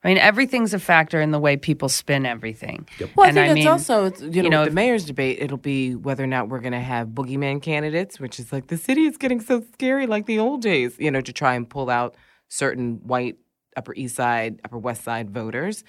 I 0.08 0.12
mean, 0.12 0.20
everything's 0.20 0.74
a 0.74 0.80
factor 0.80 1.20
in 1.20 1.32
the 1.32 1.40
way 1.40 1.58
people 1.58 1.90
spin 1.90 2.26
everything. 2.26 2.88
Well, 3.16 3.26
I 3.26 3.28
And 3.28 3.36
think 3.36 3.38
I 3.38 3.46
it's 3.48 3.56
mean, 3.56 3.68
also, 3.68 4.06
it's, 4.06 4.22
you 4.22 4.30
know, 4.30 4.42
you 4.44 4.50
know, 4.50 4.60
with 4.62 4.68
if- 4.68 4.72
the 4.72 4.76
mayor's 4.76 5.04
debate, 5.06 5.40
it'll 5.42 5.58
be 5.58 5.96
whether 5.96 6.24
or 6.24 6.28
not 6.28 6.48
we're 6.48 6.62
going 6.62 6.72
to 6.72 6.80
have 6.80 7.10
boogeyman 7.10 7.62
candidates, 7.62 8.18
which 8.18 8.40
is 8.40 8.54
like 8.54 8.68
the 8.68 8.78
city 8.78 9.04
is 9.04 9.18
getting 9.18 9.42
so 9.42 9.62
scary 9.74 10.08
like 10.08 10.26
the 10.26 10.40
old 10.40 10.62
days, 10.62 10.96
you 10.98 11.12
know, 11.12 11.20
to 11.20 11.34
try 11.34 11.56
and 11.56 11.70
pull 11.70 11.90
out 11.90 12.16
certain 12.48 13.02
white 13.04 13.36
Upper 13.76 13.94
East 13.96 14.16
Side, 14.16 14.62
Upper 14.64 14.78
West 14.78 15.04
Side 15.04 15.30
voters 15.30 15.84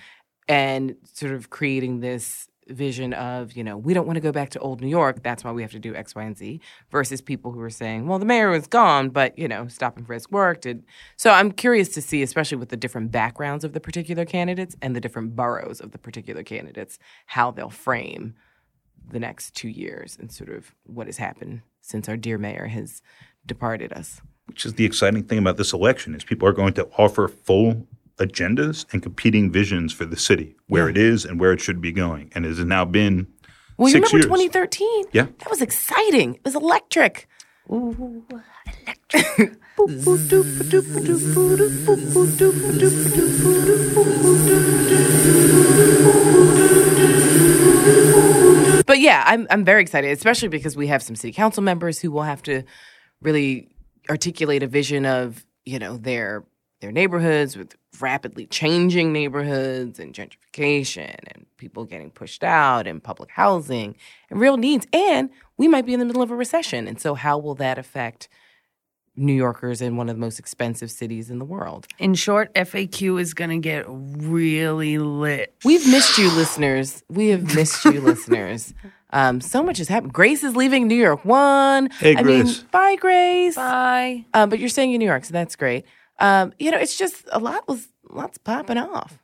and 0.49 0.97
sort 1.05 1.33
of 1.33 1.49
creating 1.51 2.01
this 2.01 2.49
vision 2.69 3.13
of, 3.15 3.53
you 3.53 3.65
know, 3.65 3.77
we 3.77 3.95
don't 3.95 4.07
want 4.07 4.17
to 4.17 4.21
go 4.21 4.33
back 4.33 4.51
to 4.51 4.59
old 4.61 4.81
New 4.81 4.89
York. 4.89 5.23
That's 5.23 5.45
why 5.45 5.53
we 5.53 5.63
have 5.63 5.71
to 5.73 5.79
do 5.79 5.95
X, 5.95 6.15
Y, 6.15 6.23
and 6.23 6.37
Z 6.37 6.61
versus 6.91 7.21
people 7.21 7.53
who 7.53 7.61
are 7.61 7.71
saying, 7.71 8.07
well, 8.07 8.19
the 8.19 8.27
mayor 8.27 8.51
was 8.51 8.67
gone, 8.67 9.09
but, 9.11 9.39
you 9.39 9.49
know, 9.49 9.69
stop 9.69 9.97
and 9.97 10.07
frisk 10.07 10.31
worked. 10.31 10.67
And 10.67 10.85
so 11.17 11.31
I'm 11.31 11.53
curious 11.53 11.89
to 11.91 12.03
see, 12.03 12.23
especially 12.23 12.59
with 12.59 12.69
the 12.69 12.77
different 12.77 13.11
backgrounds 13.11 13.65
of 13.65 13.73
the 13.73 13.81
particular 13.81 14.25
candidates 14.25 14.77
and 14.83 14.95
the 14.95 15.01
different 15.01 15.35
boroughs 15.35 15.81
of 15.81 15.93
the 15.93 15.99
particular 15.99 16.43
candidates, 16.43 16.99
how 17.27 17.51
they'll 17.51 17.71
frame 17.71 18.35
the 19.11 19.19
next 19.19 19.55
two 19.55 19.69
years 19.69 20.17
and 20.21 20.31
sort 20.31 20.51
of 20.51 20.75
what 20.85 21.07
has 21.07 21.17
happened 21.17 21.63
since 21.81 22.09
our 22.09 22.17
dear 22.17 22.37
mayor 22.37 22.67
has 22.67 23.01
departed 23.47 23.93
us. 23.93 24.21
which 24.49 24.65
is 24.65 24.75
the 24.75 24.85
exciting 24.85 25.23
thing 25.23 25.39
about 25.39 25.57
this 25.59 25.73
election 25.73 26.15
is 26.15 26.25
people 26.25 26.49
are 26.49 26.53
going 26.53 26.73
to 26.73 26.89
offer 26.97 27.29
full 27.29 27.87
agendas 28.19 28.85
and 28.93 29.03
competing 29.03 29.51
visions 29.51 29.93
for 29.93 30.05
the 30.05 30.17
city, 30.17 30.55
where 30.69 30.89
it 30.89 30.97
is 30.97 31.25
and 31.25 31.41
where 31.41 31.53
it 31.53 31.61
should 31.61 31.81
be 31.81 31.93
going, 31.93 32.31
and 32.35 32.45
it 32.45 32.49
has 32.49 32.59
now 32.61 32.85
been 32.85 33.27
Well, 33.77 33.89
you 33.89 33.93
six 33.93 34.13
remember 34.13 34.39
years. 34.39 34.51
2013? 34.51 35.05
Yeah. 35.13 35.27
That 35.39 35.51
was 35.51 35.63
exciting. 35.63 36.35
It 36.37 36.45
was 36.45 36.55
electric. 36.55 37.29
Ooh, 37.71 38.25
electric. 38.31 39.59
But 48.87 49.01
yeah, 49.01 49.23
I'm 49.27 49.47
I'm 49.51 49.65
very 49.65 49.83
excited, 49.83 50.11
especially 50.17 50.49
because 50.49 50.75
we 50.77 50.87
have 50.87 51.03
some 51.03 51.15
city 51.15 51.33
council 51.33 51.63
members 51.63 51.99
who 52.01 52.11
will 52.11 52.23
have 52.23 52.43
to 52.45 52.63
really 53.21 53.69
articulate 54.09 54.63
a 54.63 54.67
vision 54.67 55.05
of 55.05 55.45
you 55.67 55.79
know 55.79 55.99
their 55.99 56.45
their 56.81 56.91
neighborhoods 56.91 57.55
with 57.57 57.75
rapidly 58.03 58.47
changing 58.47 59.13
neighborhoods 59.13 59.99
and 59.99 60.15
gentrification 60.15 61.15
and 61.35 61.47
people 61.57 61.85
getting 61.85 62.11
pushed 62.11 62.45
out 62.45 62.87
and 62.87 63.03
public 63.03 63.31
housing 63.31 63.97
and 64.31 64.41
real 64.41 64.57
needs. 64.57 64.87
And 64.93 65.31
we 65.57 65.69
might 65.69 65.87
be 65.87 65.93
in 65.95 66.01
the 66.01 66.07
middle 66.07 66.23
of 66.23 66.31
a 66.31 66.37
recession, 66.37 66.87
and 66.89 67.01
so 67.01 67.15
how 67.15 67.39
will 67.39 67.55
that 67.57 67.79
affect 67.79 68.29
New 69.17 69.33
Yorkers 69.33 69.83
in 69.83 69.97
one 69.97 70.09
of 70.09 70.15
the 70.15 70.21
most 70.21 70.39
expensive 70.39 70.91
cities 70.91 71.29
in 71.31 71.39
the 71.39 71.45
world? 71.45 71.89
In 71.99 72.15
short, 72.15 72.55
FAQ 72.55 73.21
is 73.21 73.35
going 73.35 73.51
to 73.51 73.59
get 73.59 73.85
really 73.89 74.99
lit. 74.99 75.55
We've 75.65 75.87
missed 75.91 76.19
you, 76.19 76.31
listeners. 76.31 77.03
We 77.09 77.29
have 77.29 77.55
missed 77.55 77.85
you, 77.85 78.01
listeners. 78.01 78.73
Um, 79.11 79.41
so 79.41 79.63
much 79.63 79.79
has 79.79 79.89
happened. 79.89 80.13
Grace 80.13 80.45
is 80.45 80.55
leaving 80.55 80.87
New 80.87 80.95
York 80.95 81.25
One. 81.25 81.91
Hey, 81.99 82.15
I 82.17 82.23
mean, 82.23 82.43
Grace. 82.43 82.59
bye, 82.71 82.97
Grace. 82.97 83.57
Bye. 83.57 84.27
Um, 84.35 84.51
but 84.51 84.59
you're 84.59 84.69
staying 84.69 84.93
in 84.93 84.99
New 84.99 85.07
York, 85.07 85.25
so 85.25 85.33
that's 85.33 85.57
great. 85.57 85.85
Um, 86.19 86.53
you 86.59 86.71
know, 86.71 86.79
it's 86.79 86.97
just 86.99 87.29
a 87.33 87.39
lot 87.39 87.67
was 87.69 87.89
lots 88.11 88.39
popping 88.39 88.79
off. 88.79 89.19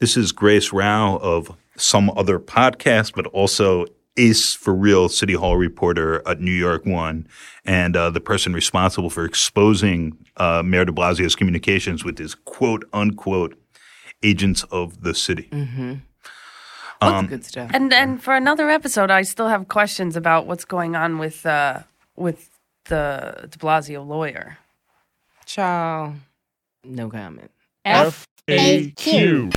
This 0.00 0.16
is 0.16 0.32
Grace 0.32 0.70
Rauh 0.70 1.20
of 1.20 1.56
some 1.76 2.10
other 2.16 2.38
podcast, 2.38 3.12
but 3.14 3.26
also 3.28 3.86
Ace 4.16 4.54
for 4.54 4.74
Real 4.74 5.08
City 5.10 5.34
Hall 5.34 5.56
reporter 5.58 6.26
at 6.26 6.40
New 6.40 6.50
York 6.50 6.86
One, 6.86 7.26
and 7.64 7.94
uh, 7.96 8.08
the 8.10 8.20
person 8.20 8.54
responsible 8.54 9.10
for 9.10 9.24
exposing 9.26 10.16
uh, 10.38 10.62
Mayor 10.64 10.86
de 10.86 10.92
Blasio's 10.92 11.36
communications 11.36 12.02
with 12.04 12.18
his 12.18 12.34
quote 12.34 12.84
unquote 12.94 13.54
agents 14.22 14.64
of 14.70 15.02
the 15.02 15.14
city. 15.14 15.48
What's 15.50 16.00
Um, 17.02 17.26
good 17.26 17.44
stuff? 17.44 17.70
And 17.74 17.92
and 17.92 18.22
for 18.22 18.34
another 18.34 18.70
episode, 18.70 19.10
I 19.10 19.20
still 19.22 19.48
have 19.48 19.68
questions 19.68 20.16
about 20.16 20.46
what's 20.46 20.64
going 20.64 20.96
on 20.96 21.18
with 21.18 21.44
uh, 21.44 21.80
with 22.16 22.48
the 22.86 23.48
De 23.50 23.58
Blasio 23.58 24.06
lawyer. 24.06 24.56
Ciao. 25.46 26.14
No 26.84 27.08
comment. 27.08 27.50
FAQ. 27.86 29.52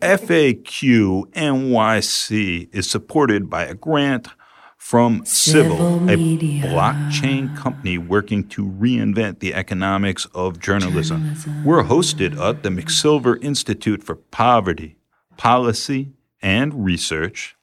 FAQ 0.00 1.32
NYC 1.32 2.68
is 2.74 2.90
supported 2.90 3.48
by 3.48 3.64
a 3.64 3.74
grant 3.74 4.28
from 4.76 5.24
Civil, 5.24 6.10
a 6.10 6.16
blockchain 6.16 7.56
company 7.56 7.96
working 7.96 8.48
to 8.48 8.66
reinvent 8.66 9.38
the 9.38 9.54
economics 9.54 10.26
of 10.34 10.58
journalism. 10.58 11.36
We're 11.64 11.84
hosted 11.84 12.36
at 12.36 12.64
the 12.64 12.68
McSilver 12.68 13.42
Institute 13.42 14.02
for 14.02 14.16
Poverty, 14.16 14.96
Policy, 15.36 16.12
and 16.42 16.84
Research. 16.84 17.56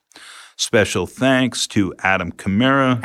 Special 0.63 1.08
thanks 1.08 1.67
to 1.67 1.93
Adam 2.00 2.34
Camara 2.34 2.98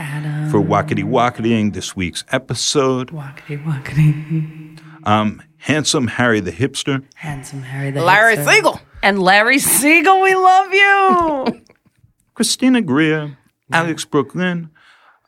for 0.50 0.58
wackety 0.60 1.04
wacketying 1.04 1.72
this 1.72 1.94
week's 1.94 2.24
episode. 2.32 3.12
Walkity 3.12 3.64
walkity. 3.64 4.80
Um, 5.04 5.40
handsome 5.58 6.08
Harry 6.08 6.40
the 6.40 6.50
hipster. 6.50 7.04
Handsome 7.14 7.62
Harry 7.62 7.92
the 7.92 8.02
Larry 8.02 8.34
Hipster. 8.34 8.54
Siegel. 8.56 8.80
And 9.04 9.22
Larry 9.22 9.60
Siegel, 9.60 10.20
we 10.20 10.34
love 10.34 10.74
you. 10.74 11.62
Christina 12.34 12.82
Greer, 12.82 13.38
Alex 13.70 14.04
Brook 14.04 14.34
Lynn. 14.34 14.70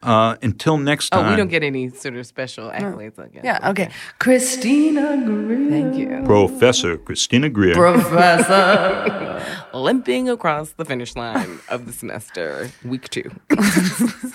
Uh, 0.03 0.37
until 0.43 0.79
next 0.79 1.11
time. 1.11 1.27
Oh, 1.27 1.31
we 1.31 1.37
don't 1.37 1.49
get 1.49 1.63
any 1.63 1.91
sort 1.91 2.17
of 2.17 2.27
special 2.27 2.71
accolades 2.71 3.19
like 3.19 3.33
that. 3.35 3.45
yeah, 3.45 3.71
okay. 3.71 3.91
Christina 4.19 5.23
Greer. 5.25 5.71
Thank 5.71 5.97
you. 5.97 6.23
Professor 6.25 6.99
Christina 6.99 7.49
Greer. 7.49 7.75
Professor. 7.75 9.43
limping 9.77 10.29
across 10.29 10.71
the 10.71 10.85
finish 10.85 11.15
line 11.17 11.59
of 11.69 11.87
the 11.87 11.93
semester, 11.93 12.71
week 12.85 13.09
two. 13.09 13.31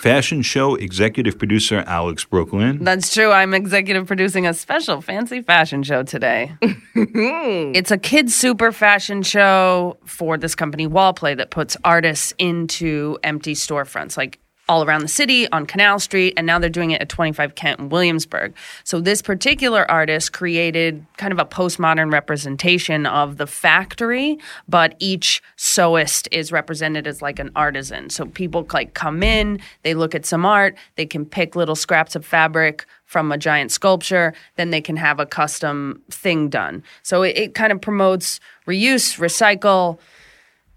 Fashion 0.01 0.41
show 0.41 0.75
executive 0.75 1.37
producer 1.37 1.83
Alex 1.87 2.23
Brook 2.25 2.53
Lynn. 2.53 2.83
That's 2.83 3.13
true. 3.13 3.31
I'm 3.31 3.53
executive 3.53 4.07
producing 4.07 4.47
a 4.47 4.53
special 4.53 5.01
fancy 5.01 5.41
fashion 5.41 5.83
show 5.83 6.03
today. 6.03 6.55
it's 6.95 7.91
a 7.91 7.97
kids 7.97 8.35
super 8.35 8.71
fashion 8.71 9.21
show 9.23 9.97
for 10.05 10.37
this 10.37 10.55
company 10.55 10.87
Wallplay 10.87 11.37
that 11.37 11.51
puts 11.51 11.77
artists 11.83 12.33
into 12.37 13.17
empty 13.23 13.53
storefronts 13.53 14.17
like 14.17 14.39
all 14.71 14.85
around 14.85 15.01
the 15.01 15.07
city 15.09 15.51
on 15.51 15.65
Canal 15.65 15.99
Street 15.99 16.33
and 16.37 16.47
now 16.47 16.57
they're 16.57 16.69
doing 16.69 16.91
it 16.91 17.01
at 17.01 17.09
25 17.09 17.55
Kent 17.55 17.81
in 17.81 17.89
Williamsburg. 17.89 18.53
So 18.85 19.01
this 19.01 19.21
particular 19.21 19.89
artist 19.91 20.31
created 20.31 21.05
kind 21.17 21.33
of 21.33 21.39
a 21.39 21.43
postmodern 21.45 22.09
representation 22.09 23.05
of 23.05 23.35
the 23.35 23.47
factory, 23.47 24.39
but 24.69 24.95
each 24.99 25.43
sewist 25.57 26.29
is 26.31 26.53
represented 26.53 27.05
as 27.05 27.21
like 27.21 27.37
an 27.37 27.51
artisan. 27.53 28.09
So 28.09 28.27
people 28.27 28.65
like 28.71 28.93
come 28.93 29.21
in, 29.23 29.59
they 29.83 29.93
look 29.93 30.15
at 30.15 30.25
some 30.25 30.45
art, 30.45 30.77
they 30.95 31.05
can 31.05 31.25
pick 31.25 31.57
little 31.57 31.75
scraps 31.75 32.15
of 32.15 32.25
fabric 32.25 32.85
from 33.03 33.29
a 33.29 33.37
giant 33.37 33.73
sculpture, 33.73 34.33
then 34.55 34.69
they 34.69 34.79
can 34.79 34.95
have 34.95 35.19
a 35.19 35.25
custom 35.25 36.01
thing 36.09 36.47
done. 36.47 36.81
So 37.03 37.23
it, 37.23 37.37
it 37.37 37.55
kind 37.55 37.73
of 37.73 37.81
promotes 37.81 38.39
reuse, 38.65 39.19
recycle. 39.19 39.99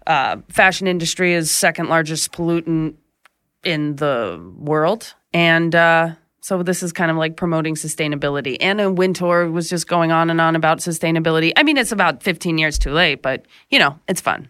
Uh, 0.05 0.37
fashion 0.49 0.85
industry 0.85 1.33
is 1.33 1.49
second 1.49 1.87
largest 1.87 2.33
pollutant 2.33 2.95
in 3.65 3.95
the 3.97 4.39
world, 4.57 5.13
and 5.33 5.73
uh, 5.75 6.11
so 6.41 6.61
this 6.61 6.83
is 6.83 6.93
kind 6.93 7.09
of 7.09 7.17
like 7.17 7.37
promoting 7.37 7.75
sustainability. 7.75 8.57
Anna 8.59 8.91
Wintour 8.91 9.49
was 9.49 9.67
just 9.67 9.87
going 9.87 10.11
on 10.11 10.29
and 10.29 10.39
on 10.39 10.55
about 10.55 10.77
sustainability. 10.77 11.51
I 11.57 11.63
mean, 11.63 11.77
it's 11.77 11.91
about 11.91 12.21
15 12.21 12.59
years 12.59 12.77
too 12.77 12.91
late, 12.91 13.21
but 13.21 13.45
you 13.69 13.79
know, 13.79 13.99
it's 14.07 14.21
fun. 14.21 14.49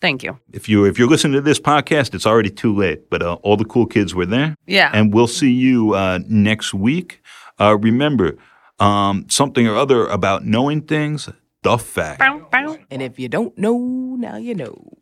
Thank 0.00 0.22
you. 0.22 0.38
If 0.52 0.68
you 0.68 0.84
if 0.84 0.98
you're 0.98 1.08
listening 1.08 1.34
to 1.34 1.40
this 1.40 1.60
podcast, 1.60 2.14
it's 2.14 2.24
already 2.24 2.50
too 2.50 2.74
late. 2.74 3.10
But 3.10 3.22
uh, 3.22 3.34
all 3.42 3.56
the 3.56 3.64
cool 3.64 3.84
kids 3.86 4.14
were 4.14 4.26
there. 4.26 4.54
Yeah. 4.66 4.90
and 4.94 5.12
we'll 5.12 5.26
see 5.26 5.50
you 5.52 5.94
uh, 5.94 6.20
next 6.28 6.72
week. 6.72 7.20
Uh, 7.60 7.76
remember 7.76 8.38
um, 8.78 9.26
something 9.28 9.66
or 9.66 9.76
other 9.76 10.06
about 10.06 10.46
knowing 10.46 10.82
things. 10.82 11.28
The 11.62 11.76
fact. 11.76 12.20
Bow, 12.20 12.46
bow. 12.52 12.78
And 12.90 13.02
if 13.02 13.18
you 13.18 13.28
don't 13.28 13.56
know, 13.58 13.76
now 14.16 14.36
you 14.36 14.54
know. 14.54 14.97